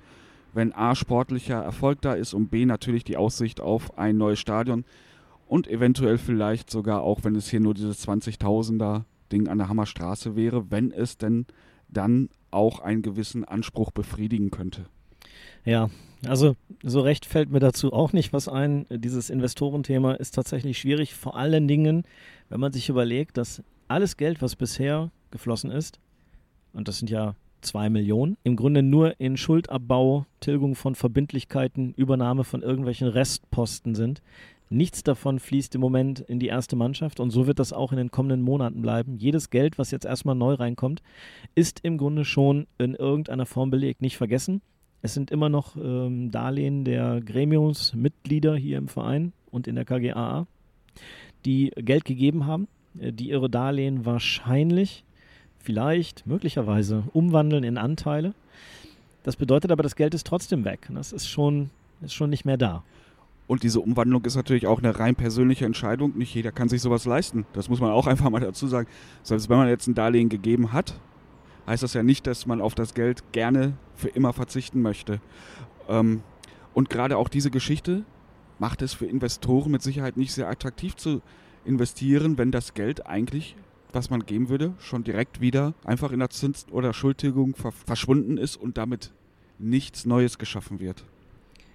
wenn 0.53 0.73
A 0.73 0.95
sportlicher 0.95 1.61
Erfolg 1.61 2.01
da 2.01 2.13
ist 2.13 2.33
und 2.33 2.49
B 2.49 2.65
natürlich 2.65 3.03
die 3.03 3.17
Aussicht 3.17 3.61
auf 3.61 3.97
ein 3.99 4.17
neues 4.17 4.39
Stadion 4.39 4.85
und 5.47 5.67
eventuell 5.67 6.17
vielleicht 6.17 6.71
sogar 6.71 7.01
auch, 7.01 7.23
wenn 7.23 7.35
es 7.35 7.49
hier 7.49 7.59
nur 7.59 7.75
dieses 7.75 8.07
20.000er 8.07 9.03
Ding 9.31 9.47
an 9.47 9.59
der 9.59 9.69
Hammerstraße 9.69 10.35
wäre, 10.35 10.71
wenn 10.71 10.91
es 10.91 11.17
denn 11.17 11.45
dann 11.89 12.29
auch 12.49 12.79
einen 12.79 13.03
gewissen 13.03 13.45
Anspruch 13.45 13.91
befriedigen 13.91 14.49
könnte. 14.49 14.87
Ja, 15.65 15.89
also 16.25 16.55
so 16.83 17.01
recht 17.01 17.25
fällt 17.25 17.51
mir 17.51 17.59
dazu 17.59 17.93
auch 17.93 18.13
nicht 18.13 18.33
was 18.33 18.47
ein. 18.47 18.85
Dieses 18.89 19.29
Investorenthema 19.29 20.13
ist 20.13 20.35
tatsächlich 20.35 20.79
schwierig, 20.79 21.13
vor 21.13 21.35
allen 21.35 21.67
Dingen, 21.67 22.03
wenn 22.49 22.59
man 22.59 22.73
sich 22.73 22.89
überlegt, 22.89 23.37
dass 23.37 23.63
alles 23.87 24.17
Geld, 24.17 24.41
was 24.41 24.55
bisher 24.55 25.11
geflossen 25.31 25.71
ist, 25.71 25.99
und 26.73 26.87
das 26.87 26.99
sind 26.99 27.09
ja 27.09 27.35
zwei 27.61 27.89
Millionen, 27.89 28.37
im 28.43 28.55
Grunde 28.55 28.81
nur 28.81 29.19
in 29.19 29.37
Schuldabbau, 29.37 30.25
Tilgung 30.39 30.75
von 30.75 30.95
Verbindlichkeiten, 30.95 31.93
Übernahme 31.95 32.43
von 32.43 32.63
irgendwelchen 32.63 33.07
Restposten 33.07 33.93
sind. 33.95 34.21
Nichts 34.69 35.03
davon 35.03 35.39
fließt 35.39 35.75
im 35.75 35.81
Moment 35.81 36.21
in 36.21 36.39
die 36.39 36.47
erste 36.47 36.75
Mannschaft 36.75 37.19
und 37.19 37.29
so 37.29 37.45
wird 37.45 37.59
das 37.59 37.73
auch 37.73 37.91
in 37.91 37.97
den 37.97 38.09
kommenden 38.09 38.41
Monaten 38.41 38.81
bleiben. 38.81 39.17
Jedes 39.17 39.49
Geld, 39.49 39.77
was 39.77 39.91
jetzt 39.91 40.05
erstmal 40.05 40.35
neu 40.35 40.53
reinkommt, 40.53 41.03
ist 41.55 41.81
im 41.83 41.97
Grunde 41.97 42.23
schon 42.23 42.67
in 42.77 42.95
irgendeiner 42.95 43.45
Form 43.45 43.69
belegt. 43.69 44.01
Nicht 44.01 44.17
vergessen, 44.17 44.61
es 45.01 45.13
sind 45.13 45.31
immer 45.31 45.49
noch 45.49 45.75
ähm, 45.75 46.31
Darlehen 46.31 46.85
der 46.85 47.21
Gremiumsmitglieder 47.21 48.55
hier 48.55 48.77
im 48.77 48.87
Verein 48.87 49.33
und 49.49 49.67
in 49.67 49.75
der 49.75 49.85
KGAA, 49.85 50.45
die 51.45 51.71
Geld 51.75 52.05
gegeben 52.05 52.45
haben, 52.45 52.67
äh, 52.99 53.11
die 53.11 53.29
ihre 53.29 53.49
Darlehen 53.49 54.05
wahrscheinlich, 54.05 55.03
vielleicht, 55.59 56.25
möglicherweise 56.27 57.03
umwandeln 57.13 57.63
in 57.63 57.77
Anteile. 57.77 58.33
Das 59.23 59.35
bedeutet 59.35 59.71
aber, 59.71 59.83
das 59.83 59.95
Geld 59.95 60.13
ist 60.13 60.25
trotzdem 60.25 60.65
weg. 60.65 60.87
Das 60.93 61.11
ist 61.11 61.27
schon, 61.27 61.69
ist 62.01 62.13
schon 62.13 62.29
nicht 62.29 62.45
mehr 62.45 62.57
da. 62.57 62.83
Und 63.47 63.63
diese 63.63 63.81
Umwandlung 63.81 64.23
ist 64.25 64.35
natürlich 64.35 64.65
auch 64.65 64.79
eine 64.79 64.97
rein 64.97 65.15
persönliche 65.15 65.65
Entscheidung. 65.65 66.17
Nicht 66.17 66.33
jeder 66.33 66.51
kann 66.51 66.69
sich 66.69 66.81
sowas 66.81 67.05
leisten. 67.05 67.45
Das 67.53 67.69
muss 67.69 67.81
man 67.81 67.91
auch 67.91 68.07
einfach 68.07 68.29
mal 68.29 68.39
dazu 68.39 68.67
sagen. 68.67 68.87
Selbst 69.23 69.49
wenn 69.49 69.57
man 69.57 69.67
jetzt 69.67 69.87
ein 69.87 69.93
Darlehen 69.93 70.29
gegeben 70.29 70.71
hat, 70.73 70.95
heißt 71.71 71.83
das 71.83 71.93
ja 71.93 72.03
nicht, 72.03 72.27
dass 72.27 72.45
man 72.45 72.61
auf 72.61 72.75
das 72.75 72.93
Geld 72.93 73.31
gerne 73.31 73.73
für 73.95 74.09
immer 74.09 74.33
verzichten 74.33 74.81
möchte. 74.81 75.21
Ähm, 75.87 76.21
und 76.73 76.89
gerade 76.89 77.17
auch 77.17 77.29
diese 77.29 77.51
Geschichte 77.51 78.03
macht 78.59 78.81
es 78.81 78.93
für 78.93 79.05
Investoren 79.05 79.71
mit 79.71 79.81
Sicherheit 79.81 80.17
nicht 80.17 80.33
sehr 80.33 80.49
attraktiv 80.49 80.95
zu 80.95 81.21
investieren, 81.65 82.37
wenn 82.37 82.51
das 82.51 82.73
Geld 82.73 83.07
eigentlich 83.07 83.55
was 83.93 84.09
man 84.09 84.25
geben 84.25 84.49
würde, 84.49 84.73
schon 84.79 85.03
direkt 85.03 85.41
wieder 85.41 85.73
einfach 85.83 86.11
in 86.11 86.19
der 86.19 86.29
Zins- 86.29 86.67
oder 86.71 86.93
Schuldtilgung 86.93 87.55
verschwunden 87.55 88.37
ist 88.37 88.55
und 88.55 88.77
damit 88.77 89.11
nichts 89.59 90.05
Neues 90.05 90.37
geschaffen 90.37 90.79
wird. 90.79 91.03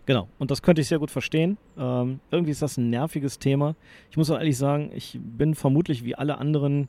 Genau, 0.07 0.29
und 0.39 0.51
das 0.51 0.63
könnte 0.63 0.81
ich 0.81 0.89
sehr 0.89 1.01
gut 1.01 1.11
verstehen. 1.11 1.59
Ähm, 1.77 2.21
irgendwie 2.31 2.53
ist 2.53 2.63
das 2.63 2.77
ein 2.77 2.91
nerviges 2.91 3.39
Thema. 3.39 3.75
Ich 4.11 4.17
muss 4.17 4.31
auch 4.31 4.39
ehrlich 4.39 4.57
sagen, 4.57 4.91
ich 4.95 5.19
bin 5.21 5.55
vermutlich 5.55 6.05
wie 6.05 6.15
alle 6.15 6.39
anderen 6.39 6.89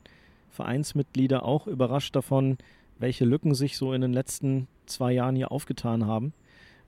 Vereinsmitglieder 0.50 1.44
auch 1.44 1.66
überrascht 1.66 2.14
davon, 2.14 2.58
welche 2.98 3.24
Lücken 3.24 3.54
sich 3.54 3.76
so 3.76 3.92
in 3.92 4.00
den 4.00 4.12
letzten 4.12 4.68
zwei 4.86 5.12
Jahren 5.12 5.36
hier 5.36 5.52
aufgetan 5.52 6.06
haben. 6.06 6.32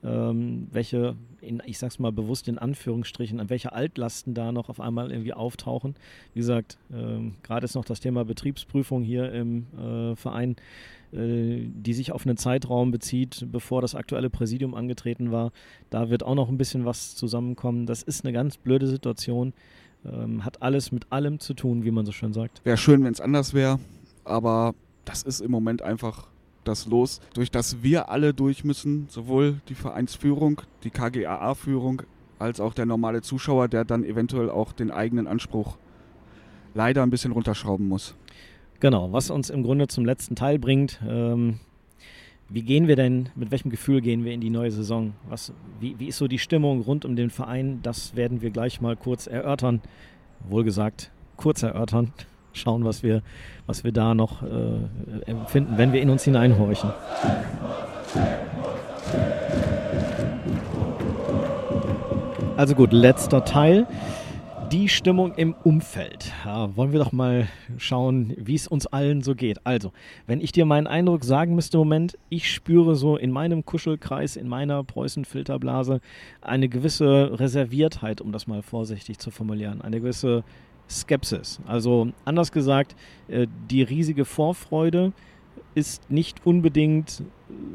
Ähm, 0.03 0.67
welche, 0.71 1.15
in, 1.41 1.61
ich 1.65 1.77
sag's 1.77 1.99
mal 1.99 2.11
bewusst 2.11 2.47
in 2.47 2.57
Anführungsstrichen, 2.57 3.49
welche 3.51 3.71
Altlasten 3.71 4.33
da 4.33 4.51
noch 4.51 4.69
auf 4.69 4.79
einmal 4.79 5.11
irgendwie 5.11 5.33
auftauchen. 5.33 5.95
Wie 6.33 6.39
gesagt, 6.39 6.79
ähm, 6.91 7.35
gerade 7.43 7.65
ist 7.65 7.75
noch 7.75 7.85
das 7.85 7.99
Thema 7.99 8.25
Betriebsprüfung 8.25 9.03
hier 9.03 9.31
im 9.31 9.67
äh, 9.77 10.15
Verein 10.15 10.55
äh, 11.13 11.67
die 11.67 11.93
sich 11.93 12.13
auf 12.13 12.25
einen 12.25 12.37
Zeitraum 12.37 12.91
bezieht, 12.91 13.45
bevor 13.51 13.81
das 13.81 13.95
aktuelle 13.95 14.29
Präsidium 14.29 14.73
angetreten 14.73 15.31
war. 15.31 15.51
Da 15.89 16.09
wird 16.09 16.23
auch 16.23 16.35
noch 16.35 16.47
ein 16.47 16.57
bisschen 16.57 16.85
was 16.85 17.15
zusammenkommen. 17.15 17.85
Das 17.85 18.01
ist 18.01 18.23
eine 18.23 18.31
ganz 18.31 18.55
blöde 18.55 18.87
Situation. 18.87 19.53
Ähm, 20.05 20.45
hat 20.45 20.61
alles 20.61 20.91
mit 20.93 21.11
allem 21.11 21.39
zu 21.39 21.53
tun, 21.53 21.83
wie 21.83 21.91
man 21.91 22.05
so 22.05 22.13
schön 22.13 22.31
sagt. 22.31 22.61
Wäre 22.63 22.77
schön, 22.77 23.03
wenn 23.03 23.11
es 23.11 23.19
anders 23.19 23.53
wäre, 23.53 23.79
aber 24.23 24.73
das 25.05 25.23
ist 25.23 25.41
im 25.41 25.51
Moment 25.51 25.81
einfach 25.81 26.27
das 26.63 26.85
Los, 26.85 27.21
durch 27.33 27.49
das 27.49 27.81
wir 27.81 28.09
alle 28.09 28.33
durch 28.33 28.63
müssen, 28.63 29.07
sowohl 29.09 29.61
die 29.67 29.75
Vereinsführung, 29.75 30.61
die 30.83 30.91
KGAA-Führung, 30.91 32.03
als 32.39 32.59
auch 32.59 32.73
der 32.73 32.85
normale 32.85 33.21
Zuschauer, 33.21 33.67
der 33.67 33.85
dann 33.85 34.03
eventuell 34.03 34.49
auch 34.49 34.73
den 34.73 34.91
eigenen 34.91 35.27
Anspruch 35.27 35.77
leider 36.73 37.03
ein 37.03 37.09
bisschen 37.09 37.31
runterschrauben 37.31 37.87
muss. 37.87 38.15
Genau, 38.79 39.11
was 39.11 39.29
uns 39.29 39.49
im 39.49 39.63
Grunde 39.63 39.87
zum 39.87 40.05
letzten 40.05 40.35
Teil 40.35 40.57
bringt. 40.57 40.99
Ähm, 41.07 41.59
wie 42.49 42.63
gehen 42.63 42.87
wir 42.87 42.95
denn, 42.95 43.29
mit 43.35 43.51
welchem 43.51 43.69
Gefühl 43.69 44.01
gehen 44.01 44.25
wir 44.25 44.33
in 44.33 44.41
die 44.41 44.49
neue 44.49 44.71
Saison? 44.71 45.13
Was, 45.29 45.53
wie, 45.79 45.99
wie 45.99 46.07
ist 46.07 46.17
so 46.17 46.27
die 46.27 46.39
Stimmung 46.39 46.81
rund 46.81 47.05
um 47.05 47.15
den 47.15 47.29
Verein? 47.29 47.79
Das 47.83 48.15
werden 48.15 48.41
wir 48.41 48.49
gleich 48.49 48.81
mal 48.81 48.97
kurz 48.97 49.27
erörtern. 49.27 49.81
Wohlgesagt, 50.49 51.11
kurz 51.37 51.63
erörtern. 51.63 52.11
Schauen, 52.53 52.83
was 52.83 53.03
wir, 53.03 53.21
was 53.65 53.83
wir 53.83 53.91
da 53.91 54.13
noch 54.13 54.43
äh, 54.43 55.25
empfinden, 55.25 55.77
wenn 55.77 55.93
wir 55.93 56.01
in 56.01 56.09
uns 56.09 56.23
hineinhorchen. 56.23 56.91
Also 62.57 62.75
gut, 62.75 62.91
letzter 62.91 63.43
Teil 63.45 63.87
die 64.71 64.87
Stimmung 64.87 65.33
im 65.33 65.53
Umfeld. 65.65 66.31
Ja, 66.45 66.75
wollen 66.77 66.93
wir 66.93 66.99
doch 66.99 67.11
mal 67.11 67.49
schauen, 67.77 68.33
wie 68.37 68.55
es 68.55 68.67
uns 68.67 68.87
allen 68.87 69.21
so 69.21 69.35
geht. 69.35 69.65
Also, 69.65 69.91
wenn 70.27 70.39
ich 70.39 70.53
dir 70.53 70.65
meinen 70.65 70.87
Eindruck 70.87 71.25
sagen 71.25 71.55
müsste 71.55 71.77
Moment, 71.77 72.17
ich 72.29 72.49
spüre 72.49 72.95
so 72.95 73.17
in 73.17 73.31
meinem 73.31 73.65
Kuschelkreis, 73.65 74.37
in 74.37 74.47
meiner 74.47 74.81
Preußen-Filterblase 74.85 75.99
eine 76.39 76.69
gewisse 76.69 77.37
Reserviertheit, 77.37 78.21
um 78.21 78.31
das 78.31 78.47
mal 78.47 78.61
vorsichtig 78.61 79.19
zu 79.19 79.29
formulieren. 79.29 79.81
Eine 79.81 79.99
gewisse 79.99 80.45
Skepsis. 80.99 81.59
Also, 81.65 82.09
anders 82.25 82.51
gesagt, 82.51 82.95
äh, 83.27 83.47
die 83.69 83.83
riesige 83.83 84.25
Vorfreude 84.25 85.13
ist 85.73 86.11
nicht 86.11 86.45
unbedingt 86.45 87.23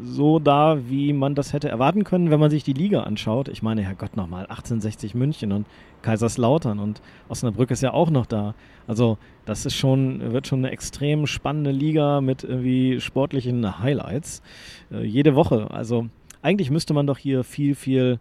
so 0.02 0.38
da, 0.38 0.88
wie 0.88 1.12
man 1.12 1.34
das 1.34 1.52
hätte 1.52 1.68
erwarten 1.68 2.04
können, 2.04 2.30
wenn 2.30 2.40
man 2.40 2.50
sich 2.50 2.62
die 2.62 2.72
Liga 2.72 3.02
anschaut. 3.02 3.48
Ich 3.48 3.62
meine, 3.62 3.82
Herrgott 3.82 4.16
nochmal, 4.16 4.42
1860 4.42 5.14
München 5.14 5.52
und 5.52 5.66
Kaiserslautern 6.02 6.78
und 6.78 7.00
Osnabrück 7.28 7.70
ist 7.70 7.82
ja 7.82 7.92
auch 7.92 8.10
noch 8.10 8.26
da. 8.26 8.54
Also 8.86 9.18
das 9.44 9.66
ist 9.66 9.74
schon, 9.74 10.32
wird 10.32 10.46
schon 10.46 10.60
eine 10.60 10.70
extrem 10.70 11.26
spannende 11.26 11.70
Liga 11.70 12.20
mit 12.20 12.44
irgendwie 12.44 13.00
sportlichen 13.00 13.78
Highlights. 13.78 14.42
Äh, 14.90 15.04
jede 15.04 15.34
Woche. 15.34 15.70
Also 15.70 16.08
eigentlich 16.42 16.70
müsste 16.70 16.94
man 16.94 17.06
doch 17.06 17.18
hier 17.18 17.44
viel, 17.44 17.74
viel, 17.74 18.18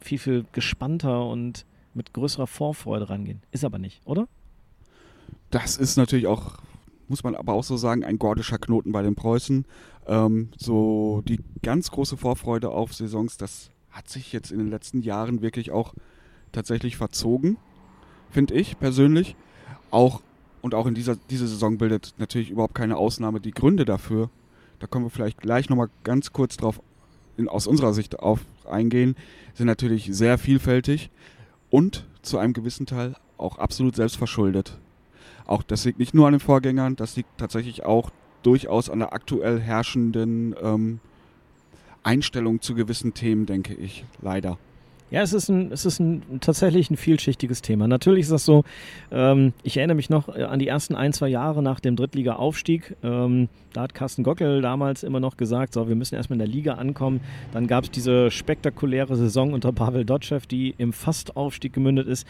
viel, 0.00 0.18
viel 0.18 0.44
gespannter 0.52 1.26
und 1.26 1.64
mit 1.94 2.12
größerer 2.12 2.46
Vorfreude 2.46 3.08
rangehen. 3.08 3.42
Ist 3.50 3.64
aber 3.64 3.78
nicht, 3.78 4.00
oder? 4.06 4.28
Das 5.50 5.76
ist 5.76 5.96
natürlich 5.96 6.26
auch 6.26 6.58
muss 7.12 7.24
man 7.24 7.34
aber 7.34 7.52
auch 7.52 7.62
so 7.62 7.76
sagen, 7.76 8.04
ein 8.04 8.18
gordischer 8.18 8.56
Knoten 8.56 8.90
bei 8.90 9.02
den 9.02 9.14
Preußen. 9.14 9.66
Ähm, 10.06 10.48
so 10.56 11.22
die 11.28 11.40
ganz 11.62 11.90
große 11.90 12.16
Vorfreude 12.16 12.70
auf 12.70 12.94
Saisons, 12.94 13.36
das 13.36 13.70
hat 13.90 14.08
sich 14.08 14.32
jetzt 14.32 14.50
in 14.50 14.58
den 14.58 14.70
letzten 14.70 15.02
Jahren 15.02 15.42
wirklich 15.42 15.70
auch 15.70 15.92
tatsächlich 16.52 16.96
verzogen, 16.96 17.58
finde 18.30 18.54
ich 18.54 18.78
persönlich. 18.78 19.36
Auch 19.90 20.22
und 20.62 20.74
auch 20.74 20.86
in 20.86 20.94
dieser 20.94 21.16
diese 21.28 21.46
Saison 21.46 21.76
bildet 21.76 22.14
natürlich 22.16 22.50
überhaupt 22.50 22.74
keine 22.74 22.96
Ausnahme. 22.96 23.40
Die 23.40 23.50
Gründe 23.50 23.84
dafür, 23.84 24.30
da 24.78 24.86
kommen 24.86 25.04
wir 25.04 25.10
vielleicht 25.10 25.38
gleich 25.38 25.68
nochmal 25.68 25.90
ganz 26.04 26.32
kurz 26.32 26.56
drauf 26.56 26.80
in, 27.36 27.46
aus 27.46 27.66
unserer 27.66 27.92
Sicht 27.92 28.20
auf 28.20 28.40
eingehen, 28.64 29.16
sind 29.52 29.66
natürlich 29.66 30.08
sehr 30.12 30.38
vielfältig 30.38 31.10
und 31.72 32.06
zu 32.20 32.38
einem 32.38 32.52
gewissen 32.52 32.86
Teil 32.86 33.16
auch 33.38 33.58
absolut 33.58 33.96
selbstverschuldet. 33.96 34.78
Auch 35.46 35.64
das 35.64 35.84
liegt 35.84 35.98
nicht 35.98 36.14
nur 36.14 36.26
an 36.26 36.34
den 36.34 36.40
Vorgängern, 36.40 36.94
das 36.94 37.16
liegt 37.16 37.30
tatsächlich 37.38 37.84
auch 37.84 38.10
durchaus 38.44 38.90
an 38.90 39.00
der 39.00 39.12
aktuell 39.12 39.58
herrschenden 39.58 40.54
ähm, 40.62 41.00
Einstellung 42.04 42.60
zu 42.60 42.74
gewissen 42.74 43.14
Themen, 43.14 43.46
denke 43.46 43.74
ich, 43.74 44.04
leider. 44.20 44.58
Ja, 45.12 45.20
es 45.20 45.34
ist, 45.34 45.50
ein, 45.50 45.70
es 45.72 45.84
ist 45.84 46.00
ein, 46.00 46.40
tatsächlich 46.40 46.90
ein 46.90 46.96
vielschichtiges 46.96 47.60
Thema. 47.60 47.86
Natürlich 47.86 48.22
ist 48.22 48.32
das 48.32 48.46
so, 48.46 48.64
ähm, 49.10 49.52
ich 49.62 49.76
erinnere 49.76 49.94
mich 49.94 50.08
noch 50.08 50.34
äh, 50.34 50.44
an 50.44 50.58
die 50.58 50.68
ersten 50.68 50.94
ein, 50.94 51.12
zwei 51.12 51.28
Jahre 51.28 51.62
nach 51.62 51.80
dem 51.80 51.96
Drittliga-Aufstieg. 51.96 52.96
Ähm, 53.02 53.50
da 53.74 53.82
hat 53.82 53.92
Carsten 53.92 54.22
Gockel 54.22 54.62
damals 54.62 55.02
immer 55.02 55.20
noch 55.20 55.36
gesagt, 55.36 55.74
so, 55.74 55.86
wir 55.86 55.96
müssen 55.96 56.14
erstmal 56.14 56.36
in 56.36 56.46
der 56.46 56.48
Liga 56.48 56.74
ankommen. 56.76 57.20
Dann 57.52 57.66
gab 57.66 57.84
es 57.84 57.90
diese 57.90 58.30
spektakuläre 58.30 59.14
Saison 59.16 59.52
unter 59.52 59.70
Pavel 59.70 60.06
Dotschew, 60.06 60.40
die 60.50 60.74
im 60.78 60.94
Fastaufstieg 60.94 61.74
gemündet 61.74 62.06
ist. 62.08 62.26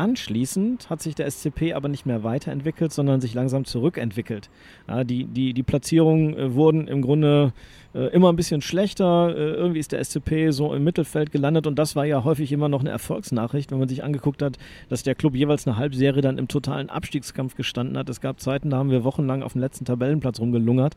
Anschließend 0.00 0.88
hat 0.88 1.02
sich 1.02 1.14
der 1.14 1.30
SCP 1.30 1.74
aber 1.74 1.90
nicht 1.90 2.06
mehr 2.06 2.24
weiterentwickelt, 2.24 2.90
sondern 2.90 3.20
sich 3.20 3.34
langsam 3.34 3.66
zurückentwickelt. 3.66 4.48
Ja, 4.88 5.04
die, 5.04 5.26
die, 5.26 5.52
die 5.52 5.62
Platzierungen 5.62 6.34
äh, 6.38 6.54
wurden 6.54 6.88
im 6.88 7.02
Grunde 7.02 7.52
äh, 7.92 8.06
immer 8.06 8.32
ein 8.32 8.36
bisschen 8.36 8.62
schlechter. 8.62 9.36
Äh, 9.36 9.56
irgendwie 9.56 9.78
ist 9.78 9.92
der 9.92 10.02
SCP 10.02 10.52
so 10.52 10.72
im 10.72 10.84
Mittelfeld 10.84 11.32
gelandet 11.32 11.66
und 11.66 11.78
das 11.78 11.96
war 11.96 12.06
ja 12.06 12.24
häufig 12.24 12.50
immer 12.50 12.70
noch 12.70 12.80
eine 12.80 12.88
Erfolgsnachricht, 12.88 13.72
wenn 13.72 13.78
man 13.78 13.88
sich 13.88 14.02
angeguckt 14.02 14.40
hat, 14.40 14.56
dass 14.88 15.02
der 15.02 15.14
Club 15.14 15.34
jeweils 15.34 15.66
eine 15.66 15.76
Halbserie 15.76 16.22
dann 16.22 16.38
im 16.38 16.48
totalen 16.48 16.88
Abstiegskampf 16.88 17.54
gestanden 17.54 17.98
hat. 17.98 18.08
Es 18.08 18.22
gab 18.22 18.40
Zeiten, 18.40 18.70
da 18.70 18.78
haben 18.78 18.90
wir 18.90 19.04
wochenlang 19.04 19.42
auf 19.42 19.52
dem 19.52 19.60
letzten 19.60 19.84
Tabellenplatz 19.84 20.40
rumgelungert. 20.40 20.96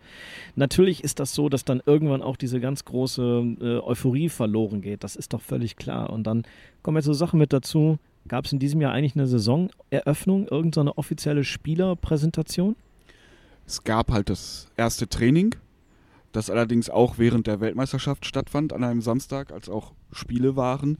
Natürlich 0.56 1.04
ist 1.04 1.20
das 1.20 1.36
so, 1.36 1.49
dass 1.49 1.66
dann 1.66 1.84
irgendwann 1.86 2.22
auch 2.22 2.38
diese 2.38 2.62
ganz 2.62 2.86
große 2.86 3.58
äh, 3.60 3.80
Euphorie 3.80 4.30
verloren 4.30 4.80
geht. 4.80 5.04
Das 5.04 5.18
ist 5.18 5.34
doch 5.34 5.41
völlig 5.41 5.76
klar. 5.76 6.10
Und 6.10 6.26
dann 6.26 6.43
kommen 6.84 6.95
jetzt 6.95 7.06
so 7.06 7.14
Sachen 7.14 7.38
mit 7.38 7.51
dazu 7.51 7.99
Gab 8.28 8.45
es 8.45 8.53
in 8.53 8.59
diesem 8.59 8.80
Jahr 8.82 8.93
eigentlich 8.93 9.15
eine 9.15 9.28
Saisoneröffnung, 9.28 10.47
irgendeine 10.47 10.97
offizielle 10.97 11.43
Spielerpräsentation? 11.43 12.76
Es 13.65 13.84
gab 13.84 14.11
halt 14.11 14.30
das 14.30 14.67
erste 14.78 15.07
Training, 15.07 15.55
das 16.32 16.49
allerdings 16.49 16.89
auch 16.89 17.17
während 17.17 17.47
der 17.47 17.59
Weltmeisterschaft 17.59 18.26
stattfand, 18.26 18.74
an 18.74 18.84
einem 18.84 19.01
Samstag, 19.01 19.51
als 19.51 19.69
auch 19.69 19.93
Spiele 20.11 20.55
waren 20.55 20.97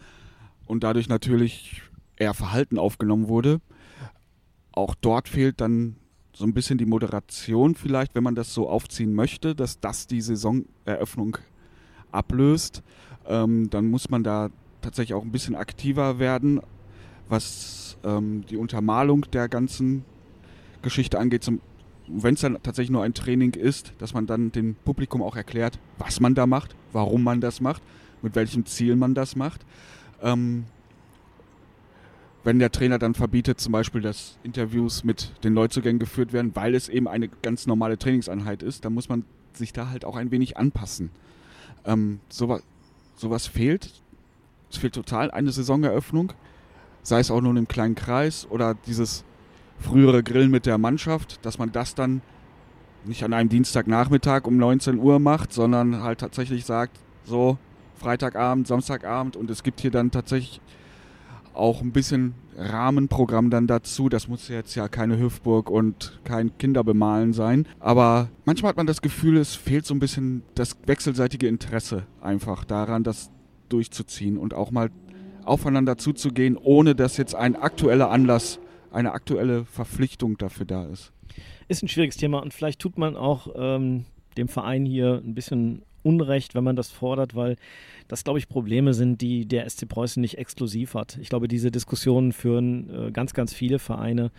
und 0.66 0.84
dadurch 0.84 1.08
natürlich 1.08 1.82
eher 2.18 2.34
Verhalten 2.34 2.78
aufgenommen 2.78 3.28
wurde. 3.28 3.60
Auch 4.72 4.96
dort 4.96 5.30
fehlt 5.30 5.62
dann 5.62 5.96
so 6.34 6.46
ein 6.46 6.54
bisschen 6.54 6.78
die 6.78 6.86
Moderation 6.86 7.76
vielleicht, 7.76 8.16
wenn 8.16 8.24
man 8.24 8.36
das 8.36 8.54
so 8.54 8.70
aufziehen 8.70 9.14
möchte, 9.14 9.56
dass 9.56 9.80
das 9.80 10.08
die 10.08 10.22
Saisoneröffnung 10.22 11.38
ablöst. 12.12 12.82
Ähm, 13.28 13.70
dann 13.70 13.90
muss 13.90 14.10
man 14.10 14.24
da 14.24 14.50
tatsächlich 14.82 15.14
auch 15.14 15.24
ein 15.24 15.32
bisschen 15.32 15.56
aktiver 15.56 16.20
werden, 16.20 16.60
was 17.34 17.98
ähm, 18.04 18.46
die 18.48 18.58
Untermalung 18.58 19.26
der 19.32 19.50
ganzen 19.50 20.06
Geschichte 20.84 21.18
angeht. 21.18 21.52
Wenn 22.08 22.36
es 22.36 22.42
dann 22.42 22.62
tatsächlich 22.62 22.92
nur 22.92 23.04
ein 23.04 23.16
Training 23.16 23.56
ist, 23.56 23.94
dass 23.98 24.14
man 24.14 24.28
dann 24.28 24.52
dem 24.52 24.76
Publikum 24.76 25.24
auch 25.24 25.36
erklärt, 25.36 25.80
was 25.98 26.20
man 26.20 26.36
da 26.36 26.46
macht, 26.46 26.76
warum 26.92 27.24
man 27.24 27.42
das 27.42 27.60
macht, 27.60 27.82
mit 28.22 28.36
welchem 28.36 28.66
Ziel 28.68 28.96
man 28.96 29.16
das 29.16 29.36
macht. 29.36 29.66
Ähm, 30.22 30.66
wenn 32.44 32.60
der 32.60 32.72
Trainer 32.72 33.00
dann 33.00 33.16
verbietet, 33.16 33.60
zum 33.60 33.72
Beispiel, 33.72 34.02
dass 34.02 34.38
Interviews 34.44 35.04
mit 35.04 35.32
den 35.44 35.54
Neuzugängen 35.54 36.00
geführt 36.00 36.34
werden, 36.34 36.56
weil 36.56 36.76
es 36.76 36.88
eben 36.88 37.08
eine 37.08 37.30
ganz 37.30 37.66
normale 37.66 37.98
Trainingseinheit 37.98 38.62
ist, 38.62 38.86
dann 38.86 38.94
muss 38.94 39.10
man 39.10 39.26
sich 39.54 39.74
da 39.74 39.90
halt 39.90 40.06
auch 40.06 40.18
ein 40.18 40.30
wenig 40.30 40.58
anpassen. 40.58 41.10
Ähm, 41.86 42.20
sowas, 42.30 42.62
sowas 43.16 43.48
fehlt. 43.48 44.04
Es 44.70 44.78
fehlt 44.78 44.94
total 44.94 45.32
eine 45.32 45.52
Saisoneröffnung 45.52 46.34
sei 47.04 47.20
es 47.20 47.30
auch 47.30 47.42
nur 47.42 47.52
in 47.52 47.58
einem 47.58 47.68
kleinen 47.68 47.96
Kreis 47.96 48.48
oder 48.50 48.76
dieses 48.88 49.24
frühere 49.80 50.24
Grillen 50.24 50.52
mit 50.52 50.66
der 50.66 50.78
Mannschaft, 50.78 51.46
dass 51.46 51.60
man 51.60 51.72
das 51.72 51.96
dann 51.96 52.22
nicht 53.06 53.24
an 53.24 53.34
einem 53.34 53.50
Dienstagnachmittag 53.50 54.46
um 54.46 54.58
19 54.58 54.98
Uhr 54.98 55.20
macht, 55.20 55.54
sondern 55.54 56.02
halt 56.02 56.20
tatsächlich 56.20 56.66
sagt, 56.66 56.98
so 57.26 57.58
Freitagabend, 57.96 58.68
Samstagabend 58.68 59.36
und 59.36 59.50
es 59.50 59.64
gibt 59.64 59.82
hier 59.82 59.92
dann 59.92 60.12
tatsächlich 60.12 60.62
auch 61.54 61.82
ein 61.82 61.92
bisschen 61.92 62.34
Rahmenprogramm 62.58 63.50
dann 63.50 63.68
dazu. 63.68 64.10
Das 64.10 64.28
muss 64.28 64.48
jetzt 64.48 64.76
ja 64.76 64.88
keine 64.88 65.20
Hüftburg 65.20 65.70
und 65.70 66.20
kein 66.24 66.58
Kinderbemalen 66.58 67.34
sein. 67.34 67.68
Aber 67.80 68.30
manchmal 68.46 68.70
hat 68.70 68.78
man 68.78 68.88
das 68.88 69.02
Gefühl, 69.02 69.38
es 69.38 69.56
fehlt 69.56 69.86
so 69.86 69.94
ein 69.94 70.00
bisschen 70.00 70.44
das 70.56 70.78
wechselseitige 70.86 71.48
Interesse 71.48 72.04
einfach 72.22 72.64
daran, 72.64 73.04
das 73.04 73.32
durchzuziehen 73.70 74.38
und 74.38 74.54
auch 74.54 74.72
mal 74.72 74.90
aufeinander 75.46 75.98
zuzugehen, 75.98 76.58
ohne 76.58 76.96
dass 76.96 77.18
jetzt 77.18 77.36
ein 77.36 77.56
aktueller 77.56 78.10
Anlass, 78.10 78.60
eine 78.92 79.14
aktuelle 79.14 79.66
Verpflichtung 79.66 80.38
dafür 80.38 80.66
da 80.66 80.86
ist. 80.86 81.12
Ist 81.68 81.84
ein 81.84 81.88
schwieriges 81.88 82.18
Thema 82.18 82.40
und 82.40 82.54
vielleicht 82.54 82.80
tut 82.80 82.98
man 82.98 83.16
auch 83.16 83.48
ähm, 83.56 84.06
dem 84.38 84.48
Verein 84.48 84.86
hier 84.86 85.22
ein 85.24 85.34
bisschen 85.34 85.84
Unrecht, 86.04 86.54
wenn 86.54 86.64
man 86.64 86.76
das 86.76 86.92
fordert, 86.92 87.34
weil 87.36 87.56
das, 88.08 88.24
glaube 88.24 88.40
ich, 88.40 88.48
Probleme 88.48 88.94
sind, 88.94 89.22
die 89.22 89.46
der 89.46 89.70
SC 89.70 89.88
Preußen 89.88 90.22
nicht 90.22 90.38
exklusiv 90.38 90.94
hat. 90.94 91.18
Ich 91.22 91.30
glaube, 91.30 91.48
diese 91.48 91.72
Diskussionen 91.72 92.32
führen 92.32 92.90
äh, 92.90 93.12
ganz, 93.12 93.34
ganz 93.34 93.54
viele 93.54 93.80
Vereine, 93.80 94.32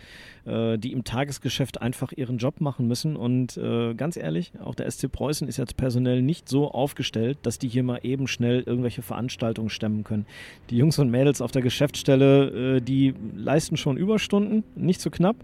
äh, 0.45 0.77
die 0.77 0.91
im 0.91 1.03
Tagesgeschäft 1.03 1.81
einfach 1.81 2.11
ihren 2.11 2.37
Job 2.37 2.61
machen 2.61 2.87
müssen. 2.87 3.15
Und 3.15 3.57
äh, 3.57 3.93
ganz 3.93 4.17
ehrlich, 4.17 4.53
auch 4.63 4.75
der 4.75 4.89
SC 4.89 5.11
Preußen 5.11 5.47
ist 5.47 5.57
jetzt 5.57 5.77
personell 5.77 6.21
nicht 6.21 6.49
so 6.49 6.71
aufgestellt, 6.71 7.37
dass 7.43 7.59
die 7.59 7.67
hier 7.67 7.83
mal 7.83 7.99
eben 8.03 8.27
schnell 8.27 8.63
irgendwelche 8.65 9.01
Veranstaltungen 9.01 9.69
stemmen 9.69 10.03
können. 10.03 10.25
Die 10.69 10.77
Jungs 10.77 10.99
und 10.99 11.09
Mädels 11.09 11.41
auf 11.41 11.51
der 11.51 11.61
Geschäftsstelle, 11.61 12.77
äh, 12.77 12.81
die 12.81 13.13
leisten 13.35 13.77
schon 13.77 13.97
Überstunden, 13.97 14.63
nicht 14.75 15.01
so 15.01 15.09
knapp. 15.09 15.37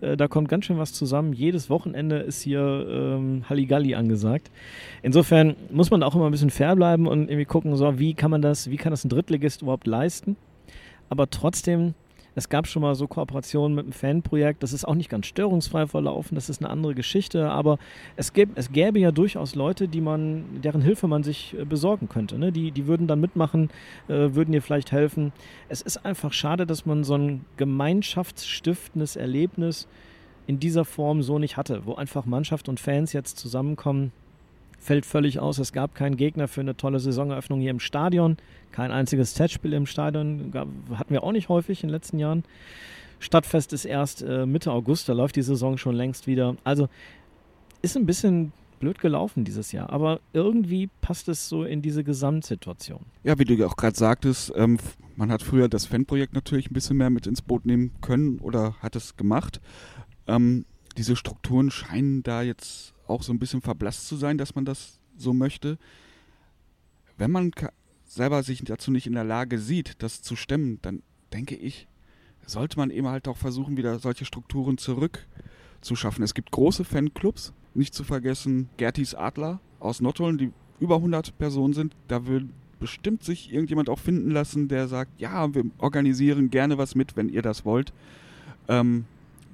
Äh, 0.00 0.16
da 0.16 0.28
kommt 0.28 0.48
ganz 0.48 0.64
schön 0.64 0.78
was 0.78 0.92
zusammen. 0.92 1.32
Jedes 1.32 1.70
Wochenende 1.70 2.18
ist 2.18 2.42
hier 2.42 2.86
ähm, 2.88 3.44
Halligalli 3.48 3.94
angesagt. 3.94 4.50
Insofern 5.02 5.56
muss 5.70 5.90
man 5.90 6.02
auch 6.02 6.14
immer 6.14 6.26
ein 6.26 6.32
bisschen 6.32 6.50
fair 6.50 6.76
bleiben 6.76 7.06
und 7.06 7.28
irgendwie 7.28 7.44
gucken, 7.44 7.67
so, 7.76 7.98
wie 7.98 8.14
kann 8.14 8.30
man 8.30 8.42
das, 8.42 8.70
wie 8.70 8.76
kann 8.76 8.90
das 8.90 9.04
ein 9.04 9.08
Drittligist 9.08 9.62
überhaupt 9.62 9.86
leisten? 9.86 10.36
Aber 11.08 11.30
trotzdem, 11.30 11.94
es 12.34 12.48
gab 12.48 12.68
schon 12.68 12.82
mal 12.82 12.94
so 12.94 13.06
Kooperationen 13.08 13.74
mit 13.74 13.86
einem 13.86 13.92
Fanprojekt, 13.92 14.62
das 14.62 14.72
ist 14.72 14.84
auch 14.86 14.94
nicht 14.94 15.08
ganz 15.08 15.26
störungsfrei 15.26 15.86
verlaufen, 15.86 16.34
das 16.34 16.48
ist 16.48 16.62
eine 16.62 16.70
andere 16.70 16.94
Geschichte, 16.94 17.50
aber 17.50 17.78
es, 18.16 18.32
gäb, 18.32 18.50
es 18.54 18.70
gäbe 18.70 19.00
ja 19.00 19.10
durchaus 19.10 19.54
Leute, 19.54 19.88
die 19.88 20.00
man, 20.00 20.60
deren 20.62 20.82
Hilfe 20.82 21.08
man 21.08 21.24
sich 21.24 21.56
äh, 21.58 21.64
besorgen 21.64 22.08
könnte. 22.08 22.38
Ne? 22.38 22.52
Die, 22.52 22.70
die 22.70 22.86
würden 22.86 23.06
dann 23.06 23.20
mitmachen, 23.20 23.70
äh, 24.06 24.34
würden 24.34 24.52
dir 24.52 24.62
vielleicht 24.62 24.92
helfen. 24.92 25.32
Es 25.68 25.82
ist 25.82 26.04
einfach 26.04 26.32
schade, 26.32 26.66
dass 26.66 26.86
man 26.86 27.02
so 27.02 27.14
ein 27.14 27.44
gemeinschaftsstiftendes 27.56 29.16
Erlebnis 29.16 29.88
in 30.46 30.60
dieser 30.60 30.84
Form 30.84 31.22
so 31.22 31.38
nicht 31.38 31.56
hatte, 31.56 31.86
wo 31.86 31.94
einfach 31.94 32.24
Mannschaft 32.24 32.68
und 32.68 32.78
Fans 32.78 33.12
jetzt 33.12 33.38
zusammenkommen 33.38 34.12
fällt 34.78 35.06
völlig 35.06 35.40
aus. 35.40 35.58
Es 35.58 35.72
gab 35.72 35.94
keinen 35.94 36.16
Gegner 36.16 36.48
für 36.48 36.60
eine 36.60 36.76
tolle 36.76 37.00
Saisoneröffnung 37.00 37.60
hier 37.60 37.70
im 37.70 37.80
Stadion. 37.80 38.36
Kein 38.72 38.92
einziges 38.92 39.34
Testspiel 39.34 39.72
im 39.72 39.86
Stadion 39.86 40.52
hatten 40.94 41.12
wir 41.12 41.22
auch 41.22 41.32
nicht 41.32 41.48
häufig 41.48 41.82
in 41.82 41.88
den 41.88 41.94
letzten 41.94 42.18
Jahren. 42.18 42.44
Stadtfest 43.20 43.72
ist 43.72 43.84
erst 43.84 44.22
äh, 44.22 44.46
Mitte 44.46 44.70
August, 44.70 45.08
da 45.08 45.12
läuft 45.12 45.36
die 45.36 45.42
Saison 45.42 45.76
schon 45.76 45.94
längst 45.94 46.26
wieder. 46.26 46.56
Also 46.64 46.88
ist 47.82 47.96
ein 47.96 48.06
bisschen 48.06 48.52
blöd 48.78 49.00
gelaufen 49.00 49.44
dieses 49.44 49.72
Jahr, 49.72 49.90
aber 49.90 50.20
irgendwie 50.32 50.88
passt 51.00 51.28
es 51.28 51.48
so 51.48 51.64
in 51.64 51.82
diese 51.82 52.04
Gesamtsituation. 52.04 53.00
Ja, 53.24 53.38
wie 53.38 53.44
du 53.44 53.54
ja 53.54 53.66
auch 53.66 53.76
gerade 53.76 53.96
sagtest, 53.96 54.52
ähm, 54.54 54.78
man 55.16 55.32
hat 55.32 55.42
früher 55.42 55.68
das 55.68 55.86
Fanprojekt 55.86 56.32
natürlich 56.34 56.70
ein 56.70 56.74
bisschen 56.74 56.96
mehr 56.96 57.10
mit 57.10 57.26
ins 57.26 57.42
Boot 57.42 57.66
nehmen 57.66 57.92
können 58.00 58.38
oder 58.38 58.76
hat 58.80 58.94
es 58.94 59.16
gemacht. 59.16 59.60
Ähm, 60.28 60.64
diese 60.96 61.16
Strukturen 61.16 61.70
scheinen 61.70 62.22
da 62.22 62.42
jetzt 62.42 62.94
auch 63.08 63.22
so 63.22 63.32
ein 63.32 63.38
bisschen 63.38 63.60
verblasst 63.60 64.06
zu 64.06 64.16
sein, 64.16 64.38
dass 64.38 64.54
man 64.54 64.64
das 64.64 65.00
so 65.16 65.32
möchte. 65.32 65.78
Wenn 67.16 67.30
man 67.30 67.50
selber 68.04 68.42
sich 68.42 68.62
dazu 68.64 68.90
nicht 68.90 69.06
in 69.06 69.14
der 69.14 69.24
Lage 69.24 69.58
sieht, 69.58 70.02
das 70.02 70.22
zu 70.22 70.36
stemmen, 70.36 70.78
dann 70.82 71.02
denke 71.32 71.56
ich, 71.56 71.88
sollte 72.46 72.78
man 72.78 72.90
eben 72.90 73.08
halt 73.08 73.28
auch 73.28 73.36
versuchen, 73.36 73.76
wieder 73.76 73.98
solche 73.98 74.24
Strukturen 74.24 74.78
zurückzuschaffen. 74.78 76.24
Es 76.24 76.34
gibt 76.34 76.50
große 76.50 76.84
Fanclubs, 76.84 77.52
nicht 77.74 77.94
zu 77.94 78.04
vergessen 78.04 78.70
Gertis 78.76 79.14
Adler 79.14 79.60
aus 79.80 80.00
Nottuln, 80.00 80.38
die 80.38 80.52
über 80.80 80.96
100 80.96 81.36
Personen 81.38 81.74
sind. 81.74 81.94
Da 82.08 82.26
will 82.26 82.48
bestimmt 82.80 83.24
sich 83.24 83.52
irgendjemand 83.52 83.90
auch 83.90 83.98
finden 83.98 84.30
lassen, 84.30 84.68
der 84.68 84.88
sagt, 84.88 85.20
ja, 85.20 85.52
wir 85.54 85.64
organisieren 85.78 86.50
gerne 86.50 86.78
was 86.78 86.94
mit, 86.94 87.16
wenn 87.16 87.28
ihr 87.28 87.42
das 87.42 87.64
wollt. 87.64 87.92
Ähm, 88.68 89.04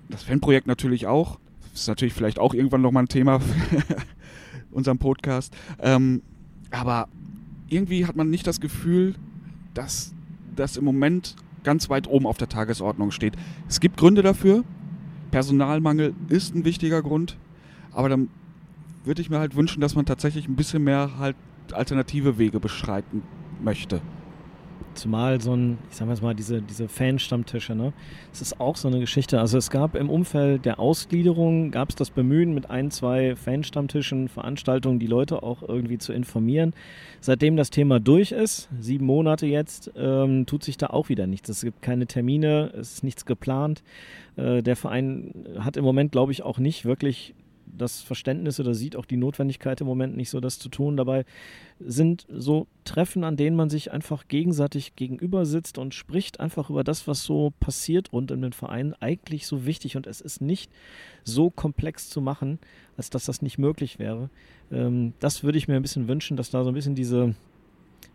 das 0.09 0.23
Fanprojekt 0.23 0.67
natürlich 0.67 1.07
auch 1.07 1.39
ist 1.81 1.89
natürlich 1.89 2.15
vielleicht 2.15 2.39
auch 2.39 2.55
irgendwann 2.55 2.83
nochmal 2.83 3.05
ein 3.05 3.09
Thema 3.09 3.41
für 3.41 3.85
unserem 4.71 4.99
Podcast. 4.99 5.55
Ähm, 5.81 6.23
aber 6.71 7.09
irgendwie 7.69 8.07
hat 8.07 8.17
man 8.17 8.31
nicht 8.31 8.47
das 8.47 8.61
Gefühl, 8.61 9.15
dass 9.75 10.15
das 10.57 10.77
im 10.77 10.85
Moment 10.85 11.37
ganz 11.65 11.89
weit 11.91 12.07
oben 12.07 12.27
auf 12.27 12.37
der 12.37 12.49
Tagesordnung 12.49 13.11
steht. 13.11 13.35
Es 13.69 13.81
gibt 13.81 13.97
Gründe 13.97 14.23
dafür. 14.23 14.65
Personalmangel 15.31 16.15
ist 16.29 16.55
ein 16.55 16.65
wichtiger 16.65 17.03
Grund. 17.03 17.39
Aber 17.93 18.09
dann 18.09 18.29
würde 19.05 19.21
ich 19.21 19.31
mir 19.31 19.39
halt 19.39 19.57
wünschen, 19.57 19.81
dass 19.81 19.95
man 19.95 20.07
tatsächlich 20.07 20.49
ein 20.49 20.57
bisschen 20.57 20.85
mehr 20.85 21.19
halt 21.19 21.37
alternative 21.73 22.39
Wege 22.39 22.61
beschreiten 22.61 23.23
möchte. 23.63 24.01
Zumal 24.95 25.41
so 25.41 25.55
ein, 25.55 25.79
ich 25.91 25.97
sag 25.97 26.23
mal, 26.23 26.35
diese, 26.35 26.63
diese 26.63 26.89
Fan-Stammtische, 26.89 27.75
ne? 27.75 27.93
Das 28.31 28.41
ist 28.41 28.61
auch 28.61 28.77
so 28.77 28.89
eine 28.89 29.01
Geschichte. 29.01 29.41
Also 29.41 29.59
es 29.59 29.71
gab 29.71 29.97
im 29.97 30.09
Umfeld 30.09 30.65
der 30.65 30.79
Ausgliederung, 30.79 31.71
gab 31.71 31.91
es 31.91 31.97
das 31.97 32.11
Bemühen, 32.11 32.55
mit 32.55 32.71
ein, 32.71 32.91
zwei 32.91 33.37
Fan-Stammtischen, 33.37 34.29
Veranstaltungen, 34.29 34.99
die 34.99 35.07
Leute 35.07 35.43
auch 35.43 35.63
irgendwie 35.63 35.99
zu 35.99 36.13
informieren. 36.13 36.75
Seitdem 37.21 37.57
das 37.57 37.71
Thema 37.71 38.01
durch 38.01 38.33
ist, 38.33 38.69
sieben 38.79 39.07
Monate 39.07 39.47
jetzt, 39.47 39.91
ähm, 39.97 40.47
tut 40.47 40.63
sich 40.63 40.77
da 40.77 40.89
auch 40.89 41.09
wieder 41.09 41.27
nichts. 41.27 41.49
Es 41.49 41.63
gibt 41.63 41.83
keine 41.83 42.07
Termine, 42.07 42.73
es 42.75 42.95
ist 42.95 43.05
nichts 43.05 43.27
geplant. 43.27 43.83
Äh, 44.37 44.63
der 44.63 44.77
Verein 44.77 45.33
hat 45.59 45.77
im 45.77 45.85
Moment, 45.85 46.13
glaube 46.13 46.33
ich, 46.33 46.43
auch 46.43 46.59
nicht 46.59 46.85
wirklich 46.85 47.35
das 47.77 48.01
Verständnis 48.01 48.61
oder 48.61 48.75
sieht 48.75 48.97
auch 48.97 49.05
die 49.05 49.17
Notwendigkeit 49.17 49.81
im 49.81 49.87
Moment 49.87 50.17
nicht 50.17 50.31
so, 50.31 50.41
das 50.41 50.59
zu 50.59 50.69
tun. 50.69 50.97
Dabei 50.97 51.25
sind 51.81 52.27
so 52.29 52.67
Treffen, 52.85 53.25
an 53.25 53.37
denen 53.37 53.57
man 53.57 53.71
sich 53.71 53.93
einfach 53.93 54.29
gegenseitig 54.29 54.97
gegenüber 54.97 55.47
sitzt 55.47 55.79
und 55.79 55.95
spricht 55.95 56.41
einfach 56.41 56.71
über 56.71 56.85
das, 56.85 57.07
was 57.09 57.25
so 57.25 57.53
passiert 57.61 58.13
rund 58.13 58.33
um 58.33 58.43
den 58.43 58.53
Verein, 58.53 58.95
eigentlich 58.95 59.47
so 59.47 59.67
wichtig. 59.67 59.97
Und 59.97 60.07
es 60.07 60.21
ist 60.21 60.41
nicht 60.41 60.71
so 61.25 61.51
komplex 61.51 62.09
zu 62.09 62.21
machen, 62.21 62.59
als 62.97 63.11
dass 63.11 63.25
das 63.25 63.43
nicht 63.43 63.59
möglich 63.59 63.99
wäre. 63.99 64.31
Ähm, 64.71 65.15
das 65.21 65.43
würde 65.43 65.59
ich 65.59 65.69
mir 65.69 65.77
ein 65.77 65.83
bisschen 65.83 66.09
wünschen, 66.09 66.37
dass 66.37 66.51
da 66.51 66.65
so 66.65 66.71
ein 66.71 66.75
bisschen 66.75 66.95
diese 66.95 67.35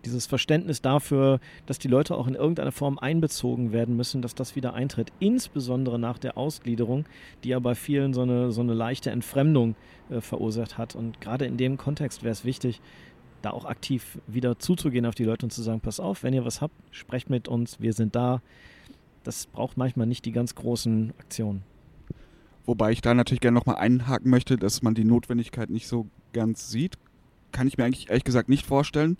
dieses 0.06 0.26
Verständnis 0.26 0.82
dafür, 0.82 1.40
dass 1.66 1.80
die 1.80 1.88
Leute 1.88 2.16
auch 2.16 2.28
in 2.28 2.36
irgendeiner 2.36 2.72
Form 2.72 2.98
einbezogen 2.98 3.72
werden 3.72 3.96
müssen, 3.96 4.22
dass 4.22 4.36
das 4.36 4.56
wieder 4.56 4.74
eintritt. 4.74 5.12
Insbesondere 5.20 6.00
nach 6.00 6.18
der 6.18 6.38
Ausgliederung, 6.38 7.06
die 7.44 7.50
ja 7.50 7.60
bei 7.60 7.76
vielen 7.76 8.14
so 8.14 8.22
eine, 8.22 8.52
so 8.52 8.62
eine 8.62 8.74
leichte 8.74 9.12
Entfremdung 9.12 9.76
äh, 10.10 10.22
verursacht 10.22 10.78
hat. 10.78 10.96
Und 10.96 11.22
gerade 11.22 11.46
in 11.46 11.58
dem 11.58 11.78
Kontext 11.78 12.24
wäre 12.24 12.32
es 12.32 12.46
wichtig, 12.46 12.82
da 13.42 13.52
auch 13.52 13.66
aktiv 13.66 14.20
wieder 14.28 14.60
zuzugehen 14.60 15.06
auf 15.06 15.16
die 15.16 15.24
Leute 15.24 15.46
und 15.46 15.52
zu 15.52 15.62
sagen, 15.62 15.80
pass 15.80 16.00
auf, 16.00 16.24
wenn 16.24 16.34
ihr 16.34 16.46
was 16.46 16.62
habt, 16.62 16.74
sprecht 16.92 17.30
mit 17.30 17.48
uns, 17.48 17.80
wir 17.80 17.94
sind 17.94 18.16
da. 18.16 18.42
Das 19.24 19.48
braucht 19.48 19.78
manchmal 19.78 20.08
nicht 20.08 20.26
die 20.26 20.32
ganz 20.32 20.56
großen 20.56 21.14
Aktionen. 21.20 21.64
Wobei 22.66 22.92
ich 22.92 23.02
da 23.02 23.14
natürlich 23.14 23.42
gerne 23.42 23.56
nochmal 23.56 23.78
einhaken 23.78 24.30
möchte, 24.30 24.58
dass 24.58 24.82
man 24.82 24.94
die 24.94 25.04
Notwendigkeit 25.04 25.70
nicht 25.70 25.88
so 25.88 26.08
ganz 26.34 26.70
sieht. 26.70 26.98
Kann 27.52 27.68
ich 27.68 27.78
mir 27.78 27.86
eigentlich 27.86 28.10
ehrlich 28.10 28.24
gesagt 28.24 28.48
nicht 28.48 28.66
vorstellen. 28.66 29.18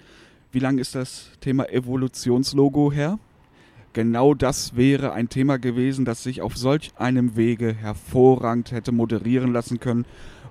Wie 0.52 0.60
lange 0.60 0.82
ist 0.82 0.96
das 0.96 1.30
Thema 1.42 1.70
Evolutionslogo 1.70 2.92
her? 2.92 3.20
Genau 3.94 4.34
das 4.34 4.76
wäre 4.76 5.14
ein 5.14 5.30
Thema 5.30 5.60
gewesen, 5.60 6.06
das 6.06 6.24
sich 6.24 6.42
auf 6.42 6.58
solch 6.58 6.92
einem 6.96 7.36
Wege 7.36 7.72
hervorragend 7.72 8.72
hätte 8.72 8.92
moderieren 8.92 9.54
lassen 9.54 9.80
können, 9.80 10.06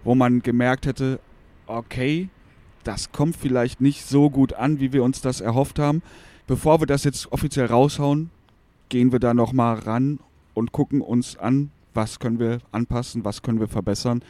wo 0.05 0.15
man 0.15 0.41
gemerkt 0.41 0.87
hätte, 0.87 1.19
okay, 1.67 2.29
das 2.85 3.11
kommt 3.11 3.37
vielleicht 3.37 3.81
nicht 3.81 4.07
so 4.07 4.31
gut 4.31 4.53
an, 4.53 4.79
wie 4.79 4.93
wir 4.93 5.03
uns 5.03 5.21
das 5.21 5.41
erhofft 5.41 5.81
haben. 5.81 6.03
Bevor 6.47 6.81
wir 6.81 6.87
das 6.87 7.03
jetzt 7.03 7.33
offiziell 7.33 7.67
raushauen, 7.67 8.31
gehen 8.91 9.11
wir 9.11 9.19
da 9.19 9.35
nochmal 9.35 9.81
ran 9.81 10.21
und 10.55 10.71
gucken 10.71 11.01
uns 11.01 11.37
an, 11.37 11.73
was 11.93 12.21
können 12.21 12.39
wir 12.39 12.59
anpassen, 12.71 13.25
was 13.25 13.43
können 13.43 13.59
wir 13.59 13.69
verbessern. 13.69 14.23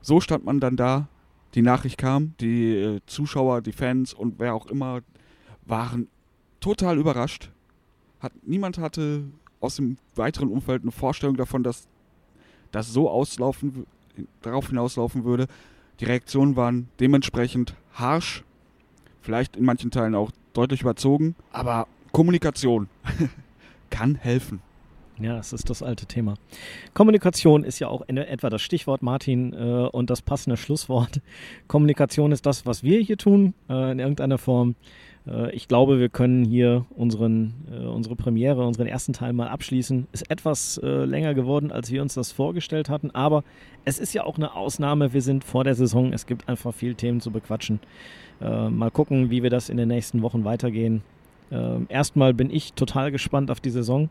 So 0.00 0.22
stand 0.22 0.46
man 0.46 0.60
dann 0.60 0.76
da 0.76 1.08
die 1.54 1.62
Nachricht 1.62 1.98
kam. 1.98 2.34
Die 2.40 2.74
äh, 2.74 3.00
Zuschauer, 3.06 3.62
die 3.62 3.72
Fans 3.72 4.12
und 4.12 4.38
wer 4.38 4.54
auch 4.54 4.66
immer 4.66 5.00
waren 5.66 6.08
total 6.60 6.98
überrascht. 6.98 7.50
Hat, 8.20 8.32
niemand 8.42 8.78
hatte 8.78 9.24
aus 9.60 9.76
dem 9.76 9.96
weiteren 10.14 10.48
Umfeld 10.48 10.82
eine 10.82 10.92
Vorstellung 10.92 11.36
davon, 11.36 11.62
dass 11.62 11.86
das 12.70 12.92
so 12.92 13.08
auslaufen, 13.08 13.86
darauf 14.42 14.68
hinauslaufen 14.68 15.24
würde. 15.24 15.46
Die 16.00 16.04
Reaktionen 16.04 16.56
waren 16.56 16.88
dementsprechend 17.00 17.74
harsch, 17.92 18.42
vielleicht 19.22 19.56
in 19.56 19.64
manchen 19.64 19.90
Teilen 19.90 20.14
auch 20.14 20.32
deutlich 20.52 20.82
überzogen, 20.82 21.34
aber 21.52 21.86
Kommunikation 22.12 22.88
kann 23.90 24.16
helfen. 24.16 24.60
Ja, 25.20 25.36
das 25.36 25.52
ist 25.52 25.70
das 25.70 25.82
alte 25.82 26.06
Thema. 26.06 26.34
Kommunikation 26.92 27.62
ist 27.62 27.78
ja 27.78 27.86
auch 27.88 28.02
in 28.08 28.16
etwa 28.16 28.50
das 28.50 28.62
Stichwort, 28.62 29.02
Martin, 29.02 29.52
äh, 29.52 29.88
und 29.92 30.10
das 30.10 30.22
passende 30.22 30.56
Schlusswort. 30.56 31.20
Kommunikation 31.68 32.32
ist 32.32 32.46
das, 32.46 32.66
was 32.66 32.82
wir 32.82 33.00
hier 33.00 33.16
tun, 33.16 33.54
äh, 33.68 33.92
in 33.92 34.00
irgendeiner 34.00 34.38
Form. 34.38 34.74
Äh, 35.26 35.54
ich 35.54 35.68
glaube, 35.68 35.98
wir 35.98 36.08
können 36.08 36.44
hier 36.44 36.84
unseren, 36.96 37.54
äh, 37.70 37.84
unsere 37.86 38.16
Premiere, 38.16 38.66
unseren 38.66 38.86
ersten 38.86 39.12
Teil 39.12 39.32
mal 39.32 39.48
abschließen. 39.48 40.06
Ist 40.12 40.30
etwas 40.30 40.78
äh, 40.78 41.04
länger 41.04 41.34
geworden, 41.34 41.70
als 41.70 41.90
wir 41.90 42.02
uns 42.02 42.14
das 42.14 42.32
vorgestellt 42.32 42.88
hatten, 42.88 43.10
aber 43.12 43.44
es 43.84 43.98
ist 43.98 44.14
ja 44.14 44.24
auch 44.24 44.36
eine 44.36 44.54
Ausnahme. 44.54 45.12
Wir 45.12 45.22
sind 45.22 45.44
vor 45.44 45.64
der 45.64 45.74
Saison. 45.74 46.12
Es 46.12 46.26
gibt 46.26 46.48
einfach 46.48 46.74
viele 46.74 46.94
Themen 46.94 47.20
zu 47.20 47.30
bequatschen. 47.30 47.80
Äh, 48.40 48.68
mal 48.68 48.90
gucken, 48.90 49.30
wie 49.30 49.42
wir 49.42 49.50
das 49.50 49.68
in 49.68 49.76
den 49.76 49.88
nächsten 49.88 50.22
Wochen 50.22 50.44
weitergehen. 50.44 51.02
erstmal 51.88 52.34
bin 52.34 52.50
ich 52.50 52.72
total 52.72 53.12
gespannt 53.12 53.50
auf 53.50 53.60
die 53.60 53.70
Saison. 53.70 54.08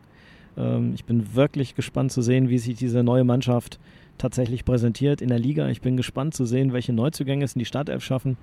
Ähm, 0.56 0.92
ich 0.94 1.04
bin 1.04 1.34
wirklich 1.34 1.74
gespannt 1.74 2.12
zu 2.12 2.22
sehen, 2.22 2.48
wie 2.48 2.58
sich 2.58 2.76
diese 2.76 3.02
neue 3.02 3.24
Mannschaft 3.24 3.78
tatsächlich 4.18 4.64
präsentiert 4.64 5.20
in 5.20 5.28
der 5.28 5.38
Liga. 5.38 5.68
Ich 5.68 5.80
bin 5.80 5.96
gespannt 5.96 6.34
zu 6.34 6.44
sehen, 6.44 6.72
welche 6.72 6.92
Neuzugänge 6.92 7.44
es 7.44 7.54
in 7.54 7.58
die 7.58 7.64
Startelf 7.64 8.04
schaffen. 8.04 8.36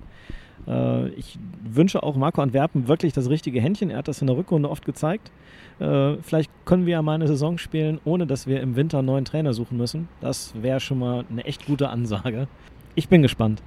Äh, 0.68 1.10
ich 1.10 1.40
wünsche 1.64 2.04
auch 2.04 2.16
Marco 2.16 2.42
Antwerpen 2.42 2.88
wirklich 2.88 3.14
das 3.14 3.30
richtige 3.30 3.62
Händchen. 3.62 3.90
Er 3.90 4.00
hat 4.00 4.08
das 4.08 4.22
in 4.22 4.28
der 4.28 4.38
Rückrunde 4.38 4.70
oft 4.70 4.86
gezeigt. 4.86 5.32
Äh, 5.80 6.18
vielleicht 6.22 6.52
können 6.66 6.86
wir 6.86 6.94
ja 6.94 7.02
mal 7.02 7.16
eine 7.16 7.28
Saison 7.28 7.58
spielen, 7.58 8.00
ohne 8.06 8.28
dass 8.28 8.48
wir 8.48 8.62
im 8.62 8.76
Winter 8.76 9.00
einen 9.00 9.08
neuen 9.08 9.26
Trainer 9.26 9.54
suchen 9.54 9.78
müssen. 9.78 10.08
Das 10.20 10.54
wäre 10.62 10.80
schon 10.80 11.00
mal 11.00 11.26
eine 11.30 11.46
echt 11.46 11.66
gute 11.66 11.90
Ansage. 11.90 12.48
Ich 12.96 13.08
bin 13.08 13.22
gespannt. 13.22 13.62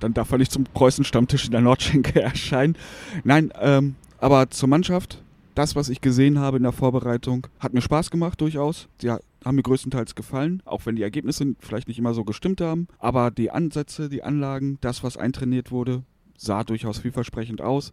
Dann 0.00 0.14
darf 0.14 0.32
er 0.32 0.38
nicht 0.38 0.52
zum 0.52 0.64
Preußen-Stammtisch 0.64 1.46
in 1.46 1.52
der 1.52 1.60
Nordschenke 1.60 2.20
erscheinen. 2.22 2.76
Nein, 3.24 3.52
ähm, 3.60 3.94
aber 4.18 4.50
zur 4.50 4.68
Mannschaft 4.68 5.21
das, 5.54 5.76
was 5.76 5.88
ich 5.88 6.00
gesehen 6.00 6.38
habe 6.38 6.56
in 6.56 6.62
der 6.62 6.72
Vorbereitung, 6.72 7.46
hat 7.60 7.74
mir 7.74 7.82
Spaß 7.82 8.10
gemacht 8.10 8.40
durchaus. 8.40 8.88
Sie 8.98 9.10
haben 9.10 9.56
mir 9.56 9.62
größtenteils 9.62 10.14
gefallen, 10.14 10.62
auch 10.64 10.86
wenn 10.86 10.96
die 10.96 11.02
Ergebnisse 11.02 11.54
vielleicht 11.58 11.88
nicht 11.88 11.98
immer 11.98 12.14
so 12.14 12.24
gestimmt 12.24 12.60
haben. 12.60 12.88
Aber 12.98 13.30
die 13.30 13.50
Ansätze, 13.50 14.08
die 14.08 14.22
Anlagen, 14.22 14.78
das, 14.80 15.02
was 15.02 15.16
eintrainiert 15.16 15.70
wurde, 15.70 16.02
sah 16.36 16.64
durchaus 16.64 16.98
vielversprechend 16.98 17.60
aus. 17.60 17.92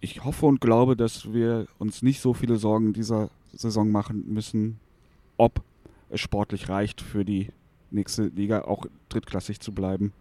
Ich 0.00 0.24
hoffe 0.24 0.46
und 0.46 0.60
glaube, 0.60 0.96
dass 0.96 1.32
wir 1.32 1.66
uns 1.78 2.02
nicht 2.02 2.20
so 2.20 2.34
viele 2.34 2.56
Sorgen 2.56 2.92
dieser 2.92 3.30
Saison 3.52 3.90
machen 3.90 4.24
müssen, 4.26 4.78
ob 5.36 5.62
es 6.10 6.20
sportlich 6.20 6.68
reicht 6.68 7.00
für 7.00 7.24
die 7.24 7.48
nächste 7.90 8.26
Liga 8.26 8.62
auch 8.62 8.84
drittklassig 9.08 9.60
zu 9.60 9.72
bleiben. 9.72 10.12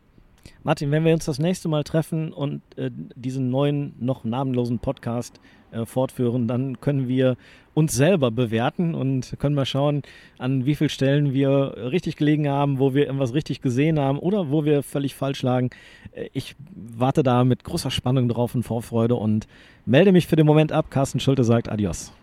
Martin, 0.63 0.91
wenn 0.91 1.03
wir 1.03 1.13
uns 1.13 1.25
das 1.25 1.39
nächste 1.39 1.67
Mal 1.67 1.83
treffen 1.83 2.31
und 2.31 2.61
äh, 2.77 2.91
diesen 3.15 3.49
neuen, 3.49 3.93
noch 3.99 4.23
namenlosen 4.23 4.79
Podcast 4.79 5.39
äh, 5.75 5.85
fortführen, 5.85 6.47
dann 6.47 6.79
können 6.79 7.07
wir 7.07 7.37
uns 7.73 7.93
selber 7.93 8.31
bewerten 8.31 8.95
und 8.95 9.35
können 9.37 9.55
mal 9.55 9.65
schauen, 9.65 10.01
an 10.37 10.65
wie 10.65 10.75
vielen 10.75 10.89
Stellen 10.89 11.33
wir 11.33 11.75
richtig 11.91 12.15
gelegen 12.15 12.47
haben, 12.47 12.79
wo 12.79 12.93
wir 12.93 13.05
irgendwas 13.05 13.33
richtig 13.33 13.61
gesehen 13.61 13.99
haben 13.99 14.17
oder 14.17 14.49
wo 14.49 14.63
wir 14.63 14.81
völlig 14.81 15.13
falsch 15.13 15.43
lagen. 15.43 15.69
Äh, 16.13 16.29
ich 16.33 16.55
warte 16.73 17.21
da 17.21 17.43
mit 17.43 17.63
großer 17.63 17.91
Spannung 17.91 18.29
drauf 18.29 18.55
und 18.55 18.63
Vorfreude 18.63 19.15
und 19.15 19.47
melde 19.85 20.11
mich 20.11 20.27
für 20.27 20.37
den 20.37 20.45
Moment 20.45 20.71
ab. 20.71 20.89
Carsten 20.89 21.19
Schulte 21.19 21.43
sagt 21.43 21.69
Adios. 21.69 22.13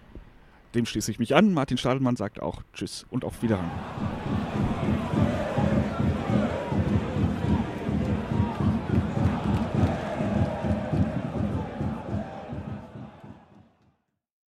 Dem 0.74 0.86
schließe 0.86 1.10
ich 1.10 1.18
mich 1.18 1.34
an. 1.34 1.52
Martin 1.52 1.76
Stadelmann 1.76 2.16
sagt 2.16 2.40
auch 2.40 2.62
Tschüss 2.72 3.06
und 3.10 3.24
auf 3.24 3.42
Wiederhören. 3.42 3.70